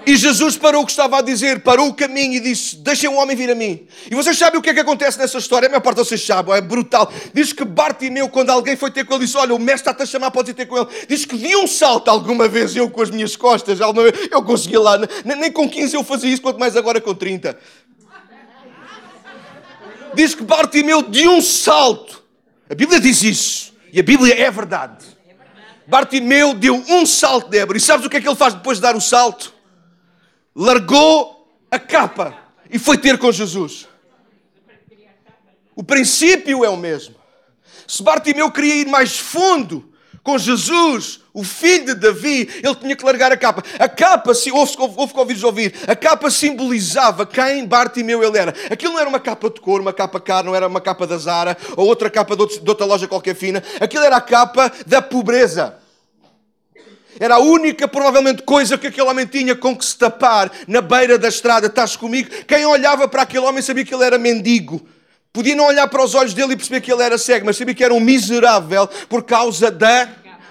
E 0.08 0.16
Jesus 0.16 0.56
parou 0.56 0.84
o 0.84 0.86
que 0.86 0.92
estava 0.92 1.18
a 1.18 1.20
dizer, 1.20 1.60
parou 1.60 1.88
o 1.88 1.92
caminho 1.92 2.32
e 2.32 2.40
disse: 2.40 2.76
Deixem 2.76 3.10
o 3.10 3.16
homem 3.16 3.36
vir 3.36 3.50
a 3.50 3.54
mim. 3.54 3.86
E 4.10 4.14
vocês 4.14 4.38
sabem 4.38 4.58
o 4.58 4.62
que 4.62 4.70
é 4.70 4.74
que 4.74 4.80
acontece 4.80 5.18
nessa 5.18 5.36
história? 5.36 5.66
A 5.66 5.68
maior 5.68 5.82
parte 5.82 5.98
vocês 5.98 6.24
sabem, 6.24 6.54
é 6.54 6.62
brutal. 6.62 7.12
Diz 7.34 7.52
que 7.52 7.62
Bartimeu, 7.62 8.26
quando 8.30 8.48
alguém 8.48 8.74
foi 8.74 8.90
ter 8.90 9.04
com 9.04 9.16
ele, 9.16 9.26
disse: 9.26 9.36
Olha, 9.36 9.54
o 9.54 9.58
mestre 9.58 9.90
está-te 9.90 10.04
a 10.04 10.06
chamar, 10.06 10.30
pode 10.30 10.52
ir 10.52 10.54
ter 10.54 10.64
com 10.64 10.78
ele. 10.78 10.86
Diz 11.06 11.26
que 11.26 11.36
de 11.36 11.54
um 11.56 11.66
salto 11.66 12.08
alguma 12.08 12.48
vez, 12.48 12.74
eu 12.74 12.88
com 12.88 13.02
as 13.02 13.10
minhas 13.10 13.36
costas, 13.36 13.82
alguma 13.82 14.10
vez, 14.10 14.28
eu 14.32 14.42
conseguia 14.42 14.80
lá. 14.80 14.98
Nem 15.26 15.52
com 15.52 15.68
15 15.68 15.94
eu 15.94 16.02
fazia 16.02 16.30
isso, 16.30 16.40
quanto 16.40 16.58
mais 16.58 16.74
agora 16.74 17.02
com 17.02 17.14
30. 17.14 17.58
Diz 20.18 20.34
que 20.34 20.42
Bartimeu, 20.42 21.00
de 21.00 21.28
um 21.28 21.40
salto, 21.40 22.24
a 22.68 22.74
Bíblia 22.74 22.98
diz 22.98 23.22
isso, 23.22 23.72
e 23.92 24.00
a 24.00 24.02
Bíblia 24.02 24.34
é 24.36 24.50
verdade. 24.50 25.06
Bartimeu 25.86 26.54
deu 26.54 26.74
um 26.74 27.06
salto, 27.06 27.48
Débora, 27.48 27.78
e 27.78 27.80
sabes 27.80 28.04
o 28.04 28.10
que 28.10 28.16
é 28.16 28.20
que 28.20 28.28
ele 28.28 28.34
faz 28.34 28.52
depois 28.52 28.78
de 28.78 28.82
dar 28.82 28.96
o 28.96 29.00
salto? 29.00 29.54
largou 30.56 31.56
a 31.70 31.78
capa 31.78 32.36
e 32.68 32.80
foi 32.80 32.98
ter 32.98 33.16
com 33.16 33.30
Jesus. 33.30 33.86
O 35.76 35.84
princípio 35.84 36.64
é 36.64 36.68
o 36.68 36.76
mesmo. 36.76 37.14
Se 37.86 38.02
Bartimeu 38.02 38.50
queria 38.50 38.74
ir 38.74 38.88
mais 38.88 39.16
fundo 39.16 39.87
com 40.28 40.36
Jesus, 40.36 41.20
o 41.32 41.42
filho 41.42 41.86
de 41.86 41.94
Davi, 41.94 42.50
ele 42.62 42.74
tinha 42.74 42.94
que 42.94 43.02
largar 43.02 43.32
a 43.32 43.36
capa. 43.36 43.62
A 43.78 43.88
capa, 43.88 44.34
se 44.34 44.52
houve 44.52 44.76
que 44.76 44.82
ouvires 45.18 45.42
ouvir, 45.42 45.74
a 45.86 45.96
capa 45.96 46.30
simbolizava 46.30 47.24
quem 47.24 47.64
Bartimeu 47.64 48.22
ele 48.22 48.36
era. 48.36 48.54
Aquilo 48.70 48.92
não 48.92 49.00
era 49.00 49.08
uma 49.08 49.20
capa 49.20 49.48
de 49.48 49.58
cor, 49.58 49.80
uma 49.80 49.90
capa 49.90 50.20
cara, 50.20 50.42
não 50.42 50.54
era 50.54 50.68
uma 50.68 50.82
capa 50.82 51.06
da 51.06 51.16
Zara 51.16 51.56
ou 51.78 51.86
outra 51.86 52.10
capa 52.10 52.36
de 52.36 52.42
outra 52.42 52.84
loja 52.84 53.08
qualquer 53.08 53.34
fina. 53.34 53.62
Aquilo 53.80 54.04
era 54.04 54.18
a 54.18 54.20
capa 54.20 54.70
da 54.86 55.00
pobreza. 55.00 55.78
Era 57.18 57.36
a 57.36 57.38
única, 57.38 57.88
provavelmente, 57.88 58.42
coisa 58.42 58.76
que 58.76 58.88
aquele 58.88 59.08
homem 59.08 59.24
tinha 59.24 59.56
com 59.56 59.74
que 59.74 59.82
se 59.86 59.96
tapar 59.96 60.52
na 60.66 60.82
beira 60.82 61.18
da 61.18 61.28
estrada. 61.28 61.68
Estás 61.68 61.96
comigo? 61.96 62.28
Quem 62.46 62.66
olhava 62.66 63.08
para 63.08 63.22
aquele 63.22 63.46
homem 63.46 63.62
sabia 63.62 63.82
que 63.82 63.94
ele 63.94 64.04
era 64.04 64.18
mendigo. 64.18 64.86
Podia 65.32 65.54
não 65.54 65.66
olhar 65.66 65.86
para 65.86 66.02
os 66.02 66.14
olhos 66.14 66.34
dele 66.34 66.54
e 66.54 66.56
perceber 66.56 66.80
que 66.80 66.92
ele 66.92 67.02
era 67.02 67.18
cego, 67.18 67.46
mas 67.46 67.56
sabia 67.56 67.74
que 67.74 67.84
era 67.84 67.94
um 67.94 68.00
miserável 68.00 68.88
por 69.08 69.22
causa 69.22 69.70
da 69.70 70.08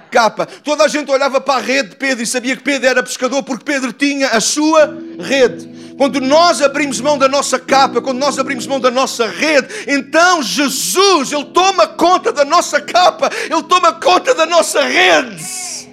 capa. 0.10 0.46
Toda 0.46 0.84
a 0.84 0.88
gente 0.88 1.12
olhava 1.12 1.40
para 1.40 1.60
a 1.60 1.62
rede 1.62 1.90
de 1.90 1.96
Pedro 1.96 2.24
e 2.24 2.28
sabia 2.28 2.56
que 2.56 2.64
Pedro 2.64 2.88
era 2.88 3.04
pescador 3.04 3.44
porque 3.44 3.64
Pedro 3.64 3.94
tinha 3.94 4.30
a 4.30 4.40
sua 4.40 4.98
rede. 5.20 5.96
Quando 5.98 6.22
nós 6.22 6.62
abrimos 6.62 7.02
mão 7.02 7.18
da 7.18 7.28
nossa 7.28 7.58
capa, 7.58 8.02
quando 8.02 8.20
nós 8.20 8.38
abrimos 8.38 8.68
mão 8.68 8.80
da 8.80 8.92
nossa 8.92 9.28
rede, 9.28 9.68
então 9.88 10.44
Jesus, 10.44 11.32
Ele 11.32 11.46
toma 11.46 11.88
conta 11.88 12.32
da 12.32 12.46
nossa 12.46 12.80
capa, 12.80 13.30
Ele 13.50 13.64
toma 13.64 13.94
conta 13.94 14.36
da 14.36 14.46
nossa 14.46 14.82
rede. 14.84 15.90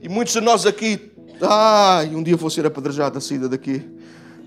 E 0.00 0.08
muitos 0.08 0.32
de 0.32 0.40
nós 0.40 0.64
aqui, 0.64 1.12
ai, 1.40 2.14
um 2.14 2.22
dia 2.22 2.36
vou 2.36 2.50
ser 2.50 2.64
apedrejado 2.64 3.18
a 3.18 3.20
saída 3.20 3.48
daqui. 3.48 3.84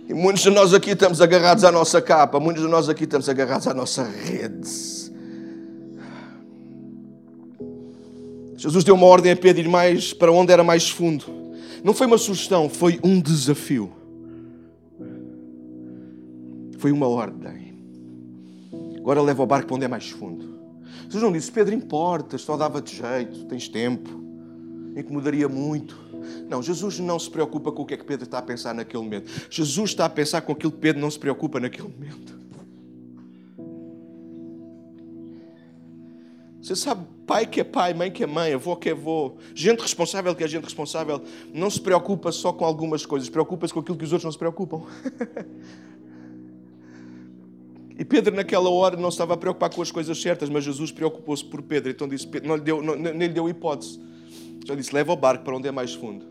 E 0.08 0.14
muitos 0.14 0.44
de 0.44 0.50
nós 0.50 0.74
aqui 0.74 0.92
estamos 0.92 1.20
agarrados 1.20 1.64
à 1.64 1.72
nossa 1.72 2.02
capa, 2.02 2.40
muitos 2.40 2.64
de 2.64 2.70
nós 2.70 2.88
aqui 2.88 3.04
estamos 3.04 3.28
agarrados 3.28 3.68
à 3.68 3.74
nossa 3.74 4.04
rede. 4.04 5.14
Jesus 8.66 8.84
deu 8.84 8.96
uma 8.96 9.06
ordem 9.06 9.32
a 9.32 9.36
Pedro 9.36 9.62
ir 9.62 9.70
mais 9.70 10.12
para 10.12 10.32
onde 10.32 10.52
era 10.52 10.64
mais 10.64 10.90
fundo. 10.90 11.26
Não 11.84 11.94
foi 11.94 12.08
uma 12.08 12.18
sugestão, 12.18 12.68
foi 12.68 13.00
um 13.04 13.22
desafio. 13.22 13.92
Foi 16.80 16.92
uma 16.92 17.08
ordem. 17.08 17.76
Agora 18.98 19.22
leva 19.22 19.44
o 19.44 19.46
barco 19.46 19.68
para 19.68 19.76
onde 19.76 19.86
é 19.86 19.88
mais 19.88 20.10
fundo. 20.10 20.56
Jesus 21.04 21.22
não 21.22 21.32
disse, 21.32 21.52
Pedro, 21.52 21.76
importas, 21.76 22.42
só 22.42 22.58
dava-te 22.58 22.96
jeito, 22.96 23.46
tens 23.46 23.70
tempo 23.70 24.26
incomodaria 25.00 25.48
muito. 25.48 25.96
Não, 26.50 26.64
Jesus 26.64 27.00
não 27.00 27.20
se 27.20 27.30
preocupa 27.30 27.72
com 27.72 27.84
o 27.84 27.86
que 27.86 27.94
é 27.94 27.98
que 27.98 28.06
Pedro 28.06 28.24
está 28.24 28.40
a 28.40 28.42
pensar 28.42 28.74
naquele 28.74 29.04
momento. 29.04 29.30
Jesus 29.50 29.92
está 29.92 30.06
a 30.06 30.10
pensar 30.10 30.42
com 30.42 30.54
aquilo 30.54 30.72
que 30.72 30.80
Pedro 30.80 31.02
não 31.02 31.12
se 31.12 31.20
preocupa 31.20 31.60
naquele 31.60 31.88
momento. 31.88 32.45
Você 36.66 36.76
sabe, 36.76 37.06
pai 37.28 37.46
que 37.46 37.62
é 37.62 37.64
pai, 37.64 37.94
mãe 37.94 38.10
que 38.10 38.24
é 38.24 38.26
mãe, 38.26 38.52
avô 38.52 38.76
que 38.76 38.90
é 38.90 38.92
avô, 38.92 39.36
gente 39.54 39.82
responsável 39.82 40.34
que 40.34 40.44
é 40.44 40.48
gente 40.48 40.64
responsável, 40.64 41.22
não 41.54 41.70
se 41.70 41.80
preocupa 41.80 42.32
só 42.32 42.52
com 42.52 42.66
algumas 42.66 43.06
coisas, 43.06 43.30
preocupa-se 43.30 43.72
com 43.72 43.82
aquilo 43.82 43.96
que 43.96 44.04
os 44.04 44.12
outros 44.12 44.26
não 44.26 44.32
se 44.32 44.38
preocupam. 44.38 44.82
E 47.98 48.04
Pedro, 48.04 48.36
naquela 48.36 48.70
hora, 48.70 48.98
não 48.98 49.08
estava 49.08 49.36
a 49.36 49.38
preocupar 49.38 49.70
com 49.70 49.82
as 49.82 49.90
coisas 49.90 50.22
certas, 50.22 50.50
mas 50.50 50.66
Jesus 50.66 50.92
preocupou-se 50.92 51.46
por 51.46 51.62
Pedro, 51.62 51.90
então 51.90 52.10
disse: 52.10 52.28
não 52.44 52.58
lhe 52.58 52.62
deu, 52.62 52.82
não, 52.82 52.94
nem 52.94 53.14
lhe 53.14 53.30
deu 53.30 53.48
hipótese. 53.48 54.02
Já 54.66 54.76
disse: 54.76 54.94
leva 54.94 55.14
o 55.14 55.16
barco 55.16 55.46
para 55.46 55.56
onde 55.56 55.70
é 55.70 55.72
mais 55.72 55.94
fundo. 55.94 56.26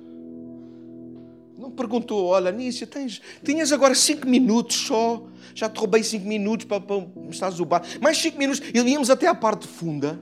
Não 1.57 1.71
perguntou: 1.71 2.27
olha, 2.27 2.51
Nícia, 2.51 2.87
tens, 2.87 3.21
tinhas 3.45 3.73
agora 3.73 3.95
cinco 3.95 4.27
minutos 4.29 4.77
só. 4.77 5.27
Já 5.55 5.69
te 5.69 5.79
roubei 5.79 6.03
cinco 6.03 6.27
minutos 6.27 6.67
para, 6.67 6.81
para 6.81 7.07
estás 7.31 7.61
o 7.61 7.65
barco. 7.65 7.87
Mais 8.03 8.19
cinco 8.19 8.39
minutos 8.39 8.61
e 8.75 8.79
íamos 8.79 9.09
até 9.09 9.27
à 9.29 9.35
parte 9.35 9.67
funda. 9.67 10.21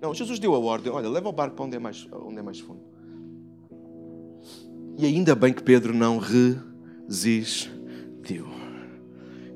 Não, 0.00 0.14
Jesus 0.14 0.38
deu 0.38 0.54
a 0.54 0.58
ordem: 0.58 0.92
olha, 0.92 1.08
leva 1.08 1.28
o 1.28 1.32
barco 1.32 1.56
para 1.56 1.64
onde 1.64 1.76
é 1.76 1.78
mais, 1.78 2.06
onde 2.12 2.38
é 2.38 2.42
mais 2.42 2.60
fundo. 2.60 2.80
E 4.96 5.06
ainda 5.06 5.34
bem 5.34 5.52
que 5.52 5.62
Pedro 5.62 5.94
não 5.94 6.18
resistiu. 6.18 7.70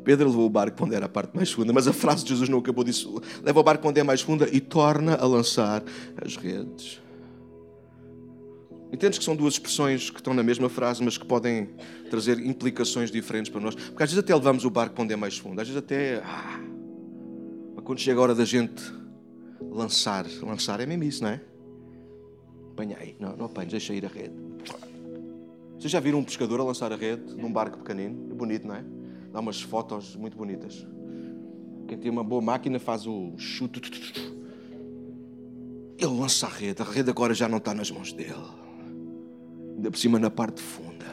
Pedro 0.03 0.29
levou 0.29 0.46
o 0.46 0.50
barco 0.50 0.77
para 0.77 0.87
onde 0.87 0.94
era 0.94 1.07
a 1.07 1.09
parte 1.09 1.35
mais 1.35 1.50
funda, 1.50 1.72
mas 1.72 1.88
a 1.88 1.92
frase 1.92 2.24
de 2.24 2.31
Jesus 2.31 2.48
não 2.48 2.59
acabou 2.59 2.85
disso. 2.85 3.20
Leva 3.42 3.61
o 3.61 3.62
barco 3.62 3.83
para 3.83 3.90
onde 3.90 4.00
é 4.00 4.03
mais 4.03 4.20
funda 4.20 4.48
e 4.53 4.61
torna 4.61 5.14
a 5.14 5.27
lançar 5.27 5.83
as 6.22 6.37
redes. 6.37 7.03
Entendes 8.94 9.18
que 9.18 9.24
são 9.24 9.35
duas 9.35 9.54
expressões 9.54 10.09
que 10.09 10.20
estão 10.20 10.33
na 10.33 10.44
mesma 10.44 10.68
frase, 10.68 11.02
mas 11.02 11.18
que 11.18 11.26
podem 11.26 11.68
trazer 12.09 12.38
implicações 12.38 13.11
diferentes 13.11 13.50
para 13.50 13.61
nós? 13.61 13.74
Porque 13.74 14.00
às 14.04 14.09
vezes 14.09 14.22
até 14.22 14.33
levamos 14.33 14.64
o 14.64 14.70
barco 14.70 14.94
para 14.94 15.02
onde 15.02 15.12
é 15.12 15.16
mais 15.16 15.37
fundo, 15.37 15.61
às 15.61 15.66
vezes 15.66 15.83
até. 15.83 16.22
Ah, 16.24 16.61
mas 17.74 17.85
quando 17.85 17.98
chega 17.98 18.20
a 18.20 18.22
hora 18.22 18.37
da 18.37 18.44
gente 18.44 18.80
lançar, 19.61 20.24
lançar 20.42 20.78
é 20.78 20.87
mesmo 20.87 21.02
isso, 21.02 21.24
não 21.24 21.30
é? 21.30 21.40
Apanhei, 22.70 23.16
não, 23.18 23.37
não 23.37 23.46
apanhos, 23.46 23.72
deixa 23.72 23.92
ir 23.92 24.04
a 24.04 24.09
rede. 24.09 24.37
Vocês 25.76 25.90
já 25.90 25.98
viram 25.98 26.20
um 26.20 26.24
pescador 26.24 26.61
a 26.61 26.62
lançar 26.62 26.92
a 26.92 26.96
rede 26.96 27.35
num 27.35 27.52
barco 27.52 27.78
pequenino? 27.78 28.30
É 28.30 28.35
bonito, 28.35 28.64
não 28.64 28.76
é? 28.76 28.85
Dá 29.33 29.40
umas 29.40 29.61
fotos 29.61 30.14
muito 30.14 30.37
bonitas. 30.37 30.87
Quem 31.88 31.98
tem 31.98 32.12
uma 32.12 32.22
boa 32.22 32.40
máquina 32.40 32.78
faz 32.78 33.09
o 33.09 33.35
chute. 33.38 33.80
Ele 35.98 36.16
lança 36.16 36.46
a 36.46 36.50
rede, 36.50 36.80
a 36.80 36.85
rede 36.85 37.11
agora 37.11 37.35
já 37.35 37.48
não 37.48 37.59
está 37.59 37.74
nas 37.74 37.90
mãos 37.90 38.12
dele. 38.12 38.62
Ainda 39.74 39.90
por 39.90 39.98
cima 39.98 40.18
na 40.18 40.30
parte 40.30 40.60
funda. 40.60 41.06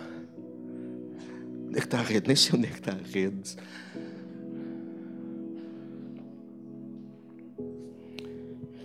Onde 1.67 1.77
é 1.77 1.79
que 1.79 1.87
está 1.87 1.99
a 1.99 2.03
rede? 2.03 2.27
Nem 2.27 2.35
sei 2.35 2.57
onde 2.57 2.67
é 2.67 2.69
que 2.69 2.79
está 2.79 2.91
a 2.91 2.95
rede. 2.95 3.55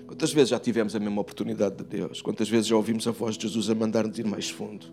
Quantas 0.06 0.32
vezes 0.32 0.48
já 0.48 0.58
tivemos 0.58 0.96
a 0.96 0.98
mesma 0.98 1.20
oportunidade 1.20 1.76
de 1.76 1.84
Deus? 1.84 2.22
Quantas 2.22 2.48
vezes 2.48 2.66
já 2.66 2.76
ouvimos 2.76 3.06
a 3.06 3.10
voz 3.10 3.36
de 3.36 3.46
Jesus 3.46 3.68
a 3.68 3.74
mandar-nos 3.74 4.18
ir 4.18 4.24
mais 4.24 4.48
fundo? 4.48 4.86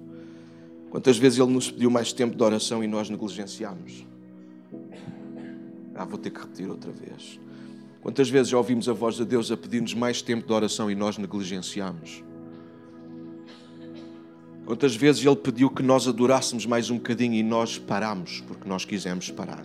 Quantas 0.90 1.18
vezes 1.18 1.40
Ele 1.40 1.52
nos 1.52 1.72
pediu 1.72 1.90
mais 1.90 2.12
tempo 2.12 2.36
de 2.36 2.44
oração 2.44 2.84
e 2.84 2.88
nós 2.88 3.10
negligenciámos? 3.10 4.06
Ah, 5.96 6.04
vou 6.04 6.18
ter 6.18 6.30
que 6.30 6.40
repetir 6.42 6.70
outra 6.70 6.92
vez. 6.92 7.40
Quantas 8.02 8.30
vezes 8.30 8.50
já 8.50 8.58
ouvimos 8.58 8.90
a 8.90 8.94
voz 8.94 9.16
de 9.16 9.24
Deus 9.24 9.50
a 9.50 9.56
pedir-nos 9.56 9.94
mais 9.94 10.22
tempo 10.22 10.46
de 10.46 10.52
oração 10.52 10.92
e 10.92 10.96
nós 10.96 11.18
negligenciamos? 11.18 12.22
Quantas 14.66 14.96
vezes 14.96 15.26
Ele 15.26 15.36
pediu 15.36 15.70
que 15.70 15.84
nós 15.84 16.08
adorássemos 16.08 16.66
mais 16.66 16.90
um 16.90 16.96
bocadinho 16.96 17.34
e 17.34 17.44
nós 17.44 17.78
paramos 17.78 18.42
porque 18.48 18.68
nós 18.68 18.86
quisemos 18.86 19.30
parar? 19.30 19.64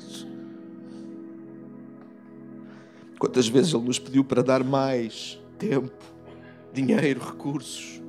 Quantas 3.19 3.47
vezes 3.47 3.73
Ele 3.73 3.85
nos 3.85 3.99
pediu 3.99 4.25
para 4.25 4.43
dar 4.43 4.65
mais 4.65 5.39
tempo, 5.57 5.93
dinheiro, 6.73 7.21
recursos 7.21 8.01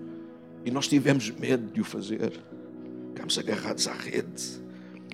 e 0.65 0.71
nós 0.71 0.87
tivemos 0.87 1.29
medo 1.29 1.71
de 1.71 1.79
o 1.79 1.83
fazer? 1.83 2.33
Ficámos 3.09 3.37
agarrados 3.37 3.87
à 3.87 3.93
rede. 3.93 4.59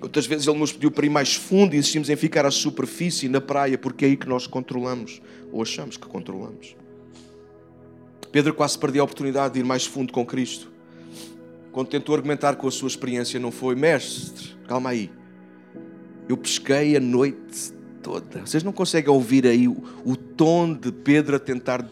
Quantas 0.00 0.26
vezes 0.26 0.46
Ele 0.46 0.58
nos 0.58 0.72
pediu 0.72 0.90
para 0.90 1.04
ir 1.04 1.10
mais 1.10 1.34
fundo 1.34 1.74
e 1.74 1.78
insistimos 1.78 2.08
em 2.08 2.16
ficar 2.16 2.46
à 2.46 2.50
superfície, 2.50 3.28
na 3.28 3.40
praia, 3.40 3.76
porque 3.76 4.06
é 4.06 4.08
aí 4.08 4.16
que 4.16 4.28
nós 4.28 4.46
controlamos, 4.46 5.20
ou 5.52 5.60
achamos 5.60 5.98
que 5.98 6.06
controlamos. 6.06 6.74
Pedro 8.32 8.54
quase 8.54 8.78
perdeu 8.78 9.02
a 9.02 9.04
oportunidade 9.04 9.54
de 9.54 9.60
ir 9.60 9.64
mais 9.64 9.84
fundo 9.84 10.10
com 10.10 10.24
Cristo 10.24 10.75
quando 11.76 11.88
tentou 11.88 12.14
argumentar 12.14 12.56
com 12.56 12.66
a 12.66 12.70
sua 12.70 12.88
experiência, 12.88 13.38
não 13.38 13.50
foi, 13.50 13.74
mestre, 13.74 14.56
calma 14.66 14.88
aí, 14.88 15.10
eu 16.26 16.34
pesquei 16.34 16.96
a 16.96 17.00
noite 17.00 17.70
toda. 18.02 18.46
Vocês 18.46 18.62
não 18.62 18.72
conseguem 18.72 19.10
ouvir 19.10 19.46
aí 19.46 19.68
o, 19.68 19.76
o 20.02 20.16
tom 20.16 20.72
de 20.72 20.90
Pedro 20.90 21.36
a 21.36 21.38
tentar 21.38 21.86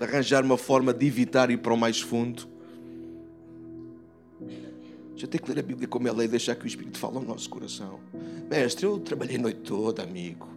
arranjar 0.00 0.44
uma 0.44 0.58
forma 0.58 0.92
de 0.92 1.06
evitar 1.06 1.52
ir 1.52 1.58
para 1.58 1.72
o 1.72 1.76
mais 1.76 2.00
fundo? 2.00 2.48
Já 5.14 5.28
tem 5.28 5.40
que 5.40 5.52
ler 5.52 5.60
a 5.60 5.62
Bíblia 5.62 5.86
como 5.86 6.08
ela 6.08 6.20
é 6.22 6.24
e 6.24 6.28
deixar 6.28 6.56
que 6.56 6.64
o 6.64 6.66
Espírito 6.66 6.98
fale 6.98 7.18
ao 7.18 7.22
nosso 7.22 7.48
coração. 7.48 8.00
Mestre, 8.50 8.86
eu 8.86 8.98
trabalhei 8.98 9.36
a 9.36 9.40
noite 9.40 9.60
toda, 9.60 10.02
amigo. 10.02 10.48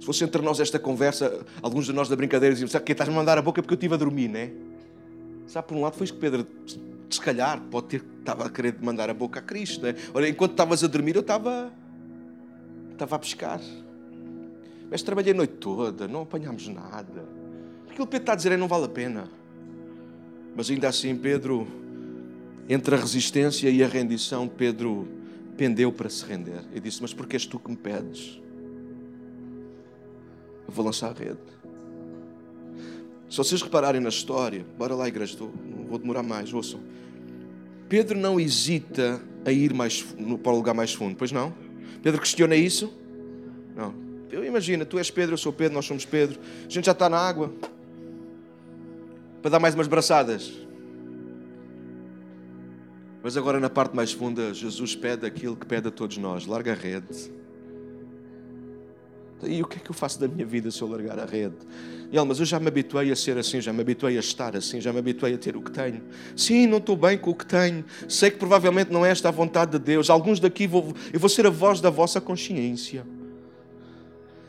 Se 0.00 0.06
fosse 0.06 0.24
entre 0.24 0.40
nós 0.40 0.58
esta 0.58 0.78
conversa, 0.78 1.44
alguns 1.60 1.84
de 1.84 1.92
nós 1.92 2.08
da 2.08 2.16
brincadeira 2.16 2.54
diziam: 2.54 2.66
Sabe 2.66 2.86
que 2.86 2.92
estás-me 2.92 3.14
a 3.14 3.18
mandar 3.18 3.36
a 3.36 3.42
boca 3.42 3.60
porque 3.60 3.74
eu 3.74 3.76
estive 3.76 3.92
a 3.92 3.98
dormir, 3.98 4.28
não 4.28 4.40
é? 4.40 4.50
Sabe, 5.48 5.66
por 5.66 5.76
um 5.78 5.80
lado 5.80 5.96
foi 5.96 6.04
isso 6.04 6.12
que 6.12 6.20
Pedro, 6.20 6.46
se 7.08 7.20
calhar, 7.20 7.58
pode 7.70 7.86
ter, 7.86 8.04
estava 8.18 8.44
a 8.44 8.50
querer 8.50 8.76
mandar 8.82 9.08
a 9.08 9.14
boca 9.14 9.40
a 9.40 9.42
Cristo. 9.42 9.82
Né? 9.82 9.94
Olha, 10.12 10.28
enquanto 10.28 10.50
estavas 10.50 10.84
a 10.84 10.86
dormir, 10.86 11.16
eu 11.16 11.22
estava, 11.22 11.72
estava 12.92 13.16
a 13.16 13.18
pescar. 13.18 13.60
Mas 14.90 15.02
trabalhei 15.02 15.32
a 15.32 15.36
noite 15.36 15.54
toda, 15.54 16.06
não 16.06 16.22
apanhámos 16.22 16.68
nada. 16.68 17.24
Aquilo 17.88 18.06
que 18.06 18.12
Pedro 18.12 18.18
está 18.18 18.32
a 18.34 18.36
dizer 18.36 18.52
é 18.52 18.56
não 18.58 18.68
vale 18.68 18.84
a 18.84 18.88
pena. 18.88 19.28
Mas 20.54 20.70
ainda 20.70 20.86
assim, 20.88 21.16
Pedro, 21.16 21.66
entre 22.68 22.94
a 22.94 22.98
resistência 22.98 23.70
e 23.70 23.82
a 23.82 23.88
rendição, 23.88 24.46
Pedro 24.46 25.08
pendeu 25.56 25.90
para 25.90 26.10
se 26.10 26.26
render. 26.26 26.62
E 26.74 26.80
disse: 26.80 27.00
Mas 27.00 27.14
porque 27.14 27.36
és 27.36 27.46
tu 27.46 27.58
que 27.58 27.70
me 27.70 27.76
pedes? 27.76 28.38
Eu 30.66 30.74
vou 30.74 30.84
lançar 30.84 31.08
a 31.08 31.14
rede. 31.14 31.57
Se 33.28 33.36
vocês 33.36 33.60
repararem 33.60 34.00
na 34.00 34.08
história, 34.08 34.64
bora 34.78 34.94
lá, 34.94 35.06
igreja, 35.06 35.36
não 35.38 35.84
vou 35.84 35.98
demorar 35.98 36.22
mais, 36.22 36.52
ouçam. 36.52 36.80
Pedro 37.88 38.18
não 38.18 38.38
hesita 38.38 39.20
a 39.44 39.52
ir 39.52 39.72
mais, 39.74 40.02
para 40.42 40.52
o 40.52 40.56
lugar 40.56 40.74
mais 40.74 40.92
fundo, 40.94 41.16
pois 41.16 41.32
não? 41.32 41.52
Pedro 42.02 42.20
questiona 42.20 42.56
isso? 42.56 42.92
Não. 43.74 43.94
Eu 44.30 44.44
imagino, 44.44 44.84
tu 44.84 44.98
és 44.98 45.10
Pedro, 45.10 45.34
eu 45.34 45.38
sou 45.38 45.52
Pedro, 45.52 45.74
nós 45.74 45.86
somos 45.86 46.04
Pedro. 46.04 46.38
A 46.66 46.70
gente 46.70 46.86
já 46.86 46.92
está 46.92 47.08
na 47.08 47.18
água. 47.18 47.52
Para 49.40 49.52
dar 49.52 49.58
mais 49.58 49.74
umas 49.74 49.86
braçadas. 49.86 50.52
Mas 53.22 53.36
agora 53.36 53.58
na 53.58 53.70
parte 53.70 53.94
mais 53.94 54.12
funda, 54.12 54.52
Jesus 54.54 54.94
pede 54.94 55.26
aquilo 55.26 55.56
que 55.56 55.66
pede 55.66 55.88
a 55.88 55.90
todos 55.90 56.16
nós: 56.18 56.46
larga 56.46 56.72
a 56.72 56.74
rede. 56.74 57.30
E 59.44 59.62
o 59.62 59.66
que 59.66 59.78
é 59.78 59.80
que 59.80 59.90
eu 59.90 59.94
faço 59.94 60.18
da 60.18 60.26
minha 60.26 60.44
vida 60.44 60.70
se 60.70 60.82
eu 60.82 60.88
largar 60.88 61.18
a 61.18 61.24
rede? 61.24 61.56
E 62.10 62.16
ele, 62.16 62.26
mas 62.26 62.40
eu 62.40 62.46
já 62.46 62.58
me 62.58 62.68
habituei 62.68 63.12
a 63.12 63.16
ser 63.16 63.36
assim, 63.36 63.60
já 63.60 63.72
me 63.72 63.80
habituei 63.80 64.16
a 64.16 64.20
estar 64.20 64.56
assim, 64.56 64.80
já 64.80 64.92
me 64.92 64.98
habituei 64.98 65.34
a 65.34 65.38
ter 65.38 65.56
o 65.56 65.62
que 65.62 65.70
tenho. 65.70 66.02
Sim, 66.34 66.66
não 66.66 66.78
estou 66.78 66.96
bem 66.96 67.18
com 67.18 67.30
o 67.30 67.34
que 67.34 67.46
tenho. 67.46 67.84
Sei 68.08 68.30
que 68.30 68.38
provavelmente 68.38 68.90
não 68.90 69.04
é 69.04 69.10
esta 69.10 69.28
a 69.28 69.30
vontade 69.30 69.72
de 69.72 69.78
Deus. 69.78 70.08
Alguns 70.08 70.40
daqui 70.40 70.66
vou, 70.66 70.94
eu 71.12 71.20
vou 71.20 71.28
ser 71.28 71.46
a 71.46 71.50
voz 71.50 71.80
da 71.80 71.90
vossa 71.90 72.20
consciência. 72.20 73.06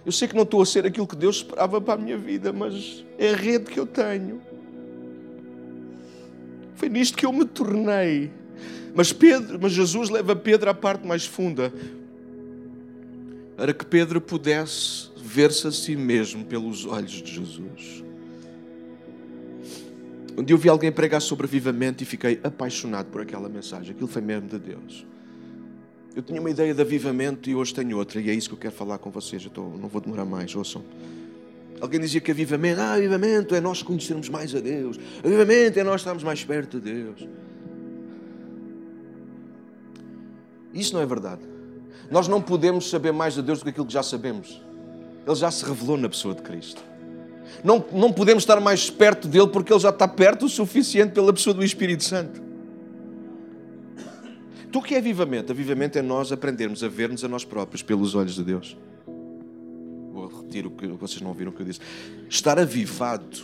Eu 0.06 0.12
sei 0.12 0.28
que 0.28 0.36
não 0.36 0.44
estou 0.44 0.62
a 0.62 0.66
ser 0.66 0.86
aquilo 0.86 1.06
que 1.06 1.16
Deus 1.16 1.38
esperava 1.38 1.82
para 1.82 1.96
a 1.96 1.98
minha 1.98 2.18
vida, 2.18 2.54
mas 2.54 3.06
é 3.18 3.32
a 3.32 3.36
rede 3.36 3.66
que 3.66 3.80
eu 3.80 3.86
tenho. 3.86 4.42
Foi 6.76 6.88
nisto 6.88 7.18
que 7.18 7.26
eu 7.26 7.34
me 7.34 7.46
tornei. 7.46 8.32
Mas 8.96 9.12
Pedro, 9.12 9.60
mas 9.62 9.74
Jesus 9.74 10.10
leva 10.10 10.36
Pedro 10.36 10.70
à 10.70 10.74
parte 10.74 11.06
mais 11.06 11.26
funda, 11.26 11.74
para 13.60 13.74
que 13.74 13.86
Pedro 13.86 14.22
pudesse 14.22 15.10
ver-se 15.22 15.68
a 15.68 15.72
si 15.74 15.94
mesmo 15.94 16.46
pelos 16.46 16.86
olhos 16.86 17.12
de 17.12 17.30
Jesus. 17.30 18.02
Um 20.38 20.42
dia 20.42 20.54
eu 20.54 20.58
vi 20.58 20.70
alguém 20.70 20.90
pregar 20.90 21.22
sobre 21.22 21.46
avivamento 21.46 22.02
e 22.02 22.06
fiquei 22.06 22.40
apaixonado 22.42 23.08
por 23.08 23.20
aquela 23.20 23.50
mensagem. 23.50 23.92
Aquilo 23.92 24.08
foi 24.08 24.22
mesmo 24.22 24.48
de 24.48 24.58
Deus. 24.58 25.06
Eu 26.16 26.24
tinha 26.24 26.40
uma 26.40 26.50
ideia 26.50 26.74
de 26.74 26.80
avivamento 26.80 27.50
e 27.50 27.56
hoje 27.56 27.74
tenho 27.74 27.98
outra, 27.98 28.22
e 28.22 28.30
é 28.30 28.34
isso 28.34 28.48
que 28.48 28.56
eu 28.56 28.60
quero 28.60 28.74
falar 28.74 28.98
com 28.98 29.12
vocês. 29.12 29.44
Eu 29.44 29.78
não 29.78 29.90
vou 29.90 30.00
demorar 30.00 30.24
mais, 30.24 30.56
ouçam. 30.56 30.82
Alguém 31.82 32.00
dizia 32.00 32.22
que 32.22 32.32
avivamento, 32.32 32.80
ah, 32.80 32.94
avivamento 32.94 33.56
é 33.56 33.60
nós 33.60 33.84
conhecermos 33.84 34.30
mais 34.30 34.56
a 34.56 34.62
Deus, 34.62 34.98
avivamento 35.22 35.78
é 35.78 35.84
nós 35.84 36.00
estarmos 36.00 36.24
mais 36.24 36.46
perto 36.46 36.80
de 36.80 36.94
Deus. 36.94 37.28
Isso 40.74 40.94
não 40.94 41.02
é 41.02 41.06
verdade. 41.06 41.59
Nós 42.10 42.28
não 42.28 42.42
podemos 42.42 42.90
saber 42.90 43.12
mais 43.12 43.36
de 43.36 43.42
Deus 43.42 43.60
do 43.60 43.64
que 43.64 43.70
aquilo 43.70 43.86
que 43.86 43.94
já 43.94 44.04
sabemos. 44.04 44.62
Ele 45.26 45.36
já 45.36 45.52
se 45.52 45.64
revelou 45.64 45.98
na 45.98 46.10
pessoa 46.10 46.34
de 46.34 46.42
Cristo. 46.42 46.84
Não, 47.64 47.84
não 47.92 48.12
podemos 48.12 48.44
estar 48.44 48.60
mais 48.60 48.90
perto 48.90 49.28
dele 49.28 49.48
porque 49.48 49.74
ele 49.74 49.80
já 49.80 49.90
está 49.90 50.08
perto 50.08 50.46
o 50.46 50.50
suficiente 50.50 51.14
pela 51.14 51.34
pessoa 51.34 51.54
do 51.54 51.64
Espírito 51.64 52.04
Santo. 52.04 52.42
Tu 54.72 54.82
que 54.82 54.96
é 54.96 55.00
avivamento? 55.00 55.52
Avivamento 55.52 55.98
é 55.98 56.02
nós 56.02 56.32
aprendermos 56.32 56.84
a 56.84 56.88
ver-nos 56.88 57.24
a 57.24 57.28
nós 57.28 57.44
próprios 57.44 57.82
pelos 57.82 58.14
olhos 58.14 58.36
de 58.36 58.44
Deus. 58.44 58.78
Vou 60.12 60.28
repetir 60.28 60.66
o 60.66 60.72
que 60.72 60.88
vocês 60.88 61.22
não 61.22 61.30
ouviram 61.30 61.52
o 61.52 61.56
que 61.56 61.62
eu 61.62 61.66
disse. 61.66 61.80
Estar 62.30 62.60
avivado, 62.60 63.40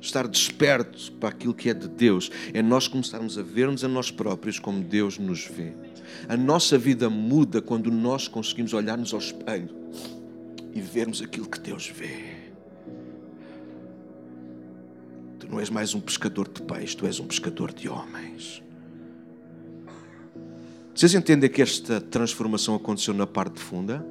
estar 0.00 0.26
desperto 0.26 1.12
para 1.12 1.28
aquilo 1.28 1.54
que 1.54 1.68
é 1.68 1.74
de 1.74 1.88
Deus, 1.88 2.30
é 2.52 2.62
nós 2.62 2.88
começarmos 2.88 3.36
a 3.36 3.42
ver-nos 3.42 3.84
a 3.84 3.88
nós 3.88 4.10
próprios 4.10 4.58
como 4.58 4.82
Deus 4.82 5.18
nos 5.18 5.46
vê. 5.46 5.72
A 6.28 6.36
nossa 6.36 6.78
vida 6.78 7.10
muda 7.10 7.60
quando 7.60 7.90
nós 7.90 8.26
conseguimos 8.26 8.72
olhar-nos 8.72 9.12
ao 9.12 9.20
espelho 9.20 9.70
e 10.72 10.80
vermos 10.80 11.20
aquilo 11.20 11.48
que 11.48 11.60
Deus 11.60 11.88
vê. 11.88 12.30
Tu 15.38 15.48
não 15.48 15.60
és 15.60 15.70
mais 15.70 15.94
um 15.94 16.00
pescador 16.00 16.48
de 16.48 16.62
peixes, 16.62 16.94
tu 16.94 17.06
és 17.06 17.20
um 17.20 17.26
pescador 17.26 17.72
de 17.72 17.88
homens. 17.88 18.62
Vocês 20.94 21.14
entendem 21.14 21.48
que 21.48 21.62
esta 21.62 22.00
transformação 22.00 22.74
aconteceu 22.74 23.14
na 23.14 23.26
parte 23.26 23.58
funda? 23.58 24.04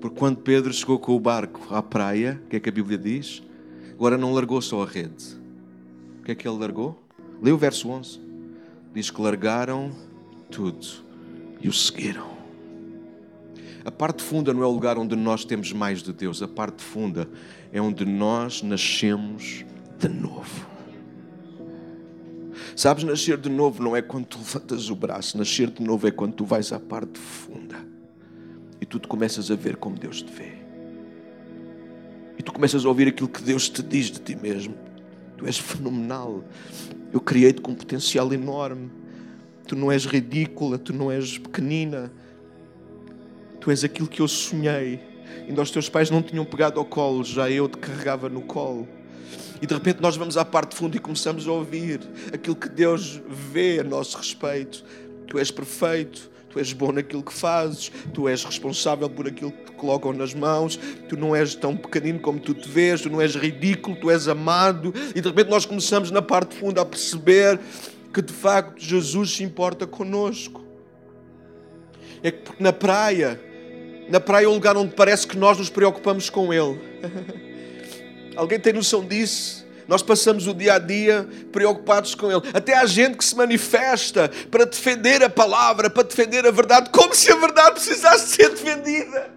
Porque 0.00 0.18
quando 0.18 0.38
Pedro 0.38 0.72
chegou 0.72 0.98
com 0.98 1.14
o 1.14 1.20
barco 1.20 1.74
à 1.74 1.82
praia, 1.82 2.40
o 2.44 2.48
que 2.48 2.56
é 2.56 2.60
que 2.60 2.68
a 2.68 2.72
Bíblia 2.72 2.96
diz? 2.96 3.42
Agora 3.94 4.18
não 4.18 4.32
largou 4.32 4.60
só 4.60 4.82
a 4.82 4.86
rede. 4.86 5.36
O 6.20 6.24
que 6.24 6.32
é 6.32 6.34
que 6.34 6.48
ele 6.48 6.58
largou? 6.58 7.00
Lê 7.40 7.52
o 7.52 7.58
verso 7.58 7.88
11. 7.88 8.20
Diz 8.92 9.10
que 9.10 9.20
largaram 9.20 9.92
tudo 10.50 10.86
e 11.60 11.68
o 11.68 11.72
seguiram. 11.72 12.34
A 13.84 13.90
parte 13.90 14.22
funda 14.22 14.52
não 14.52 14.62
é 14.62 14.66
o 14.66 14.70
lugar 14.70 14.98
onde 14.98 15.14
nós 15.14 15.44
temos 15.44 15.72
mais 15.72 16.02
de 16.02 16.12
Deus. 16.12 16.42
A 16.42 16.48
parte 16.48 16.82
funda 16.82 17.28
é 17.72 17.80
onde 17.80 18.04
nós 18.04 18.62
nascemos 18.62 19.64
de 19.98 20.08
novo. 20.08 20.66
Sabes, 22.74 23.04
nascer 23.04 23.36
de 23.36 23.48
novo 23.48 23.82
não 23.82 23.94
é 23.94 24.02
quando 24.02 24.26
tu 24.26 24.38
levantas 24.38 24.90
o 24.90 24.96
braço, 24.96 25.38
nascer 25.38 25.70
de 25.70 25.82
novo 25.82 26.08
é 26.08 26.10
quando 26.10 26.32
tu 26.34 26.44
vais 26.44 26.72
à 26.72 26.80
parte 26.80 27.18
funda 27.18 27.76
e 28.80 28.86
tu 28.86 28.98
te 28.98 29.06
começas 29.06 29.50
a 29.50 29.54
ver 29.54 29.76
como 29.76 29.96
Deus 29.96 30.22
te 30.22 30.32
vê. 30.32 30.63
Tu 32.44 32.52
começas 32.52 32.84
a 32.84 32.88
ouvir 32.88 33.08
aquilo 33.08 33.28
que 33.28 33.42
Deus 33.42 33.68
te 33.68 33.82
diz 33.82 34.10
de 34.10 34.20
ti 34.20 34.36
mesmo. 34.36 34.74
Tu 35.36 35.46
és 35.46 35.58
fenomenal. 35.58 36.44
Eu 37.12 37.20
criei-te 37.20 37.60
com 37.60 37.72
um 37.72 37.74
potencial 37.74 38.32
enorme. 38.32 38.90
Tu 39.66 39.74
não 39.74 39.90
és 39.90 40.04
ridícula, 40.04 40.78
tu 40.78 40.92
não 40.92 41.10
és 41.10 41.38
pequenina 41.38 42.12
Tu 43.64 43.70
és 43.70 43.82
aquilo 43.82 44.06
que 44.06 44.20
eu 44.20 44.28
sonhei. 44.28 45.00
Ainda 45.48 45.62
os 45.62 45.70
teus 45.70 45.88
pais 45.88 46.10
não 46.10 46.20
tinham 46.20 46.44
pegado 46.44 46.78
ao 46.78 46.84
colo, 46.84 47.24
já 47.24 47.50
eu 47.50 47.66
te 47.66 47.78
carregava 47.78 48.28
no 48.28 48.42
colo. 48.42 48.86
E 49.62 49.66
de 49.66 49.72
repente 49.72 50.02
nós 50.02 50.18
vamos 50.18 50.36
à 50.36 50.44
parte 50.44 50.76
funda 50.76 50.98
e 50.98 51.00
começamos 51.00 51.48
a 51.48 51.52
ouvir 51.52 51.98
aquilo 52.30 52.54
que 52.54 52.68
Deus 52.68 53.22
vê 53.26 53.80
a 53.80 53.82
nosso 53.82 54.18
respeito. 54.18 54.84
Tu 55.26 55.38
és 55.38 55.50
perfeito, 55.50 56.30
tu 56.54 56.60
és 56.60 56.72
bom 56.72 56.92
naquilo 56.92 57.22
que 57.22 57.32
fazes, 57.32 57.90
tu 58.12 58.28
és 58.28 58.44
responsável 58.44 59.10
por 59.10 59.26
aquilo 59.26 59.50
que 59.50 59.64
te 59.64 59.72
colocam 59.72 60.12
nas 60.12 60.32
mãos, 60.32 60.78
tu 61.08 61.16
não 61.16 61.34
és 61.34 61.56
tão 61.56 61.76
pequenino 61.76 62.20
como 62.20 62.38
tu 62.38 62.54
te 62.54 62.68
vês, 62.68 63.00
tu 63.00 63.10
não 63.10 63.20
és 63.20 63.34
ridículo, 63.34 63.96
tu 63.96 64.08
és 64.08 64.28
amado. 64.28 64.94
E 65.16 65.20
de 65.20 65.28
repente 65.28 65.50
nós 65.50 65.66
começamos 65.66 66.12
na 66.12 66.22
parte 66.22 66.54
funda 66.54 66.80
a 66.80 66.84
perceber 66.84 67.58
que 68.12 68.22
de 68.22 68.32
facto 68.32 68.80
Jesus 68.80 69.34
se 69.34 69.42
importa 69.42 69.84
conosco. 69.84 70.64
É 72.22 72.30
que 72.30 72.62
na 72.62 72.72
praia 72.72 73.40
Na 74.08 74.20
praia 74.20 74.44
é 74.44 74.48
um 74.48 74.54
lugar 74.54 74.76
onde 74.76 74.94
parece 74.94 75.26
que 75.26 75.36
nós 75.36 75.56
nos 75.58 75.70
preocupamos 75.70 76.28
com 76.28 76.52
Ele. 76.52 76.78
Alguém 78.36 78.60
tem 78.60 78.72
noção 78.72 79.02
disso? 79.02 79.63
Nós 79.86 80.02
passamos 80.02 80.46
o 80.46 80.54
dia 80.54 80.74
a 80.74 80.78
dia 80.78 81.28
preocupados 81.52 82.14
com 82.14 82.30
Ele. 82.30 82.42
Até 82.52 82.74
há 82.74 82.86
gente 82.86 83.18
que 83.18 83.24
se 83.24 83.36
manifesta 83.36 84.30
para 84.50 84.64
defender 84.64 85.22
a 85.22 85.28
palavra, 85.28 85.90
para 85.90 86.02
defender 86.02 86.46
a 86.46 86.50
verdade, 86.50 86.90
como 86.90 87.14
se 87.14 87.30
a 87.30 87.36
verdade 87.36 87.72
precisasse 87.72 88.36
ser 88.36 88.50
defendida. 88.50 89.30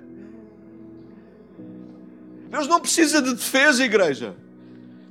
Deus 2.50 2.68
não 2.68 2.80
precisa 2.80 3.22
de 3.22 3.34
defesa, 3.34 3.84
igreja. 3.84 4.36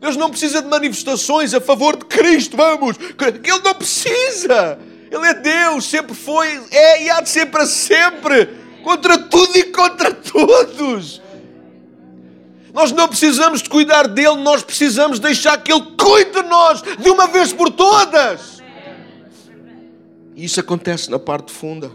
Deus 0.00 0.16
não 0.16 0.30
precisa 0.30 0.62
de 0.62 0.68
manifestações 0.68 1.54
a 1.54 1.60
favor 1.60 1.96
de 1.96 2.04
Cristo. 2.06 2.56
Vamos! 2.56 2.96
Ele 2.98 3.62
não 3.62 3.74
precisa. 3.74 4.78
Ele 5.10 5.26
é 5.26 5.34
Deus, 5.34 5.84
sempre 5.84 6.14
foi, 6.14 6.60
é 6.70 7.04
e 7.04 7.10
há 7.10 7.20
de 7.20 7.28
ser 7.28 7.46
para 7.46 7.66
sempre. 7.66 8.48
Contra 8.82 9.18
tudo 9.18 9.56
e 9.56 9.64
contra 9.64 10.12
todos. 10.12 11.20
Nós 12.76 12.92
não 12.92 13.08
precisamos 13.08 13.62
de 13.62 13.70
cuidar 13.70 14.06
dele, 14.06 14.36
nós 14.42 14.62
precisamos 14.62 15.18
deixar 15.18 15.56
que 15.62 15.72
ele 15.72 15.82
cuide 15.98 16.30
de 16.30 16.42
nós 16.42 16.82
de 16.82 17.08
uma 17.08 17.26
vez 17.26 17.50
por 17.50 17.70
todas. 17.70 18.62
E 20.34 20.44
isso 20.44 20.60
acontece 20.60 21.10
na 21.10 21.18
parte 21.18 21.50
funda. 21.50 21.90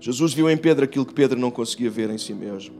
Jesus 0.00 0.32
viu 0.32 0.48
em 0.48 0.56
Pedro 0.56 0.86
aquilo 0.86 1.04
que 1.04 1.12
Pedro 1.12 1.38
não 1.38 1.50
conseguia 1.50 1.90
ver 1.90 2.08
em 2.08 2.16
si 2.16 2.32
mesmo. 2.32 2.74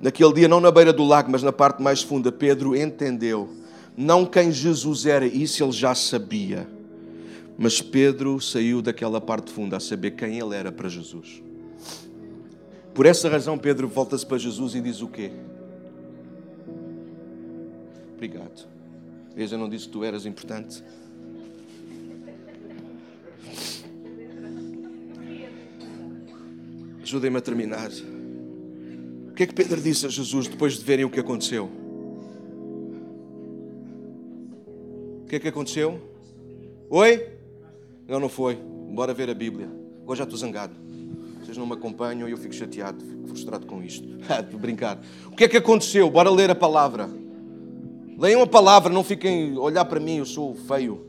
Naquele 0.00 0.32
dia, 0.32 0.46
não 0.46 0.60
na 0.60 0.70
beira 0.70 0.92
do 0.92 1.02
lago, 1.02 1.28
mas 1.28 1.42
na 1.42 1.52
parte 1.52 1.82
mais 1.82 2.00
funda, 2.00 2.30
Pedro 2.30 2.76
entendeu 2.76 3.50
não 3.96 4.24
quem 4.24 4.52
Jesus 4.52 5.06
era, 5.06 5.26
isso 5.26 5.64
ele 5.64 5.72
já 5.72 5.92
sabia. 5.92 6.68
Mas 7.58 7.82
Pedro 7.82 8.40
saiu 8.40 8.80
daquela 8.80 9.20
parte 9.20 9.50
funda 9.50 9.78
a 9.78 9.80
saber 9.80 10.12
quem 10.12 10.38
ele 10.38 10.54
era 10.54 10.70
para 10.70 10.88
Jesus. 10.88 11.42
Por 12.94 13.06
essa 13.06 13.28
razão, 13.28 13.56
Pedro 13.56 13.88
volta-se 13.88 14.24
para 14.24 14.36
Jesus 14.36 14.74
e 14.74 14.80
diz 14.80 15.00
o 15.00 15.08
quê? 15.08 15.32
Obrigado. 18.14 18.68
Vês, 19.34 19.50
eu 19.50 19.58
não 19.58 19.68
disse 19.68 19.86
que 19.86 19.92
tu 19.92 20.04
eras 20.04 20.26
importante. 20.26 20.84
Ajudem-me 27.02 27.38
a 27.38 27.40
terminar. 27.40 27.90
O 29.28 29.34
que 29.34 29.44
é 29.44 29.46
que 29.46 29.54
Pedro 29.54 29.80
disse 29.80 30.04
a 30.04 30.10
Jesus 30.10 30.46
depois 30.46 30.74
de 30.74 30.84
verem 30.84 31.06
o 31.06 31.10
que 31.10 31.18
aconteceu? 31.18 31.70
O 35.22 35.26
que 35.26 35.36
é 35.36 35.40
que 35.40 35.48
aconteceu? 35.48 35.98
Oi? 36.90 37.26
Não, 38.06 38.20
não 38.20 38.28
foi. 38.28 38.56
Bora 38.90 39.14
ver 39.14 39.30
a 39.30 39.34
Bíblia. 39.34 39.70
Agora 40.02 40.18
já 40.18 40.24
estou 40.24 40.38
zangado 40.38 40.91
vocês 41.42 41.56
não 41.56 41.66
me 41.66 41.72
acompanham 41.72 42.28
e 42.28 42.30
eu 42.30 42.38
fico 42.38 42.54
chateado, 42.54 43.04
fico 43.04 43.26
frustrado 43.26 43.66
com 43.66 43.82
isto. 43.82 44.06
de 44.48 44.56
brincar. 44.56 45.00
O 45.26 45.32
que 45.34 45.44
é 45.44 45.48
que 45.48 45.56
aconteceu? 45.56 46.08
Bora 46.08 46.30
ler 46.30 46.50
a 46.50 46.54
palavra. 46.54 47.10
Leiam 48.16 48.42
a 48.42 48.46
palavra, 48.46 48.92
não 48.92 49.02
fiquem 49.02 49.56
a 49.56 49.60
olhar 49.60 49.84
para 49.84 49.98
mim, 49.98 50.18
eu 50.18 50.24
sou 50.24 50.54
feio. 50.54 51.04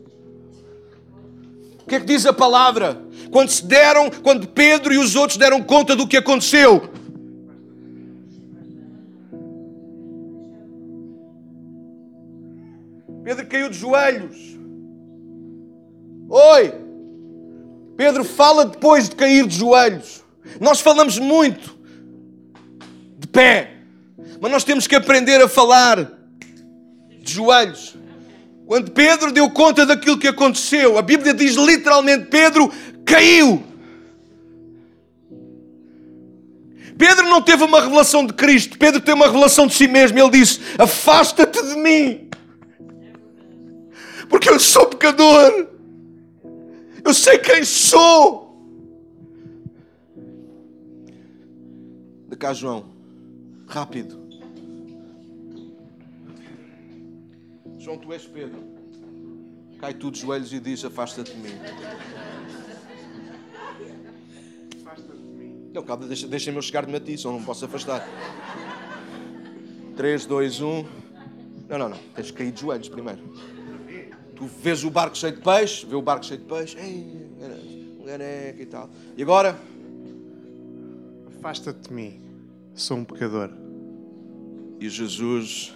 O 1.81 1.86
que 1.86 1.95
é 1.95 1.99
que 1.99 2.05
diz 2.05 2.25
a 2.25 2.34
palavra? 2.34 2.99
Quando 3.29 3.49
se 3.49 3.63
deram, 3.63 4.09
quando 4.09 4.47
Pedro 4.47 4.91
e 4.91 4.97
os 4.97 5.15
outros 5.15 5.38
deram 5.38 5.61
conta 5.61 5.95
do 5.95 6.07
que 6.07 6.17
aconteceu. 6.17 6.89
Pedro 13.23 13.45
caiu 13.47 13.69
de 13.69 13.77
joelhos. 13.77 14.38
Oi! 16.29 16.73
Pedro 17.95 18.23
fala 18.23 18.65
depois 18.65 19.07
de 19.07 19.15
cair 19.15 19.45
de 19.45 19.55
joelhos. 19.55 20.22
Nós 20.59 20.79
falamos 20.79 21.17
muito 21.17 21.77
de 23.17 23.27
pé, 23.27 23.77
mas 24.39 24.51
nós 24.51 24.63
temos 24.63 24.87
que 24.87 24.95
aprender 24.95 25.41
a 25.41 25.47
falar 25.47 26.11
de 27.21 27.33
joelhos. 27.33 27.95
Quando 28.65 28.91
Pedro 28.91 29.31
deu 29.31 29.49
conta 29.49 29.85
daquilo 29.85 30.17
que 30.17 30.27
aconteceu, 30.27 30.97
a 30.97 31.01
Bíblia 31.01 31.33
diz 31.33 31.55
literalmente: 31.55 32.25
Pedro 32.25 32.71
caiu. 33.05 33.63
Pedro 36.97 37.25
não 37.27 37.41
teve 37.41 37.63
uma 37.63 37.81
revelação 37.81 38.25
de 38.25 38.33
Cristo, 38.33 38.77
Pedro 38.77 39.01
teve 39.01 39.15
uma 39.17 39.25
revelação 39.25 39.67
de 39.67 39.73
si 39.73 39.87
mesmo. 39.87 40.17
Ele 40.17 40.29
disse: 40.29 40.59
Afasta-te 40.77 41.61
de 41.61 41.75
mim, 41.75 42.29
porque 44.29 44.49
eu 44.49 44.59
sou 44.59 44.87
pecador, 44.87 45.67
eu 47.03 47.13
sei 47.13 47.37
quem 47.39 47.63
sou. 47.63 48.42
Cá, 52.43 52.53
João. 52.53 52.83
Rápido. 53.67 54.21
João, 57.79 57.97
tu 57.97 58.11
és 58.11 58.25
Pedro. 58.25 58.61
Cai 59.79 59.93
tu 59.93 60.11
de 60.11 60.19
joelhos 60.19 60.51
e 60.51 60.59
diz: 60.59 60.83
Afasta-te 60.83 61.31
de 61.31 61.37
mim. 61.37 61.55
Afasta-te 64.81 65.21
de 65.21 65.29
mim. 65.29 65.71
Não, 65.73 65.83
calma, 65.83 66.05
deixa, 66.05 66.27
deixa-me 66.27 66.57
eu 66.57 66.61
chegar-me 66.61 66.93
a 66.97 66.99
ti, 66.99 67.17
só 67.17 67.31
não 67.31 67.41
posso 67.41 67.63
afastar. 67.63 68.05
3, 69.95 70.25
2, 70.25 70.59
1. 70.59 70.85
Não, 71.69 71.77
não, 71.77 71.89
não. 71.89 71.99
Tens 72.13 72.29
que 72.29 72.37
cair 72.37 72.51
de 72.51 72.59
joelhos 72.59 72.89
primeiro. 72.89 73.21
Tu 74.35 74.45
vês 74.45 74.83
o 74.83 74.89
barco 74.89 75.17
cheio 75.17 75.33
de 75.33 75.41
peixe, 75.41 75.85
vê 75.85 75.95
o 75.95 76.01
barco 76.01 76.25
cheio 76.25 76.41
de 76.41 76.45
peixe, 76.45 76.77
ei, 76.77 77.25
um 78.01 78.03
ganeca 78.03 78.61
e 78.61 78.65
tal. 78.65 78.89
E 79.15 79.23
agora? 79.23 79.57
Afasta-te 81.37 81.89
de 81.89 81.93
mim, 81.93 82.32
sou 82.74 82.97
um 82.97 83.03
pecador. 83.03 83.49
E 84.80 84.89
Jesus, 84.89 85.74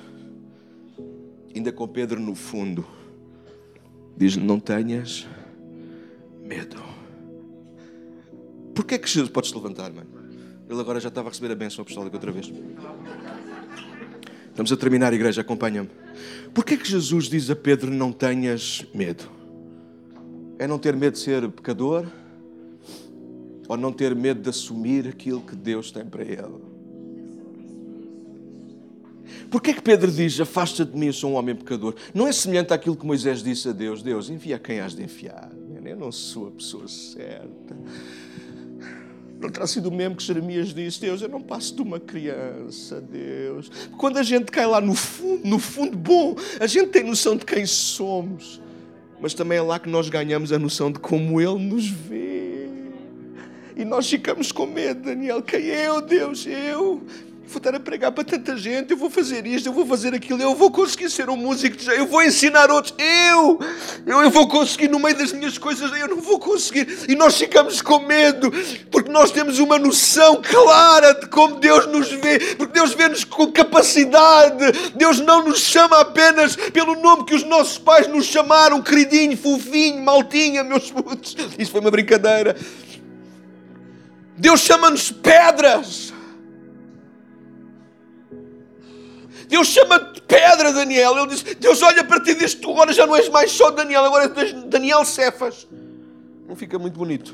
ainda 1.55 1.71
com 1.71 1.87
Pedro 1.87 2.19
no 2.19 2.35
fundo, 2.35 2.85
diz: 4.17 4.35
Não 4.35 4.59
tenhas 4.59 5.27
medo. 6.41 6.77
Porquê 8.73 8.97
que 8.97 9.07
Jesus. 9.07 9.29
Podes-te 9.29 9.55
levantar, 9.55 9.91
mano. 9.91 10.09
Ele 10.69 10.79
agora 10.79 10.99
já 10.99 11.09
estava 11.09 11.29
a 11.29 11.31
receber 11.31 11.51
a 11.51 11.55
bênção 11.55 11.81
apostólica 11.81 12.17
outra 12.17 12.31
vez. 12.31 12.51
Estamos 14.49 14.71
a 14.71 14.77
terminar, 14.77 15.13
igreja, 15.13 15.41
acompanha-me. 15.41 15.89
Porquê 16.53 16.75
que 16.75 16.89
Jesus 16.89 17.25
diz 17.25 17.49
a 17.49 17.55
Pedro: 17.55 17.91
Não 17.91 18.11
tenhas 18.11 18.85
medo? 18.93 19.29
É 20.59 20.67
não 20.67 20.79
ter 20.79 20.95
medo 20.95 21.13
de 21.13 21.19
ser 21.19 21.47
pecador? 21.49 22.05
ou 23.67 23.75
não 23.75 23.91
ter 23.91 24.15
medo 24.15 24.41
de 24.41 24.49
assumir 24.49 25.07
aquilo 25.07 25.41
que 25.41 25.55
Deus 25.55 25.91
tem 25.91 26.05
para 26.05 26.23
ele. 26.23 26.76
Porquê 29.49 29.73
que 29.73 29.81
Pedro 29.81 30.11
diz, 30.11 30.39
afasta 30.39 30.85
de 30.85 30.97
mim, 30.97 31.07
eu 31.07 31.13
sou 31.13 31.31
um 31.31 31.35
homem 31.35 31.55
pecador? 31.55 31.95
Não 32.13 32.27
é 32.27 32.31
semelhante 32.31 32.73
àquilo 32.73 32.95
que 32.95 33.05
Moisés 33.05 33.41
disse 33.41 33.69
a 33.69 33.71
Deus, 33.71 34.01
Deus, 34.01 34.29
envia 34.29 34.59
quem 34.59 34.79
has 34.79 34.93
de 34.93 35.03
enviar. 35.03 35.49
Eu 35.85 35.95
não 35.95 36.11
sou 36.11 36.49
a 36.49 36.51
pessoa 36.51 36.85
certa. 36.87 37.77
Não 39.39 39.49
terá 39.49 39.65
sido 39.65 39.87
o 39.87 39.91
mesmo 39.91 40.17
que 40.17 40.23
Jeremias 40.23 40.73
disse, 40.73 40.99
Deus, 40.99 41.21
eu 41.21 41.29
não 41.29 41.41
passo 41.41 41.73
de 41.73 41.81
uma 41.81 41.97
criança, 41.97 42.99
Deus. 42.99 43.71
Quando 43.97 44.17
a 44.17 44.23
gente 44.23 44.51
cai 44.51 44.65
lá 44.65 44.81
no 44.81 44.93
fundo, 44.93 45.47
no 45.47 45.59
fundo 45.59 45.95
bom, 45.95 46.35
a 46.59 46.67
gente 46.67 46.89
tem 46.89 47.03
noção 47.03 47.37
de 47.37 47.45
quem 47.45 47.65
somos. 47.65 48.59
Mas 49.21 49.33
também 49.33 49.59
é 49.59 49.61
lá 49.61 49.79
que 49.79 49.87
nós 49.87 50.09
ganhamos 50.09 50.51
a 50.51 50.59
noção 50.59 50.91
de 50.91 50.99
como 50.99 51.39
Ele 51.39 51.57
nos 51.57 51.87
vê. 51.87 52.67
E 53.77 53.85
nós 53.85 54.09
ficamos 54.09 54.51
com 54.51 54.65
medo, 54.65 55.03
Daniel. 55.03 55.41
Quem 55.41 55.65
eu, 55.65 56.01
Deus? 56.01 56.45
Eu 56.45 57.01
vou 57.47 57.57
estar 57.57 57.73
a 57.73 57.79
pregar 57.79 58.11
para 58.11 58.25
tanta 58.25 58.57
gente, 58.57 58.91
eu 58.91 58.97
vou 58.97 59.09
fazer 59.09 59.47
isto, 59.47 59.69
eu 59.69 59.73
vou 59.73 59.85
fazer 59.85 60.13
aquilo, 60.13 60.41
eu 60.41 60.53
vou 60.53 60.69
conseguir 60.69 61.09
ser 61.09 61.29
um 61.29 61.37
músico, 61.37 61.77
eu 61.91 62.05
vou 62.05 62.21
ensinar 62.21 62.69
outros, 62.69 62.93
eu, 62.97 63.59
eu, 64.05 64.21
eu 64.21 64.29
vou 64.29 64.49
conseguir 64.49 64.89
no 64.89 64.99
meio 64.99 65.17
das 65.17 65.31
minhas 65.31 65.57
coisas, 65.57 65.89
eu 65.97 66.09
não 66.09 66.19
vou 66.19 66.39
conseguir. 66.39 67.05
E 67.07 67.15
nós 67.15 67.37
ficamos 67.37 67.81
com 67.81 67.99
medo, 67.99 68.51
porque 68.91 69.09
nós 69.09 69.31
temos 69.31 69.59
uma 69.59 69.79
noção 69.79 70.41
clara 70.41 71.13
de 71.13 71.27
como 71.27 71.55
Deus 71.55 71.87
nos 71.87 72.09
vê, 72.09 72.37
porque 72.55 72.73
Deus 72.73 72.93
vê-nos 72.93 73.23
com 73.23 73.49
capacidade, 73.49 74.65
Deus 74.95 75.21
não 75.21 75.45
nos 75.45 75.59
chama 75.59 76.01
apenas 76.01 76.55
pelo 76.55 76.95
nome 76.95 77.23
que 77.23 77.33
os 77.33 77.43
nossos 77.43 77.77
pais 77.77 78.07
nos 78.07 78.25
chamaram, 78.25 78.81
queridinho, 78.81 79.37
fofinho, 79.37 80.03
maltinha, 80.03 80.65
meus 80.65 80.91
putos. 80.91 81.37
Isso 81.57 81.71
foi 81.71 81.79
uma 81.79 81.91
brincadeira. 81.91 82.57
Deus 84.37 84.59
chama-nos 84.59 85.11
pedras. 85.11 86.16
Deus 89.47 89.67
chama-te 89.67 90.21
pedra, 90.21 90.73
Daniel. 90.73 91.17
Ele 91.17 91.27
diz: 91.27 91.43
Deus 91.55 91.81
olha 91.81 92.03
para 92.03 92.19
ti 92.19 92.31
e 92.31 92.35
diz: 92.35 92.53
Tu 92.53 92.69
agora 92.69 92.91
já 92.91 93.07
não 93.07 93.15
és 93.15 93.29
mais 93.29 93.51
só 93.51 93.71
Daniel, 93.71 94.05
agora 94.05 94.31
és 94.35 94.53
Daniel 94.65 95.05
Cefas. 95.05 95.67
Não 96.47 96.55
fica 96.55 96.77
muito 96.77 96.97
bonito. 96.97 97.33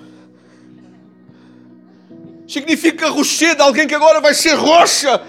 Significa 2.48 3.10
rochedo, 3.10 3.64
alguém 3.64 3.88
que 3.88 3.96
agora 3.96 4.22
vai 4.22 4.34
ser 4.34 4.54
rocha. 4.54 5.22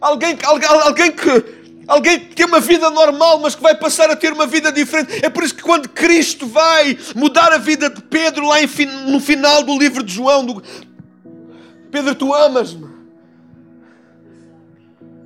Alguém, 0.00 0.36
alguém, 0.42 0.68
alguém 0.68 1.12
que. 1.12 1.62
Alguém 1.86 2.20
que 2.20 2.36
tem 2.36 2.46
uma 2.46 2.60
vida 2.60 2.88
normal, 2.90 3.40
mas 3.40 3.56
que 3.56 3.62
vai 3.62 3.74
passar 3.74 4.08
a 4.08 4.14
ter 4.14 4.32
uma 4.32 4.46
vida 4.46 4.70
diferente. 4.70 5.24
É 5.24 5.28
por 5.28 5.42
isso 5.42 5.54
que 5.54 5.62
quando 5.62 5.88
Cristo 5.88 6.46
vai 6.46 6.96
mudar 7.14 7.52
a 7.52 7.58
vida 7.58 7.90
de 7.90 8.00
Pedro, 8.02 8.46
lá 8.46 8.56
no 9.08 9.18
final 9.18 9.64
do 9.64 9.76
livro 9.76 10.00
de 10.02 10.14
João, 10.14 10.46
do, 10.46 10.62
Pedro, 11.90 12.14
tu 12.14 12.32
amas-me. 12.32 12.91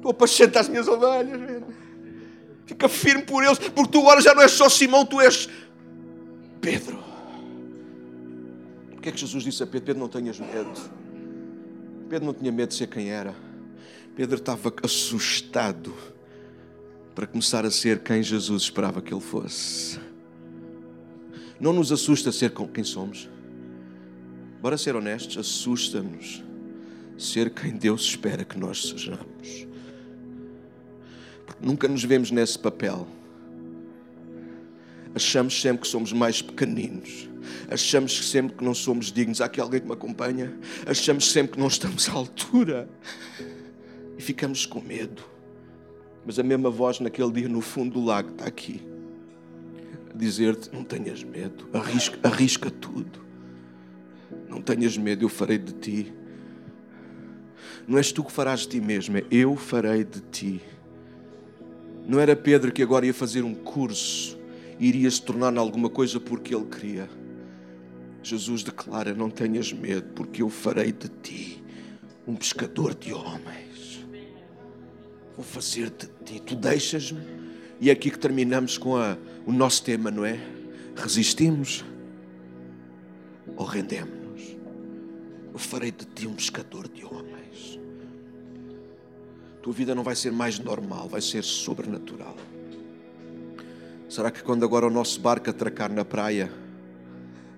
Tu 0.06 0.10
apacenta 0.10 0.60
as 0.60 0.68
minhas 0.68 0.86
ovelhas. 0.86 1.64
Fica 2.64 2.88
firme 2.88 3.24
por 3.24 3.42
eles, 3.42 3.58
porque 3.58 3.90
tu 3.90 3.98
agora 3.98 4.20
já 4.20 4.32
não 4.32 4.40
és 4.40 4.52
só 4.52 4.68
Simão, 4.68 5.04
tu 5.04 5.20
és 5.20 5.48
Pedro. 6.60 7.02
Porque 8.92 9.08
é 9.08 9.12
que 9.12 9.18
Jesus 9.18 9.42
disse 9.42 9.64
a 9.64 9.66
Pedro: 9.66 9.86
Pedro, 9.86 10.00
não 10.02 10.08
tenhas 10.08 10.38
medo. 10.38 10.80
Pedro 12.08 12.24
não 12.24 12.32
tinha 12.32 12.52
medo 12.52 12.68
de 12.68 12.76
ser 12.76 12.86
quem 12.86 13.10
era. 13.10 13.34
Pedro 14.14 14.36
estava 14.36 14.72
assustado 14.84 15.92
para 17.12 17.26
começar 17.26 17.66
a 17.66 17.70
ser 17.72 17.98
quem 17.98 18.22
Jesus 18.22 18.62
esperava 18.62 19.02
que 19.02 19.12
ele 19.12 19.20
fosse. 19.20 19.98
Não 21.58 21.72
nos 21.72 21.90
assusta 21.90 22.30
ser 22.30 22.52
quem 22.72 22.84
somos. 22.84 23.28
Bora 24.62 24.78
ser 24.78 24.94
honestos, 24.94 25.36
assusta-nos 25.36 26.44
ser 27.18 27.50
quem 27.50 27.72
Deus 27.72 28.02
espera 28.02 28.44
que 28.44 28.56
nós 28.56 28.86
sejamos. 28.86 29.66
Nunca 31.60 31.88
nos 31.88 32.04
vemos 32.04 32.30
nesse 32.30 32.58
papel. 32.58 33.06
Achamos 35.14 35.60
sempre 35.60 35.82
que 35.82 35.88
somos 35.88 36.12
mais 36.12 36.42
pequeninos. 36.42 37.28
Achamos 37.70 38.30
sempre 38.30 38.56
que 38.56 38.64
não 38.64 38.74
somos 38.74 39.10
dignos. 39.10 39.40
Há 39.40 39.46
aqui 39.46 39.60
alguém 39.60 39.80
que 39.80 39.86
me 39.86 39.92
acompanha? 39.92 40.52
Achamos 40.86 41.32
sempre 41.32 41.52
que 41.52 41.58
não 41.58 41.68
estamos 41.68 42.08
à 42.08 42.12
altura. 42.12 42.88
E 44.18 44.22
ficamos 44.22 44.66
com 44.66 44.80
medo. 44.80 45.24
Mas 46.24 46.38
a 46.38 46.42
mesma 46.42 46.70
voz 46.70 47.00
naquele 47.00 47.30
dia 47.30 47.48
no 47.48 47.60
fundo 47.60 47.94
do 47.94 48.04
lago 48.04 48.30
está 48.32 48.46
aqui. 48.46 48.82
A 50.12 50.16
dizer-te: 50.16 50.70
não 50.72 50.84
tenhas 50.84 51.22
medo. 51.22 51.68
Arrisca, 51.72 52.18
arrisca 52.22 52.70
tudo. 52.70 53.24
Não 54.48 54.60
tenhas 54.60 54.96
medo, 54.96 55.24
eu 55.24 55.28
farei 55.28 55.58
de 55.58 55.72
ti. 55.72 56.12
Não 57.86 57.98
és 57.98 58.10
tu 58.12 58.24
que 58.24 58.32
farás 58.32 58.60
de 58.60 58.68
ti 58.68 58.80
mesmo, 58.80 59.16
é 59.16 59.24
eu 59.30 59.56
farei 59.56 60.04
de 60.04 60.20
ti. 60.20 60.60
Não 62.06 62.20
era 62.20 62.36
Pedro 62.36 62.72
que 62.72 62.82
agora 62.82 63.04
ia 63.06 63.14
fazer 63.14 63.42
um 63.42 63.54
curso 63.54 64.36
iria 64.78 65.10
se 65.10 65.22
tornar 65.22 65.52
em 65.52 65.58
alguma 65.58 65.88
coisa 65.88 66.20
porque 66.20 66.54
ele 66.54 66.66
queria. 66.66 67.08
Jesus 68.22 68.62
declara: 68.62 69.14
Não 69.14 69.30
tenhas 69.30 69.72
medo, 69.72 70.12
porque 70.14 70.42
eu 70.42 70.48
farei 70.48 70.92
de 70.92 71.08
ti 71.08 71.62
um 72.26 72.34
pescador 72.34 72.94
de 72.94 73.12
homens. 73.12 74.04
Vou 75.36 75.44
fazer 75.44 75.90
de 75.90 76.08
ti. 76.24 76.40
Tu 76.40 76.56
deixas-me. 76.56 77.20
E 77.80 77.90
é 77.90 77.92
aqui 77.92 78.10
que 78.10 78.18
terminamos 78.18 78.78
com 78.78 78.96
a, 78.96 79.18
o 79.44 79.52
nosso 79.52 79.82
tema, 79.82 80.10
não 80.10 80.24
é? 80.24 80.40
Resistimos 80.96 81.84
ou 83.54 83.66
rendemos-nos? 83.66 84.56
Eu 85.52 85.58
farei 85.58 85.92
de 85.92 86.06
ti 86.06 86.26
um 86.26 86.34
pescador 86.34 86.88
de 86.88 87.04
homens. 87.04 87.35
Tua 89.66 89.74
vida 89.74 89.96
não 89.96 90.04
vai 90.04 90.14
ser 90.14 90.30
mais 90.30 90.60
normal, 90.60 91.08
vai 91.08 91.20
ser 91.20 91.42
sobrenatural. 91.42 92.36
Será 94.08 94.30
que 94.30 94.40
quando 94.40 94.64
agora 94.64 94.86
o 94.86 94.90
nosso 94.90 95.20
barco 95.20 95.50
atracar 95.50 95.92
na 95.92 96.04
praia, 96.04 96.52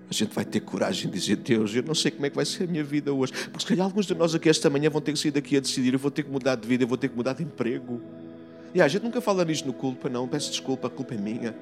a 0.09 0.11
gente 0.11 0.33
vai 0.33 0.43
ter 0.43 0.61
coragem 0.61 1.11
de 1.11 1.19
dizer: 1.19 1.35
Deus, 1.35 1.75
eu 1.75 1.83
não 1.83 1.93
sei 1.93 2.09
como 2.09 2.25
é 2.25 2.31
que 2.31 2.35
vai 2.35 2.45
ser 2.45 2.63
a 2.63 2.65
minha 2.65 2.83
vida 2.83 3.13
hoje. 3.13 3.31
Porque 3.31 3.59
se 3.59 3.65
calhar 3.67 3.85
alguns 3.85 4.07
de 4.07 4.15
nós 4.15 4.33
aqui 4.33 4.49
esta 4.49 4.71
manhã 4.71 4.89
vão 4.89 4.99
ter 4.99 5.13
que 5.13 5.19
sair 5.19 5.29
daqui 5.29 5.55
a 5.55 5.59
decidir: 5.59 5.93
eu 5.93 5.99
vou 5.99 6.09
ter 6.09 6.23
que 6.23 6.31
mudar 6.31 6.55
de 6.55 6.67
vida, 6.67 6.83
eu 6.83 6.87
vou 6.87 6.97
ter 6.97 7.09
que 7.09 7.15
mudar 7.15 7.33
de 7.33 7.43
emprego. 7.43 8.01
E 8.73 8.81
a 8.81 8.87
gente 8.87 9.03
nunca 9.03 9.21
fala 9.21 9.45
nisto 9.45 9.67
no 9.67 9.73
culpa, 9.73 10.09
não. 10.09 10.27
Peço 10.27 10.49
desculpa, 10.49 10.87
a 10.87 10.89
culpa 10.89 11.13
é 11.13 11.17
minha. 11.19 11.55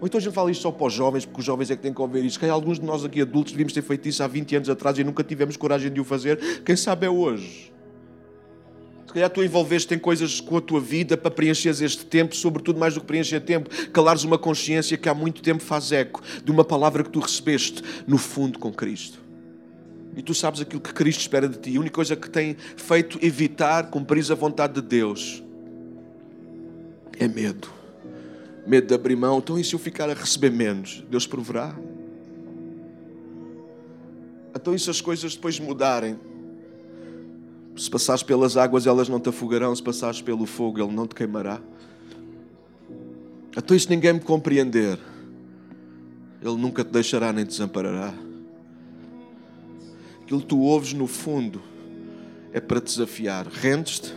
Ou 0.00 0.06
então 0.08 0.18
a 0.18 0.20
gente 0.20 0.34
fala 0.34 0.50
isto 0.50 0.62
só 0.62 0.72
para 0.72 0.88
os 0.88 0.92
jovens, 0.92 1.24
porque 1.24 1.38
os 1.38 1.46
jovens 1.46 1.70
é 1.70 1.76
que 1.76 1.82
têm 1.82 1.94
que 1.94 2.00
ouvir 2.02 2.24
isto. 2.24 2.32
Se 2.32 2.40
calhar 2.40 2.56
alguns 2.56 2.80
de 2.80 2.84
nós 2.84 3.04
aqui 3.04 3.20
adultos 3.20 3.52
devíamos 3.52 3.72
ter 3.72 3.82
feito 3.82 4.08
isso 4.08 4.20
há 4.20 4.26
20 4.26 4.56
anos 4.56 4.68
atrás 4.68 4.98
e 4.98 5.04
nunca 5.04 5.22
tivemos 5.22 5.56
coragem 5.56 5.92
de 5.92 6.00
o 6.00 6.04
fazer. 6.04 6.64
Quem 6.64 6.74
sabe 6.74 7.06
é 7.06 7.08
hoje. 7.08 7.71
Se 9.12 9.14
calhar 9.14 9.28
tu 9.28 9.44
envolveste 9.44 9.94
em 9.94 9.98
coisas 9.98 10.40
com 10.40 10.56
a 10.56 10.60
tua 10.62 10.80
vida 10.80 11.18
para 11.18 11.30
preencheres 11.30 11.82
este 11.82 12.02
tempo, 12.02 12.34
sobretudo 12.34 12.80
mais 12.80 12.94
do 12.94 13.00
que 13.00 13.06
preencher 13.06 13.40
tempo, 13.40 13.68
calares 13.92 14.24
uma 14.24 14.38
consciência 14.38 14.96
que 14.96 15.06
há 15.06 15.12
muito 15.12 15.42
tempo 15.42 15.62
faz 15.62 15.92
eco 15.92 16.22
de 16.42 16.50
uma 16.50 16.64
palavra 16.64 17.04
que 17.04 17.10
tu 17.10 17.20
recebeste 17.20 17.82
no 18.06 18.16
fundo 18.16 18.58
com 18.58 18.72
Cristo. 18.72 19.20
E 20.16 20.22
tu 20.22 20.32
sabes 20.32 20.62
aquilo 20.62 20.80
que 20.80 20.94
Cristo 20.94 21.20
espera 21.20 21.46
de 21.46 21.58
ti. 21.58 21.76
A 21.76 21.80
única 21.80 21.94
coisa 21.94 22.16
que 22.16 22.30
tem 22.30 22.56
feito 22.74 23.18
evitar 23.20 23.90
cumprir 23.90 24.24
a 24.32 24.34
vontade 24.34 24.80
de 24.80 24.80
Deus 24.80 25.42
é 27.18 27.28
medo. 27.28 27.68
Medo 28.66 28.86
de 28.86 28.94
abrir 28.94 29.16
mão. 29.16 29.40
Então, 29.40 29.58
e 29.58 29.64
se 29.64 29.74
eu 29.74 29.78
ficar 29.78 30.08
a 30.08 30.14
receber 30.14 30.50
menos? 30.50 31.04
Deus 31.10 31.26
proverá? 31.26 31.78
Então, 34.56 34.74
e 34.74 34.78
se 34.78 34.88
as 34.88 35.02
coisas 35.02 35.34
depois 35.34 35.60
mudarem? 35.60 36.31
Se 37.76 37.90
passares 37.90 38.22
pelas 38.22 38.56
águas, 38.56 38.86
elas 38.86 39.08
não 39.08 39.18
te 39.18 39.28
afogarão. 39.28 39.74
Se 39.74 39.82
passares 39.82 40.20
pelo 40.20 40.46
fogo, 40.46 40.80
ele 40.82 40.92
não 40.92 41.06
te 41.06 41.14
queimará. 41.14 41.60
E 43.56 43.78
se 43.78 43.88
ninguém 43.88 44.14
me 44.14 44.20
compreender? 44.20 44.98
Ele 46.40 46.56
nunca 46.56 46.84
te 46.84 46.90
deixará 46.90 47.32
nem 47.32 47.44
te 47.44 47.48
desamparará. 47.48 48.12
Aquilo 50.22 50.40
que 50.40 50.46
tu 50.46 50.60
ouves 50.60 50.92
no 50.92 51.06
fundo 51.06 51.62
é 52.52 52.60
para 52.60 52.80
desafiar. 52.80 53.46
Rendes-te 53.46 54.14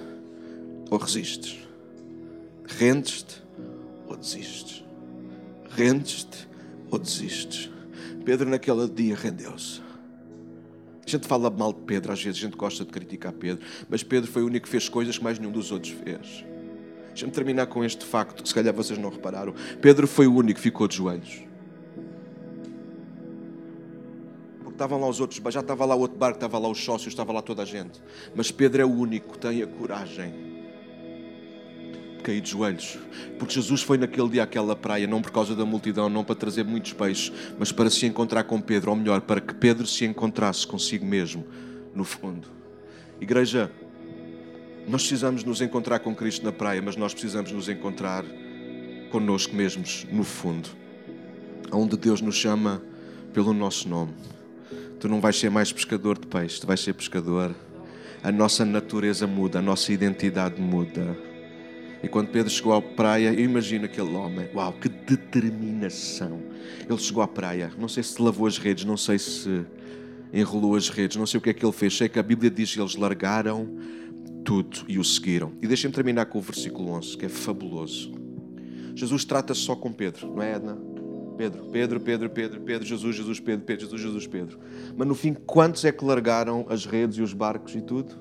ou 0.89 0.97
resistes? 0.97 1.59
Rendes-te 2.65 3.41
ou 4.07 4.15
desistes? 4.15 4.83
Rendes-te 5.69 6.47
ou 6.89 6.97
desistes? 6.97 7.69
Pedro, 8.23 8.49
naquele 8.49 8.87
dia, 8.87 9.15
rendeu-se. 9.15 9.84
A 11.05 11.09
gente 11.09 11.27
fala 11.27 11.51
mal 11.51 11.71
de 11.71 11.81
Pedro, 11.81 12.11
às 12.11 12.23
vezes 12.23 12.39
a 12.39 12.45
gente 12.45 12.57
gosta 12.57 12.83
de 12.83 12.91
criticar 12.91 13.31
Pedro, 13.31 13.63
mas 13.87 14.01
Pedro 14.01 14.31
foi 14.31 14.41
o 14.41 14.47
único 14.47 14.65
que 14.65 14.71
fez 14.71 14.89
coisas 14.89 15.17
que 15.17 15.23
mais 15.23 15.37
nenhum 15.37 15.51
dos 15.51 15.71
outros 15.71 15.93
fez. 15.93 16.43
Deixa-me 17.09 17.31
terminar 17.31 17.67
com 17.67 17.83
este 17.83 18.03
facto 18.03 18.41
que 18.41 18.49
se 18.49 18.55
calhar 18.55 18.73
vocês 18.73 18.97
não 18.97 19.09
repararam. 19.09 19.53
Pedro 19.79 20.07
foi 20.07 20.25
o 20.25 20.33
único 20.33 20.57
que 20.57 20.63
ficou 20.63 20.87
de 20.87 20.97
joelhos. 20.97 21.43
Porque 24.57 24.73
estavam 24.73 24.99
lá 24.99 25.07
os 25.07 25.19
outros, 25.19 25.39
já 25.53 25.59
estava 25.59 25.85
lá 25.85 25.95
o 25.95 25.99
outro 25.99 26.17
barco, 26.17 26.37
estava 26.37 26.57
lá 26.57 26.67
os 26.67 26.83
sócios, 26.83 27.13
estava 27.13 27.31
lá 27.31 27.41
toda 27.41 27.61
a 27.61 27.65
gente. 27.65 28.01
Mas 28.35 28.51
Pedro 28.51 28.81
é 28.81 28.85
o 28.85 28.91
único 28.91 29.33
que 29.33 29.39
tem 29.39 29.61
a 29.61 29.67
coragem 29.67 30.54
cair 32.25 32.41
de 32.41 32.49
joelhos. 32.49 32.97
Porque 33.37 33.53
Jesus 33.53 33.83
foi 33.83 33.97
naquele 33.97 34.29
dia 34.29 34.43
àquela 34.43 34.75
praia, 34.75 35.05
não 35.05 35.21
por 35.21 35.31
causa 35.31 35.55
da 35.55 35.63
multidão, 35.63 36.09
não 36.09 36.23
para 36.23 36.35
trazer 36.35 36.65
muitos 36.65 36.93
peixes, 36.93 37.31
mas 37.59 37.71
para 37.71 37.89
se 37.89 38.05
encontrar 38.05 38.43
com 38.45 38.59
Pedro, 38.59 38.89
ou 38.89 38.97
melhor, 38.97 39.21
para 39.21 39.39
que 39.39 39.53
Pedro 39.53 39.85
se 39.85 40.05
encontrasse 40.05 40.65
consigo 40.65 41.05
mesmo, 41.05 41.45
no 41.93 42.03
fundo. 42.03 42.47
Igreja, 43.21 43.71
nós 44.87 45.01
precisamos 45.01 45.43
nos 45.43 45.61
encontrar 45.61 45.99
com 45.99 46.15
Cristo 46.15 46.43
na 46.43 46.51
praia, 46.51 46.81
mas 46.81 46.95
nós 46.95 47.13
precisamos 47.13 47.51
nos 47.51 47.69
encontrar 47.69 48.25
connosco 49.11 49.55
mesmos, 49.55 50.05
no 50.11 50.23
fundo, 50.23 50.69
onde 51.71 51.95
Deus 51.95 52.21
nos 52.21 52.35
chama 52.35 52.81
pelo 53.33 53.53
nosso 53.53 53.87
nome. 53.87 54.13
Tu 54.99 55.07
não 55.07 55.21
vais 55.21 55.37
ser 55.37 55.51
mais 55.51 55.71
pescador 55.71 56.17
de 56.17 56.25
peixe, 56.25 56.59
tu 56.59 56.65
vais 56.65 56.79
ser 56.79 56.93
pescador. 56.93 57.53
A 58.23 58.31
nossa 58.31 58.65
natureza 58.65 59.27
muda, 59.27 59.59
a 59.59 59.61
nossa 59.61 59.93
identidade 59.93 60.59
muda. 60.59 61.34
E 62.05 62.07
quando 62.07 62.27
Pedro 62.27 62.51
chegou 62.51 62.71
à 62.71 62.79
praia, 62.79 63.33
eu 63.33 63.43
imagino 63.43 63.85
aquele 63.85 64.13
homem, 64.15 64.47
uau, 64.53 64.71
que 64.73 64.87
determinação. 64.87 66.39
Ele 66.87 66.99
chegou 66.99 67.23
à 67.23 67.27
praia, 67.27 67.71
não 67.79 67.87
sei 67.87 68.03
se 68.03 68.21
lavou 68.21 68.45
as 68.45 68.59
redes, 68.59 68.85
não 68.85 68.95
sei 68.95 69.17
se 69.17 69.65
enrolou 70.31 70.75
as 70.75 70.87
redes, 70.87 71.17
não 71.17 71.25
sei 71.25 71.39
o 71.39 71.41
que 71.41 71.49
é 71.49 71.53
que 71.53 71.65
ele 71.65 71.71
fez. 71.71 71.97
Sei 71.97 72.07
que 72.07 72.19
a 72.19 72.23
Bíblia 72.23 72.51
diz 72.51 72.71
que 72.71 72.79
eles 72.79 72.95
largaram 72.95 73.67
tudo 74.43 74.85
e 74.87 74.99
o 74.99 75.03
seguiram. 75.03 75.53
E 75.63 75.67
deixem-me 75.67 75.95
terminar 75.95 76.27
com 76.27 76.37
o 76.37 76.41
versículo 76.41 76.91
11, 76.91 77.17
que 77.17 77.25
é 77.25 77.29
fabuloso. 77.29 78.13
Jesus 78.93 79.25
trata-se 79.25 79.61
só 79.61 79.75
com 79.75 79.91
Pedro, 79.91 80.27
não 80.27 80.43
é, 80.43 80.53
Edna? 80.53 80.77
Pedro, 81.35 81.65
Pedro, 81.71 81.99
Pedro, 81.99 82.29
Pedro, 82.29 82.61
Pedro, 82.61 82.85
Jesus, 82.87 83.15
Jesus, 83.15 83.39
Pedro, 83.39 83.65
Pedro, 83.65 83.83
Jesus, 83.83 84.01
Jesus, 84.01 84.27
Pedro. 84.27 84.59
Mas 84.95 85.07
no 85.07 85.15
fim, 85.15 85.33
quantos 85.33 85.83
é 85.83 85.91
que 85.91 86.05
largaram 86.05 86.67
as 86.69 86.85
redes 86.85 87.17
e 87.17 87.23
os 87.23 87.33
barcos 87.33 87.73
e 87.73 87.81
tudo? 87.81 88.13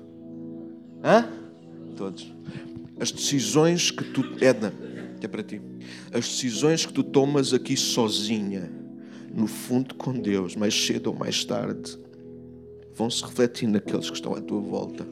Hã? 1.03 1.29
Todos 1.95 2.33
as 2.99 3.11
decisões 3.11 3.91
que 3.91 4.03
tu. 4.03 4.23
Edna, 4.41 4.73
é 5.25 5.27
para 5.27 5.43
ti. 5.43 5.61
As 6.13 6.27
decisões 6.27 6.85
que 6.85 6.93
tu 6.93 7.03
tomas 7.03 7.53
aqui 7.53 7.75
sozinha, 7.75 8.71
no 9.33 9.47
fundo 9.47 9.95
com 9.95 10.13
Deus, 10.13 10.55
mais 10.55 10.73
cedo 10.73 11.07
ou 11.07 11.15
mais 11.15 11.43
tarde, 11.43 11.97
vão 12.93 13.09
se 13.09 13.23
refletir 13.23 13.67
naqueles 13.67 14.09
que 14.09 14.15
estão 14.15 14.33
à 14.33 14.41
tua 14.41 14.61
volta. 14.61 15.05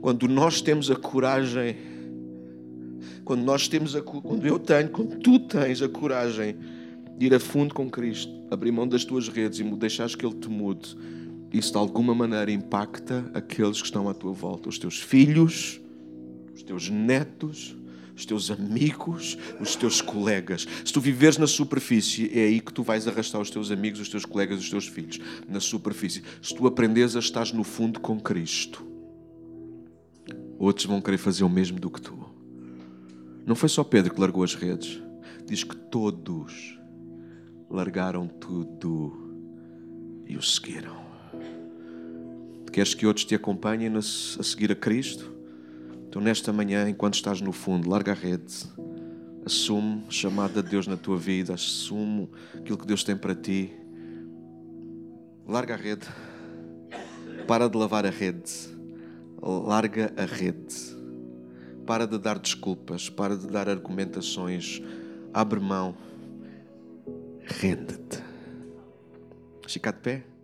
Quando 0.00 0.28
nós 0.28 0.60
temos 0.60 0.90
a 0.90 0.96
coragem, 0.96 1.76
quando 3.24 3.42
nós 3.42 3.66
temos 3.66 3.96
a 3.96 4.02
quando 4.02 4.46
eu 4.46 4.58
tenho, 4.58 4.90
quando 4.90 5.18
tu 5.18 5.38
tens 5.40 5.82
a 5.82 5.88
coragem 5.88 6.56
de 7.16 7.26
ir 7.26 7.34
a 7.34 7.40
fundo 7.40 7.74
com 7.74 7.90
Cristo, 7.90 8.32
abrir 8.50 8.70
mão 8.70 8.86
das 8.86 9.04
tuas 9.04 9.28
redes 9.28 9.58
e 9.58 9.64
deixares 9.64 10.14
que 10.14 10.24
Ele 10.24 10.36
te 10.36 10.48
mude, 10.48 10.96
isso 11.52 11.72
de 11.72 11.78
alguma 11.78 12.14
maneira 12.14 12.50
impacta 12.50 13.30
aqueles 13.34 13.80
que 13.80 13.86
estão 13.86 14.08
à 14.08 14.14
tua 14.14 14.32
volta, 14.32 14.68
os 14.68 14.78
teus 14.78 14.98
filhos, 14.98 15.80
os 16.54 16.62
teus 16.62 16.90
netos, 16.90 17.76
os 18.14 18.26
teus 18.26 18.50
amigos, 18.50 19.38
os 19.60 19.76
teus 19.76 20.00
colegas. 20.00 20.66
Se 20.84 20.92
tu 20.92 21.00
viveres 21.00 21.38
na 21.38 21.46
superfície, 21.46 22.30
é 22.36 22.44
aí 22.44 22.60
que 22.60 22.72
tu 22.72 22.82
vais 22.82 23.06
arrastar 23.06 23.40
os 23.40 23.48
teus 23.48 23.70
amigos, 23.70 24.00
os 24.00 24.08
teus 24.08 24.24
colegas, 24.24 24.58
os 24.58 24.68
teus 24.68 24.88
filhos. 24.88 25.20
Na 25.48 25.60
superfície. 25.60 26.22
Se 26.42 26.54
tu 26.54 26.66
aprendes 26.66 27.14
a 27.14 27.20
estar 27.20 27.52
no 27.54 27.62
fundo 27.62 28.00
com 28.00 28.18
Cristo, 28.18 28.84
outros 30.58 30.86
vão 30.86 31.00
querer 31.00 31.18
fazer 31.18 31.44
o 31.44 31.48
mesmo 31.48 31.78
do 31.78 31.88
que 31.88 32.00
tu. 32.00 32.18
Não 33.46 33.54
foi 33.54 33.68
só 33.68 33.84
Pedro 33.84 34.12
que 34.12 34.20
largou 34.20 34.42
as 34.42 34.54
redes. 34.54 35.00
Diz 35.46 35.62
que 35.62 35.76
todos 35.76 36.76
largaram 37.70 38.26
tudo 38.26 39.30
e 40.26 40.36
o 40.36 40.42
seguiram. 40.42 40.97
Queres 42.72 42.94
que 42.94 43.06
outros 43.06 43.24
te 43.24 43.34
acompanhem 43.34 43.96
a 43.96 44.02
seguir 44.02 44.70
a 44.70 44.76
Cristo? 44.76 45.32
Então, 46.08 46.22
nesta 46.22 46.52
manhã, 46.52 46.88
enquanto 46.88 47.14
estás 47.14 47.40
no 47.40 47.52
fundo, 47.52 47.88
larga 47.88 48.12
a 48.12 48.14
rede, 48.14 48.64
assume 49.44 50.04
a 50.06 50.10
chamada 50.10 50.62
de 50.62 50.70
Deus 50.70 50.86
na 50.86 50.96
tua 50.96 51.16
vida, 51.16 51.54
assume 51.54 52.30
aquilo 52.54 52.78
que 52.78 52.86
Deus 52.86 53.02
tem 53.02 53.16
para 53.16 53.34
ti. 53.34 53.72
Larga 55.46 55.74
a 55.74 55.76
rede, 55.76 56.06
para 57.46 57.68
de 57.68 57.76
lavar 57.76 58.06
a 58.06 58.10
rede, 58.10 58.52
larga 59.42 60.12
a 60.16 60.24
rede, 60.24 60.96
para 61.86 62.06
de 62.06 62.18
dar 62.18 62.38
desculpas, 62.38 63.08
para 63.08 63.36
de 63.36 63.46
dar 63.46 63.68
argumentações, 63.68 64.82
abre 65.32 65.58
mão, 65.58 65.96
rende-te. 67.44 68.22
Fica 69.66 69.92
de 69.92 69.98
pé. 69.98 70.37